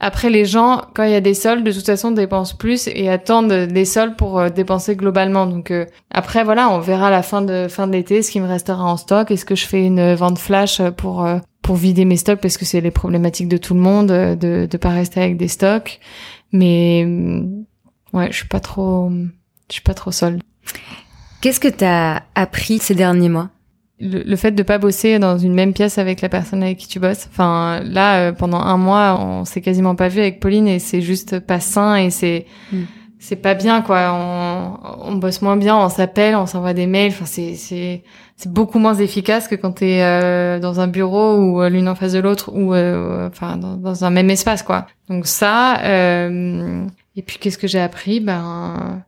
après, 0.05 0.29
les 0.29 0.43
gens, 0.43 0.81
quand 0.93 1.03
il 1.05 1.11
y 1.11 1.15
a 1.15 1.21
des 1.21 1.33
soldes, 1.33 1.63
de 1.63 1.71
toute 1.71 1.85
façon, 1.85 2.11
dépensent 2.11 2.57
plus 2.57 2.89
et 2.89 3.07
attendent 3.07 3.53
des 3.53 3.85
soldes 3.85 4.17
pour 4.17 4.37
euh, 4.37 4.49
dépenser 4.49 4.97
globalement. 4.97 5.45
Donc 5.45 5.71
euh, 5.71 5.85
après, 6.11 6.43
voilà, 6.43 6.69
on 6.69 6.79
verra 6.79 7.07
à 7.07 7.09
la 7.09 7.23
fin 7.23 7.41
de 7.41 7.69
fin 7.69 7.87
de 7.87 7.93
l'été 7.93 8.21
ce 8.21 8.29
qui 8.29 8.41
me 8.41 8.45
restera 8.45 8.83
en 8.83 8.97
stock. 8.97 9.31
Est-ce 9.31 9.45
que 9.45 9.55
je 9.55 9.65
fais 9.65 9.85
une 9.85 10.13
vente 10.15 10.39
flash 10.39 10.81
pour 10.97 11.25
euh, 11.25 11.39
pour 11.61 11.77
vider 11.77 12.03
mes 12.03 12.17
stocks? 12.17 12.41
Parce 12.41 12.57
que 12.57 12.65
c'est 12.65 12.81
les 12.81 12.91
problématiques 12.91 13.47
de 13.47 13.55
tout 13.55 13.75
le 13.75 13.79
monde 13.79 14.07
de 14.07 14.67
de 14.69 14.77
pas 14.77 14.89
rester 14.89 15.21
avec 15.21 15.37
des 15.37 15.47
stocks. 15.47 16.01
Mais 16.51 17.07
ouais, 18.11 18.27
je 18.29 18.35
suis 18.35 18.49
pas 18.49 18.59
trop 18.59 19.09
je 19.69 19.73
suis 19.73 19.83
pas 19.83 19.93
trop 19.93 20.11
solde. 20.11 20.43
Qu'est-ce 21.39 21.61
que 21.61 21.69
tu 21.69 21.85
as 21.85 22.23
appris 22.35 22.79
ces 22.79 22.93
derniers 22.93 23.29
mois? 23.29 23.52
Le, 24.03 24.35
fait 24.35 24.51
de 24.51 24.63
pas 24.63 24.77
bosser 24.77 25.19
dans 25.19 25.37
une 25.37 25.53
même 25.53 25.73
pièce 25.73 25.97
avec 25.97 26.21
la 26.21 26.29
personne 26.29 26.61
avec 26.61 26.77
qui 26.77 26.87
tu 26.87 26.99
bosses. 26.99 27.27
Enfin, 27.31 27.81
là, 27.83 28.19
euh, 28.19 28.31
pendant 28.31 28.59
un 28.59 28.77
mois, 28.77 29.19
on 29.19 29.45
s'est 29.45 29.61
quasiment 29.61 29.95
pas 29.95 30.09
vu 30.09 30.19
avec 30.19 30.39
Pauline 30.39 30.67
et 30.67 30.79
c'est 30.79 31.01
juste 31.01 31.39
pas 31.39 31.59
sain 31.59 31.95
et 31.95 32.09
c'est 32.09 32.45
mm. 32.71 32.83
c'est 33.19 33.35
pas 33.37 33.53
bien 33.53 33.81
quoi. 33.81 34.11
On, 34.13 35.11
on 35.11 35.15
bosse 35.15 35.41
moins 35.41 35.57
bien, 35.57 35.77
on 35.77 35.89
s'appelle, 35.89 36.35
on 36.35 36.45
s'envoie 36.45 36.73
des 36.73 36.87
mails. 36.87 37.11
Enfin, 37.11 37.25
c'est 37.25 37.55
c'est 37.55 38.03
c'est 38.35 38.51
beaucoup 38.51 38.79
moins 38.79 38.95
efficace 38.95 39.47
que 39.47 39.55
quand 39.55 39.73
t'es 39.73 40.01
euh, 40.01 40.59
dans 40.59 40.79
un 40.79 40.87
bureau 40.87 41.37
ou 41.37 41.61
euh, 41.61 41.69
l'une 41.69 41.87
en 41.87 41.95
face 41.95 42.13
de 42.13 42.19
l'autre 42.19 42.51
ou 42.53 42.73
euh, 42.73 43.27
enfin 43.27 43.57
dans, 43.57 43.77
dans, 43.77 44.03
un 44.03 44.09
même 44.09 44.29
espace 44.29 44.63
quoi. 44.63 44.87
Donc 45.09 45.27
ça. 45.27 45.79
et 45.83 47.21
puis 47.21 47.37
qu'est-ce 47.39 47.57
que 47.57 47.67
j'ai 47.67 47.79
appris? 47.79 48.19
Ben 48.19 49.03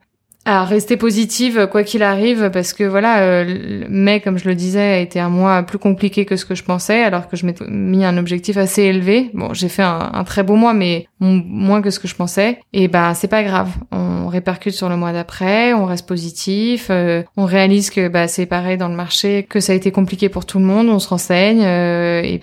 à 0.45 0.63
rester 0.63 0.95
positive 0.95 1.67
quoi 1.71 1.84
qu'il 1.84 2.03
arrive 2.03 2.51
parce 2.51 2.73
que 2.73 2.84
voilà 2.84 3.21
euh, 3.21 3.84
mai 3.89 4.21
comme 4.21 4.38
je 4.38 4.47
le 4.47 4.53
disais 4.53 4.79
a 4.79 4.99
été 4.99 5.19
un 5.19 5.29
mois 5.29 5.63
plus 5.63 5.79
compliqué 5.79 6.23
que 6.25 6.36
ce 6.36 6.45
que 6.45 6.53
je 6.53 6.63
pensais 6.63 7.03
alors 7.03 7.27
que 7.27 7.36
je 7.36 7.47
m'étais 7.47 7.65
mis 7.67 8.05
un 8.05 8.17
objectif 8.17 8.55
assez 8.58 8.84
élevé. 8.84 9.31
Bon 9.34 9.53
j'ai 9.53 9.69
fait 9.69 9.81
un, 9.81 10.23
très 10.23 10.43
beau 10.43 10.55
mois 10.55 10.75
mais 10.75 11.08
moins 11.19 11.81
que 11.81 11.89
ce 11.89 11.99
que 11.99 12.08
je 12.08 12.13
pensais. 12.13 12.60
Et 12.73 12.88
bah 12.88 13.15
c'est 13.15 13.27
pas 13.27 13.41
grave. 13.41 13.71
On 13.91 14.27
répercute 14.27 14.73
sur 14.73 14.88
le 14.88 14.97
mois 14.97 15.13
d'après 15.13 15.73
on 15.73 15.86
reste 15.86 16.08
positif 16.08 16.88
euh, 16.91 17.23
on 17.38 17.45
réalise 17.45 17.89
que 17.89 18.08
bah 18.08 18.27
c'est 18.27 18.45
pareil 18.45 18.77
dans 18.77 18.89
le 18.89 18.95
marché 18.95 19.43
que 19.49 19.60
ça 19.60 19.73
a 19.73 19.75
été 19.75 19.91
compliqué 19.91 20.29
pour 20.29 20.45
tout 20.45 20.60
le 20.60 20.65
monde 20.65 20.89
on 20.89 20.99
se 20.99 21.10
renseigne 21.10 21.63
euh, 21.63 22.21
et, 22.23 22.41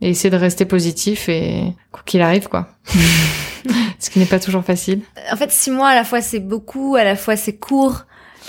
et 0.00 0.10
essayer 0.10 0.30
de 0.30 0.36
rester 0.36 0.64
positif 0.64 1.28
et 1.28 1.74
quoi 1.92 2.02
qu'il 2.04 2.22
arrive 2.22 2.48
quoi 2.48 2.68
ce 3.98 4.10
qui 4.10 4.18
n'est 4.18 4.26
pas 4.26 4.40
toujours 4.40 4.64
facile. 4.64 5.02
En 5.30 5.36
fait, 5.36 5.50
six 5.50 5.70
mois 5.70 5.88
à 5.88 5.94
la 5.94 6.04
fois 6.04 6.20
c'est 6.20 6.40
beaucoup, 6.40 6.96
à 6.96 7.04
la 7.04 7.16
fois 7.16 7.36
c'est 7.36 7.56
court. 7.56 8.04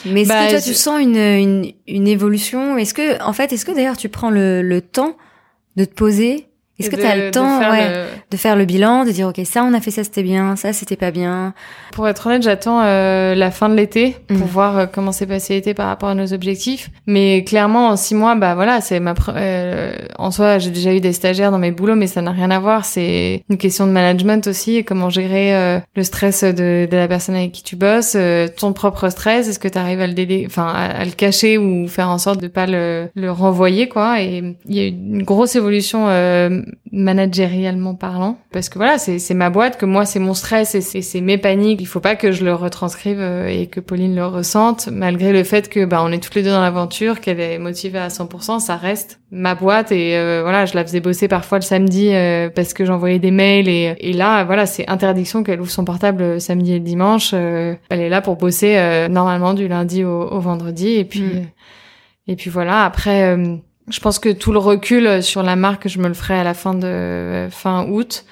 Mais 0.05 0.21
est-ce 0.21 0.29
que 0.29 0.33
bah, 0.33 0.49
toi 0.49 0.61
tu 0.61 0.73
sens 0.73 0.99
une, 1.01 1.17
une, 1.17 1.71
une 1.87 2.07
évolution? 2.07 2.77
Est-ce 2.77 2.93
que, 2.93 3.21
en 3.21 3.33
fait, 3.33 3.51
est-ce 3.53 3.65
que 3.65 3.71
d'ailleurs 3.71 3.97
tu 3.97 4.09
prends 4.09 4.29
le, 4.29 4.61
le 4.61 4.81
temps 4.81 5.15
de 5.75 5.85
te 5.85 5.93
poser 5.93 6.47
est-ce 6.81 6.89
que 6.89 6.95
tu 6.95 7.05
as 7.05 7.15
le 7.15 7.31
temps 7.31 7.57
de 7.57 7.63
faire, 7.63 7.71
ouais, 7.71 7.89
le... 7.89 8.05
de 8.29 8.37
faire 8.37 8.55
le 8.55 8.65
bilan, 8.65 9.05
de 9.05 9.11
dire 9.11 9.27
ok 9.27 9.41
ça 9.45 9.63
on 9.63 9.73
a 9.73 9.81
fait 9.81 9.91
ça 9.91 10.03
c'était 10.03 10.23
bien, 10.23 10.55
ça 10.55 10.73
c'était 10.73 10.95
pas 10.95 11.11
bien? 11.11 11.53
Pour 11.93 12.07
être 12.07 12.27
honnête, 12.27 12.43
j'attends 12.43 12.81
euh, 12.83 13.35
la 13.35 13.51
fin 13.51 13.69
de 13.69 13.75
l'été 13.75 14.17
pour 14.27 14.37
mm. 14.37 14.49
voir 14.49 14.77
euh, 14.77 14.85
comment 14.91 15.11
s'est 15.11 15.25
passé 15.25 15.53
l'été 15.53 15.73
par 15.73 15.87
rapport 15.87 16.09
à 16.09 16.15
nos 16.15 16.33
objectifs. 16.33 16.89
Mais 17.07 17.43
clairement 17.43 17.89
en 17.89 17.95
six 17.95 18.15
mois, 18.15 18.35
bah 18.35 18.55
voilà, 18.55 18.81
c'est 18.81 18.99
ma 18.99 19.13
euh, 19.29 19.93
en 20.17 20.31
soi 20.31 20.59
j'ai 20.59 20.71
déjà 20.71 20.93
eu 20.93 20.99
des 20.99 21.13
stagiaires 21.13 21.51
dans 21.51 21.59
mes 21.59 21.71
boulots, 21.71 21.95
mais 21.95 22.07
ça 22.07 22.21
n'a 22.21 22.31
rien 22.31 22.51
à 22.51 22.59
voir. 22.59 22.85
C'est 22.85 23.43
une 23.49 23.57
question 23.57 23.87
de 23.87 23.91
management 23.91 24.47
aussi 24.47 24.77
et 24.77 24.83
comment 24.83 25.09
gérer 25.09 25.55
euh, 25.55 25.79
le 25.95 26.03
stress 26.03 26.43
de, 26.43 26.87
de, 26.89 26.97
la 26.97 27.07
personne 27.07 27.35
avec 27.35 27.51
qui 27.51 27.63
tu 27.63 27.75
bosses, 27.75 28.13
euh, 28.15 28.47
ton 28.47 28.73
propre 28.73 29.09
stress. 29.09 29.47
Est-ce 29.47 29.59
que 29.59 29.67
tu 29.67 29.77
arrives 29.77 30.01
à 30.01 30.07
le 30.07 30.13
délai, 30.13 30.43
enfin 30.45 30.67
à, 30.67 31.05
le 31.05 31.11
cacher 31.11 31.57
ou 31.57 31.87
faire 31.87 32.09
en 32.09 32.17
sorte 32.17 32.41
de 32.41 32.47
pas 32.47 32.67
le, 32.67 33.09
le 33.15 33.31
renvoyer 33.31 33.87
quoi? 33.87 34.21
Et 34.21 34.55
il 34.65 34.75
y 34.75 34.79
a 34.79 34.83
eu 34.83 34.89
une 34.89 35.23
grosse 35.23 35.55
évolution 35.55 36.07
managérialement 36.91 37.95
parlant. 37.95 38.37
Parce 38.51 38.69
que 38.69 38.77
voilà, 38.77 38.97
c'est 38.97 39.33
ma 39.33 39.49
boîte, 39.49 39.77
que 39.77 39.85
moi 39.85 40.05
c'est 40.05 40.19
mon 40.19 40.33
stress 40.33 40.75
et 40.75 40.81
c'est 40.81 41.21
mes 41.21 41.37
paniques. 41.37 41.81
Il 41.81 41.85
faut 41.85 41.99
pas 41.99 42.15
que 42.15 42.31
je 42.31 42.43
le 42.43 42.53
retranscrive 42.53 43.19
euh, 43.19 43.47
et 43.47 43.67
que 43.67 43.79
Pauline 43.79 44.15
le 44.15 44.25
ressente, 44.25 44.89
malgré 44.91 45.31
le 45.31 45.43
fait 45.43 45.69
que 45.69 45.85
bah 45.85 46.01
on 46.03 46.11
est 46.11 46.21
toutes 46.21 46.35
les 46.35 46.43
deux 46.43 46.51
dans 46.51 46.61
l'aventure, 46.61 47.21
qu'elle 47.21 47.39
est 47.39 47.59
motivée 47.59 47.99
à 47.99 48.09
100%, 48.09 48.59
ça 48.59 48.75
reste 48.75 49.19
ma 49.31 49.55
boîte 49.55 49.91
et 49.91 50.17
euh, 50.17 50.41
voilà, 50.43 50.65
je 50.65 50.75
la 50.75 50.83
faisais 50.83 50.99
bosser 50.99 51.27
parfois 51.29 51.59
le 51.59 51.63
samedi 51.63 52.13
euh, 52.13 52.49
parce 52.49 52.73
que 52.73 52.83
j'envoyais 52.83 53.19
des 53.19 53.31
mails 53.31 53.69
et, 53.69 53.95
et 53.99 54.13
là 54.13 54.43
voilà, 54.43 54.65
c'est 54.65 54.89
interdiction 54.89 55.43
qu'elle 55.43 55.61
ouvre 55.61 55.71
son 55.71 55.85
portable 55.85 56.41
samedi 56.41 56.73
et 56.73 56.79
le 56.79 56.85
dimanche. 56.85 57.33
elle 57.33 57.77
est 57.89 58.09
là 58.09 58.21
pour 58.21 58.35
bosser 58.35 59.07
normalement 59.09 59.53
du 59.53 59.67
lundi 59.67 60.03
au, 60.03 60.23
au 60.23 60.39
vendredi 60.39 60.89
et 60.89 61.05
puis 61.05 61.21
mm. 61.21 61.47
et 62.27 62.35
puis 62.35 62.49
voilà. 62.49 62.83
Après 62.83 63.37
je 63.89 63.99
pense 63.99 64.19
que 64.19 64.29
tout 64.29 64.51
le 64.51 64.59
recul 64.59 65.23
sur 65.23 65.43
la 65.43 65.55
marque, 65.55 65.87
je 65.87 65.99
me 65.99 66.07
le 66.07 66.13
ferai 66.13 66.35
à 66.35 66.43
la 66.43 66.53
fin 66.53 66.73
de 66.73 67.47
fin 67.51 67.85
août. 67.87 68.25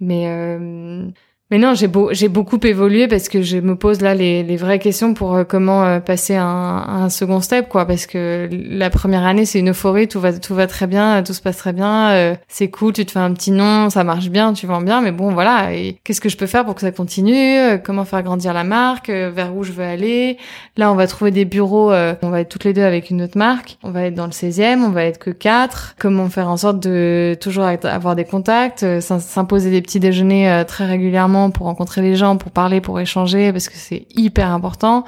Mais 0.00 0.24
euh, 0.26 1.04
mais 1.52 1.58
non, 1.58 1.74
j'ai 1.74 1.86
beau, 1.86 2.08
j'ai 2.12 2.28
beaucoup 2.28 2.58
évolué 2.62 3.08
parce 3.08 3.28
que 3.28 3.42
je 3.42 3.58
me 3.58 3.76
pose 3.76 4.00
là 4.00 4.14
les, 4.14 4.42
les 4.42 4.56
vraies 4.56 4.78
questions 4.78 5.12
pour 5.12 5.34
euh, 5.34 5.44
comment 5.44 5.84
euh, 5.84 6.00
passer 6.00 6.34
un, 6.34 6.46
un 6.46 7.10
second 7.10 7.42
step, 7.42 7.68
quoi. 7.68 7.84
Parce 7.84 8.06
que 8.06 8.48
la 8.50 8.88
première 8.88 9.26
année, 9.26 9.44
c'est 9.44 9.58
une 9.58 9.68
euphorie, 9.68 10.08
tout 10.08 10.18
va, 10.18 10.32
tout 10.32 10.54
va 10.54 10.66
très 10.66 10.86
bien, 10.86 11.22
tout 11.22 11.34
se 11.34 11.42
passe 11.42 11.58
très 11.58 11.74
bien, 11.74 12.12
euh, 12.12 12.34
c'est 12.48 12.70
cool, 12.70 12.94
tu 12.94 13.04
te 13.04 13.12
fais 13.12 13.18
un 13.18 13.34
petit 13.34 13.50
nom, 13.50 13.90
ça 13.90 14.02
marche 14.02 14.30
bien, 14.30 14.54
tu 14.54 14.66
vends 14.66 14.80
bien, 14.80 15.02
mais 15.02 15.12
bon, 15.12 15.34
voilà. 15.34 15.74
Et 15.74 15.98
qu'est-ce 16.04 16.22
que 16.22 16.30
je 16.30 16.38
peux 16.38 16.46
faire 16.46 16.64
pour 16.64 16.74
que 16.74 16.80
ça 16.80 16.90
continue 16.90 17.78
Comment 17.84 18.06
faire 18.06 18.22
grandir 18.22 18.54
la 18.54 18.64
marque 18.64 19.10
Vers 19.10 19.54
où 19.54 19.62
je 19.62 19.72
veux 19.72 19.84
aller? 19.84 20.38
Là, 20.78 20.90
on 20.90 20.94
va 20.94 21.06
trouver 21.06 21.32
des 21.32 21.44
bureaux, 21.44 21.92
on 21.92 22.30
va 22.30 22.40
être 22.40 22.48
toutes 22.48 22.64
les 22.64 22.72
deux 22.72 22.84
avec 22.84 23.10
une 23.10 23.20
autre 23.20 23.36
marque, 23.36 23.76
on 23.82 23.90
va 23.90 24.04
être 24.04 24.14
dans 24.14 24.24
le 24.24 24.32
16e, 24.32 24.78
on 24.78 24.88
va 24.88 25.04
être 25.04 25.18
que 25.18 25.28
quatre. 25.28 25.96
Comment 25.98 26.30
faire 26.30 26.48
en 26.48 26.56
sorte 26.56 26.80
de 26.80 27.36
toujours 27.38 27.64
avoir 27.64 28.16
des 28.16 28.24
contacts, 28.24 28.86
s'imposer 29.00 29.70
des 29.70 29.82
petits 29.82 30.00
déjeuners 30.00 30.64
très 30.66 30.86
régulièrement 30.86 31.41
pour 31.50 31.66
rencontrer 31.66 32.02
les 32.02 32.16
gens, 32.16 32.36
pour 32.36 32.52
parler, 32.52 32.80
pour 32.80 33.00
échanger, 33.00 33.52
parce 33.52 33.68
que 33.68 33.76
c'est 33.76 34.06
hyper 34.14 34.50
important. 34.50 35.04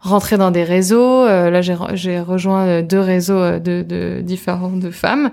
Rentrer 0.00 0.38
dans 0.38 0.50
des 0.50 0.64
réseaux. 0.64 1.26
Euh, 1.26 1.50
là, 1.50 1.60
j'ai 1.60 2.20
rejoint 2.20 2.66
euh, 2.66 2.82
deux 2.82 3.00
réseaux 3.00 3.34
euh, 3.34 3.58
de, 3.58 3.82
de 3.86 4.22
différents 4.22 4.70
de 4.70 4.90
femmes 4.90 5.30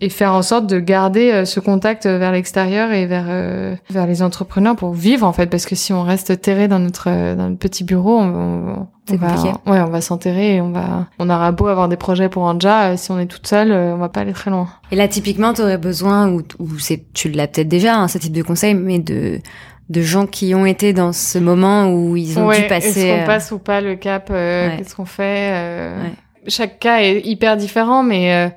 et 0.00 0.10
faire 0.10 0.32
en 0.32 0.42
sorte 0.42 0.66
de 0.66 0.78
garder 0.78 1.46
ce 1.46 1.58
contact 1.58 2.04
vers 2.04 2.30
l'extérieur 2.30 2.92
et 2.92 3.06
vers 3.06 3.78
vers 3.88 4.06
les 4.06 4.22
entrepreneurs 4.22 4.76
pour 4.76 4.92
vivre 4.92 5.26
en 5.26 5.32
fait 5.32 5.46
parce 5.46 5.64
que 5.64 5.74
si 5.74 5.94
on 5.94 6.02
reste 6.02 6.38
terré 6.42 6.68
dans 6.68 6.78
notre 6.78 7.06
dans 7.34 7.48
notre 7.48 7.58
petit 7.58 7.82
bureau 7.82 8.18
on, 8.18 8.86
on 9.10 9.16
va 9.16 9.36
ouais 9.64 9.80
on 9.80 9.88
va 9.88 10.00
s'enterrer 10.02 10.56
et 10.56 10.60
on 10.60 10.70
va 10.70 11.06
on 11.18 11.30
aura 11.30 11.50
beau 11.50 11.68
avoir 11.68 11.88
des 11.88 11.96
projets 11.96 12.28
pour 12.28 12.42
Anja 12.42 12.98
si 12.98 13.10
on 13.10 13.18
est 13.18 13.24
toute 13.24 13.46
seule 13.46 13.72
on 13.72 13.96
va 13.96 14.10
pas 14.10 14.20
aller 14.20 14.34
très 14.34 14.50
loin 14.50 14.68
et 14.92 14.96
là 14.96 15.08
typiquement 15.08 15.54
tu 15.54 15.62
aurais 15.62 15.78
besoin 15.78 16.28
ou, 16.28 16.42
ou 16.58 16.78
c'est 16.78 17.02
tu 17.14 17.30
l'as 17.30 17.46
peut-être 17.46 17.68
déjà 17.68 17.96
hein, 17.96 18.06
ce 18.06 18.18
type 18.18 18.34
de 18.34 18.42
conseil 18.42 18.74
mais 18.74 18.98
de 18.98 19.40
de 19.88 20.02
gens 20.02 20.26
qui 20.26 20.54
ont 20.54 20.66
été 20.66 20.92
dans 20.92 21.12
ce 21.12 21.38
moment 21.38 21.92
où 21.92 22.16
ils 22.16 22.38
ont 22.38 22.50
dû 22.50 22.62
passer. 22.66 22.88
Est-ce 22.88 23.16
qu'on 23.16 23.22
euh, 23.22 23.26
passe 23.26 23.52
ou 23.52 23.58
pas 23.58 23.80
le 23.80 23.94
cap 23.94 24.28
euh, 24.30 24.76
Qu'est-ce 24.76 24.96
qu'on 24.96 25.04
fait 25.04 25.52
euh, 25.52 26.08
Chaque 26.48 26.78
cas 26.80 27.00
est 27.00 27.20
hyper 27.20 27.56
différent, 27.56 28.02
mais 28.02 28.52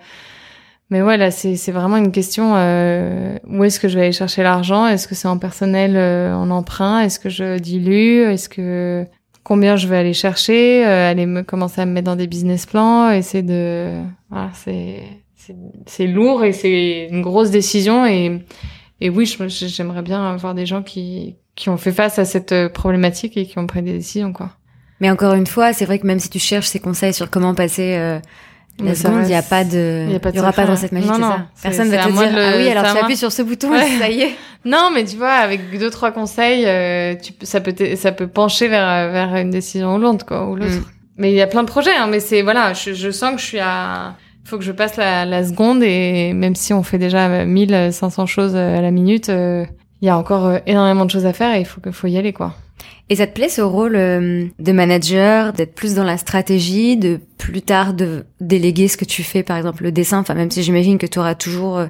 mais 0.89 1.03
ouais 1.03 1.17
là 1.17 1.29
c'est 1.29 1.55
c'est 1.55 1.71
vraiment 1.71 1.97
une 1.97 2.11
question. 2.11 2.53
où 2.53 3.63
est-ce 3.63 3.79
que 3.79 3.87
je 3.87 3.95
vais 3.95 4.05
aller 4.05 4.11
chercher 4.11 4.41
l'argent? 4.41 4.87
Est-ce 4.87 5.07
que 5.07 5.15
c'est 5.15 5.27
en 5.27 5.37
personnel, 5.37 5.97
en 6.33 6.49
emprunt? 6.49 7.01
Est-ce 7.01 7.19
que 7.19 7.29
je 7.29 7.59
dilue? 7.59 8.23
Est-ce 8.23 8.49
que 8.49 9.05
combien 9.43 9.75
je 9.75 9.87
vais 9.87 9.97
aller 9.97 10.13
chercher 10.13 10.83
Aller 10.83 11.27
me 11.27 11.43
commencer 11.43 11.81
à 11.81 11.85
me 11.85 11.91
mettre 11.91 12.05
dans 12.05 12.15
des 12.15 12.27
business 12.27 12.65
plans? 12.65 13.11
Essayer 13.11 13.43
de 13.43 14.01
voilà 14.31 14.49
c'est 14.53 15.03
c'est 15.85 16.07
lourd 16.07 16.43
et 16.43 16.53
c'est 16.53 17.07
une 17.09 17.21
grosse 17.21 17.49
décision 17.49 18.05
et 18.05 18.41
et 19.01 19.09
oui, 19.09 19.25
j'aimerais 19.47 20.01
bien 20.01 20.33
avoir 20.33 20.53
des 20.53 20.65
gens 20.65 20.83
qui, 20.83 21.35
qui 21.55 21.69
ont 21.69 21.77
fait 21.77 21.91
face 21.91 22.19
à 22.19 22.25
cette 22.25 22.51
euh, 22.51 22.69
problématique 22.69 23.37
et 23.37 23.45
qui 23.45 23.57
ont 23.57 23.67
pris 23.67 23.81
des 23.81 23.93
décisions, 23.93 24.33
quoi. 24.33 24.51
Mais 24.99 25.09
encore 25.09 25.33
une 25.33 25.47
fois, 25.47 25.71
c'est 25.71 25.85
vrai 25.85 25.99
que 25.99 26.07
même 26.07 26.19
si 26.19 26.29
tu 26.29 26.39
cherches 26.39 26.67
ces 26.67 26.79
conseils 26.79 27.13
sur 27.13 27.29
comment 27.29 27.55
passer 27.55 27.95
euh, 27.95 28.19
la 28.79 28.95
seconde, 28.95 29.21
il 29.23 29.27
n'y 29.27 29.35
a 29.35 29.41
pas 29.41 29.63
de, 29.63 30.07
il 30.09 30.35
y, 30.35 30.39
aura 30.39 30.51
pas 30.51 30.65
dans 30.65 30.75
cette 30.75 30.91
magie, 30.91 31.07
c'est 31.07 31.21
ça. 31.21 31.47
Personne 31.63 31.89
va 31.89 32.03
te 32.03 32.11
dire, 32.11 32.31
ah 32.37 32.57
oui, 32.57 32.69
alors 32.69 32.83
tu 32.91 32.97
appuies 32.97 33.15
sur 33.15 33.31
ce 33.31 33.41
bouton, 33.41 33.71
ça 33.99 34.09
y 34.09 34.21
est. 34.21 34.35
Non, 34.65 34.89
mais 34.93 35.05
tu 35.05 35.15
vois, 35.15 35.35
avec 35.35 35.79
deux 35.79 35.89
trois 35.89 36.11
conseils, 36.11 36.65
euh, 36.65 37.15
tu, 37.15 37.31
ça 37.43 37.61
peut 37.61 37.73
ça 37.95 38.11
peut 38.11 38.27
pencher 38.27 38.67
vers 38.67 39.09
vers 39.09 39.33
une 39.37 39.51
décision 39.51 39.95
ou 39.95 39.99
l'autre, 39.99 40.25
quoi, 40.25 40.49
ou 40.49 40.57
l'autre. 40.57 40.81
Mm. 40.81 40.85
Mais 41.15 41.31
il 41.31 41.35
y 41.35 41.41
a 41.41 41.47
plein 41.47 41.63
de 41.63 41.69
projets, 41.69 41.95
hein, 41.95 42.07
mais 42.07 42.19
c'est 42.19 42.41
voilà, 42.41 42.73
je, 42.73 42.93
je 42.93 43.09
sens 43.09 43.35
que 43.35 43.39
je 43.39 43.45
suis 43.45 43.59
à 43.59 44.17
faut 44.49 44.57
que 44.57 44.63
je 44.63 44.71
passe 44.71 44.97
la, 44.97 45.25
la, 45.25 45.45
seconde 45.45 45.83
et 45.83 46.33
même 46.33 46.55
si 46.55 46.73
on 46.73 46.83
fait 46.83 46.97
déjà 46.97 47.45
1500 47.45 48.25
choses 48.25 48.55
à 48.55 48.81
la 48.81 48.91
minute, 48.91 49.29
euh, 49.29 49.65
il 50.01 50.07
y 50.07 50.09
a 50.09 50.17
encore 50.17 50.47
euh, 50.47 50.57
énormément 50.65 51.05
de 51.05 51.11
choses 51.11 51.25
à 51.25 51.33
faire 51.33 51.55
et 51.55 51.59
il 51.59 51.65
faut 51.65 51.79
faut 51.91 52.07
y 52.07 52.17
aller 52.17 52.33
quoi. 52.33 52.55
Et 53.09 53.15
ça 53.15 53.27
te 53.27 53.33
plaît 53.33 53.49
ce 53.49 53.61
rôle 53.61 53.95
euh, 53.95 54.45
de 54.59 54.71
manager, 54.71 55.53
d'être 55.53 55.73
plus 55.73 55.95
dans 55.95 56.03
la 56.03 56.17
stratégie, 56.17 56.97
de 56.97 57.19
plus 57.37 57.61
tard 57.61 57.93
de 57.93 58.25
déléguer 58.39 58.87
ce 58.87 58.97
que 58.97 59.05
tu 59.05 59.23
fais, 59.23 59.43
par 59.43 59.57
exemple 59.57 59.83
le 59.83 59.91
dessin, 59.91 60.19
enfin 60.19 60.33
même 60.33 60.51
si 60.51 60.63
j'imagine 60.63 60.97
que 60.97 61.07
tu 61.07 61.19
auras 61.19 61.35
toujours 61.35 61.81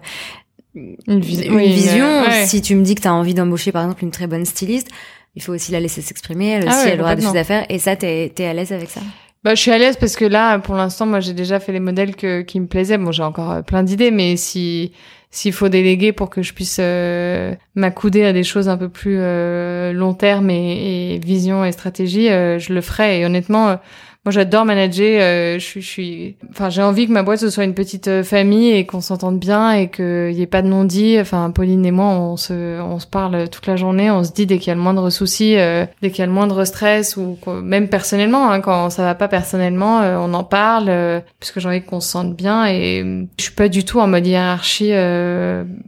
une, 0.75 1.19
vision, 1.19 2.07
si 2.45 2.61
tu 2.61 2.75
me 2.75 2.83
dis 2.83 2.95
que 2.95 3.01
tu 3.01 3.07
as 3.07 3.13
envie 3.13 3.33
d'embaucher 3.33 3.71
par 3.71 3.83
exemple 3.83 4.03
une 4.03 4.11
très 4.11 4.27
bonne 4.27 4.45
styliste, 4.45 4.89
il 5.35 5.41
faut 5.41 5.53
aussi 5.53 5.71
la 5.71 5.79
laisser 5.79 6.01
s'exprimer, 6.01 6.49
elle 6.49 6.65
ah 6.67 6.77
aussi 6.77 6.89
elle 6.89 7.01
aura 7.01 7.15
des 7.15 7.23
choses 7.23 7.35
à 7.35 7.43
faire. 7.43 7.65
Et 7.69 7.79
ça 7.79 7.95
t'es 7.95 8.33
es 8.37 8.45
à 8.45 8.53
l'aise 8.53 8.73
avec 8.73 8.89
ça? 8.89 9.01
Bah, 9.43 9.55
je 9.55 9.61
suis 9.61 9.71
à 9.71 9.77
l'aise 9.77 9.95
parce 9.97 10.17
que 10.17 10.25
là, 10.25 10.59
pour 10.59 10.75
l'instant, 10.75 11.05
moi, 11.05 11.21
j'ai 11.21 11.33
déjà 11.33 11.59
fait 11.61 11.71
les 11.71 11.79
modèles 11.79 12.15
qui 12.15 12.59
me 12.59 12.67
plaisaient. 12.67 12.97
Bon, 12.97 13.11
j'ai 13.11 13.23
encore 13.23 13.51
euh, 13.51 13.61
plein 13.61 13.83
d'idées, 13.83 14.11
mais 14.11 14.35
si 14.35 14.91
s'il 15.31 15.53
faut 15.53 15.69
déléguer 15.69 16.11
pour 16.11 16.31
que 16.31 16.41
je 16.41 16.53
puisse 16.53 16.77
euh, 16.81 17.53
m'accouder 17.75 18.25
à 18.25 18.33
des 18.33 18.43
choses 18.43 18.67
un 18.67 18.77
peu 18.77 18.89
plus 18.89 19.17
euh, 19.19 19.93
long 19.93 20.15
terme 20.15 20.49
et, 20.49 21.13
et, 21.15 21.19
vision 21.19 21.63
et 21.63 21.71
stratégie, 21.71 22.27
je 22.27 22.73
le 22.73 22.81
ferai. 22.81 23.21
Et 23.21 23.25
honnêtement, 23.25 23.77
moi, 24.25 24.33
j'adore 24.33 24.65
manager. 24.65 25.21
Euh, 25.21 25.59
je 25.59 25.63
suis, 25.63 25.81
je 25.81 25.87
suis, 25.87 26.35
enfin, 26.49 26.69
j'ai 26.69 26.81
envie 26.81 27.07
que 27.07 27.11
ma 27.13 27.23
boîte 27.23 27.47
soit 27.47 27.63
une 27.63 27.73
petite 27.73 28.09
euh, 28.09 28.21
famille 28.21 28.71
et 28.71 28.85
qu'on 28.85 28.99
s'entende 28.99 29.39
bien 29.39 29.71
et 29.71 29.89
qu'il 29.89 30.33
y 30.33 30.41
ait 30.41 30.47
pas 30.47 30.61
de 30.61 30.67
non-dit. 30.67 31.17
Enfin, 31.21 31.51
Pauline 31.51 31.85
et 31.85 31.91
moi, 31.91 32.07
on 32.07 32.35
se, 32.35 32.81
on 32.81 32.99
se 32.99 33.07
parle 33.07 33.47
toute 33.47 33.65
la 33.65 33.77
journée. 33.77 34.11
On 34.11 34.25
se 34.25 34.33
dit 34.33 34.45
dès 34.45 34.57
qu'il 34.57 34.67
y 34.67 34.71
a 34.71 34.75
le 34.75 34.81
moindre 34.81 35.09
souci, 35.09 35.57
euh, 35.57 35.85
dès 36.01 36.09
qu'il 36.09 36.19
y 36.19 36.23
a 36.23 36.25
le 36.25 36.33
moindre 36.33 36.65
stress 36.65 37.15
ou 37.15 37.37
même 37.63 37.87
personnellement, 37.87 38.51
hein, 38.51 38.59
quand 38.59 38.89
ça 38.89 39.03
va 39.03 39.15
pas 39.15 39.29
personnellement, 39.29 39.99
on 39.99 40.33
en 40.33 40.43
parle 40.43 41.23
puisque 41.39 41.61
j'ai 41.61 41.69
envie 41.69 41.81
qu'on 41.81 42.01
se 42.01 42.09
sente 42.09 42.35
bien. 42.35 42.67
Et 42.67 43.27
je 43.37 43.43
suis 43.43 43.53
pas 43.53 43.69
du 43.69 43.85
tout 43.85 44.01
en 44.01 44.07
mode 44.07 44.27
hiérarchie 44.27 44.91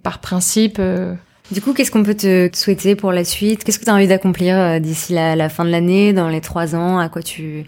par 0.03 0.19
principe. 0.19 0.81
Du 1.51 1.61
coup, 1.61 1.73
qu'est-ce 1.73 1.91
qu'on 1.91 2.03
peut 2.03 2.15
te 2.15 2.49
souhaiter 2.53 2.95
pour 2.95 3.11
la 3.11 3.25
suite? 3.25 3.65
Qu'est-ce 3.65 3.77
que 3.77 3.83
tu 3.83 3.91
as 3.91 3.93
envie 3.93 4.07
d'accomplir 4.07 4.79
d'ici 4.79 5.11
la, 5.11 5.35
la, 5.35 5.49
fin 5.49 5.65
de 5.65 5.69
l'année, 5.69 6.13
dans 6.13 6.29
les 6.29 6.39
trois 6.39 6.75
ans? 6.75 6.97
À 6.97 7.09
quoi 7.09 7.21
tu 7.21 7.65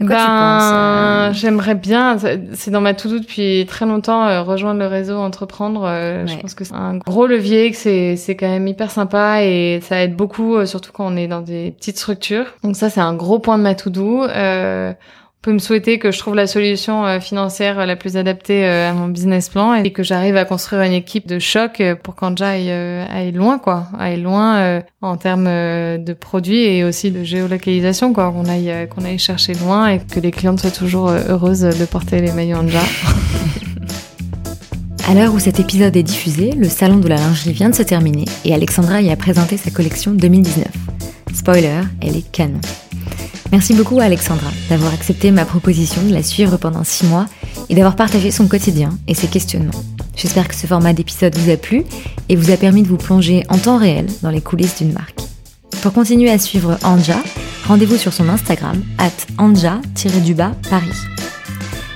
ben, 0.00 0.60
euh 0.60 1.32
j'aimerais 1.32 1.74
bien. 1.74 2.18
C'est 2.52 2.70
dans 2.70 2.80
ma 2.80 2.94
to-do 2.94 3.18
depuis 3.18 3.64
très 3.66 3.86
longtemps 3.86 4.26
euh, 4.26 4.42
rejoindre 4.42 4.80
le 4.80 4.86
réseau 4.86 5.16
entreprendre. 5.16 5.84
Euh, 5.84 6.26
je 6.26 6.36
pense 6.36 6.54
que 6.54 6.64
c'est 6.64 6.74
un 6.74 6.98
gros 6.98 7.26
levier, 7.26 7.70
que 7.70 7.76
c'est 7.76 8.16
c'est 8.16 8.36
quand 8.36 8.48
même 8.48 8.66
hyper 8.66 8.90
sympa 8.90 9.42
et 9.42 9.80
ça 9.82 10.02
aide 10.02 10.14
beaucoup, 10.14 10.64
surtout 10.66 10.92
quand 10.92 11.12
on 11.12 11.16
est 11.16 11.28
dans 11.28 11.40
des 11.40 11.72
petites 11.72 11.98
structures. 11.98 12.46
Donc 12.62 12.76
ça, 12.76 12.90
c'est 12.90 13.00
un 13.00 13.14
gros 13.14 13.38
point 13.38 13.58
de 13.58 13.62
ma 13.62 13.74
to-do 13.74 14.26
peut 15.46 15.52
me 15.52 15.60
souhaiter 15.60 16.00
que 16.00 16.10
je 16.10 16.18
trouve 16.18 16.34
la 16.34 16.48
solution 16.48 17.06
euh, 17.06 17.20
financière 17.20 17.86
la 17.86 17.94
plus 17.94 18.16
adaptée 18.16 18.66
euh, 18.66 18.90
à 18.90 18.92
mon 18.92 19.06
business 19.06 19.48
plan 19.48 19.74
et 19.74 19.92
que 19.92 20.02
j'arrive 20.02 20.36
à 20.36 20.44
construire 20.44 20.82
une 20.82 20.92
équipe 20.92 21.28
de 21.28 21.38
choc 21.38 21.80
euh, 21.80 21.94
pour 21.94 22.16
qu'Anja 22.16 22.48
aille, 22.48 23.30
loin, 23.30 23.60
quoi, 23.60 23.86
aille 23.96 24.20
loin 24.20 24.82
en 25.02 25.16
termes 25.16 25.44
de 25.44 26.12
produits 26.14 26.64
et 26.64 26.82
aussi 26.82 27.12
de 27.12 27.22
géolocalisation, 27.22 28.12
quoi, 28.12 28.32
qu'on 28.32 28.46
aille, 28.46 28.88
qu'on 28.90 29.04
aille 29.04 29.20
chercher 29.20 29.54
loin 29.54 29.88
et 29.88 30.00
que 30.00 30.18
les 30.18 30.32
clientes 30.32 30.58
soient 30.58 30.72
toujours 30.72 31.10
heureuses 31.10 31.60
de 31.60 31.84
porter 31.84 32.20
les 32.20 32.32
maillots 32.32 32.58
Anja. 32.58 32.80
À 35.08 35.14
l'heure 35.14 35.32
où 35.32 35.38
cet 35.38 35.60
épisode 35.60 35.96
est 35.96 36.02
diffusé, 36.02 36.50
le 36.50 36.68
salon 36.68 36.96
de 36.96 37.06
la 37.06 37.14
lingerie 37.14 37.52
vient 37.52 37.70
de 37.70 37.76
se 37.76 37.84
terminer 37.84 38.24
et 38.44 38.52
Alexandra 38.52 39.00
y 39.00 39.12
a 39.12 39.16
présenté 39.16 39.56
sa 39.56 39.70
collection 39.70 40.10
2019. 40.10 40.66
Spoiler, 41.32 41.82
elle 42.02 42.16
est 42.16 42.28
canon. 42.32 42.58
Merci 43.52 43.74
beaucoup 43.74 44.00
Alexandra 44.00 44.50
d'avoir 44.68 44.92
accepté 44.92 45.30
ma 45.30 45.44
proposition 45.44 46.02
de 46.02 46.12
la 46.12 46.22
suivre 46.22 46.56
pendant 46.56 46.84
six 46.84 47.06
mois 47.06 47.26
et 47.68 47.74
d'avoir 47.74 47.96
partagé 47.96 48.30
son 48.30 48.48
quotidien 48.48 48.90
et 49.06 49.14
ses 49.14 49.28
questionnements. 49.28 49.84
J'espère 50.16 50.48
que 50.48 50.54
ce 50.54 50.66
format 50.66 50.92
d'épisode 50.92 51.36
vous 51.36 51.50
a 51.50 51.56
plu 51.56 51.84
et 52.28 52.36
vous 52.36 52.50
a 52.50 52.56
permis 52.56 52.82
de 52.82 52.88
vous 52.88 52.96
plonger 52.96 53.44
en 53.48 53.58
temps 53.58 53.78
réel 53.78 54.06
dans 54.22 54.30
les 54.30 54.40
coulisses 54.40 54.78
d'une 54.78 54.92
marque. 54.92 55.20
Pour 55.82 55.92
continuer 55.92 56.30
à 56.30 56.38
suivre 56.38 56.78
Anja, 56.82 57.18
rendez-vous 57.66 57.96
sur 57.96 58.12
son 58.12 58.28
Instagram, 58.28 58.82
at 58.98 59.10
anja-paris. 59.38 60.96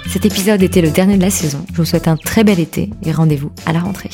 Cet 0.09 0.25
épisode 0.25 0.63
était 0.63 0.83
le 0.83 0.91
dernier 0.91 1.17
de 1.17 1.23
la 1.23 1.31
saison. 1.31 1.65
Je 1.73 1.79
vous 1.79 1.85
souhaite 1.85 2.09
un 2.09 2.17
très 2.17 2.45
bel 2.45 2.61
été 2.61 2.91
et 3.05 3.13
rendez-vous 3.13 3.53
à 3.65 3.73
la 3.73 3.81
rentrée. 3.81 4.11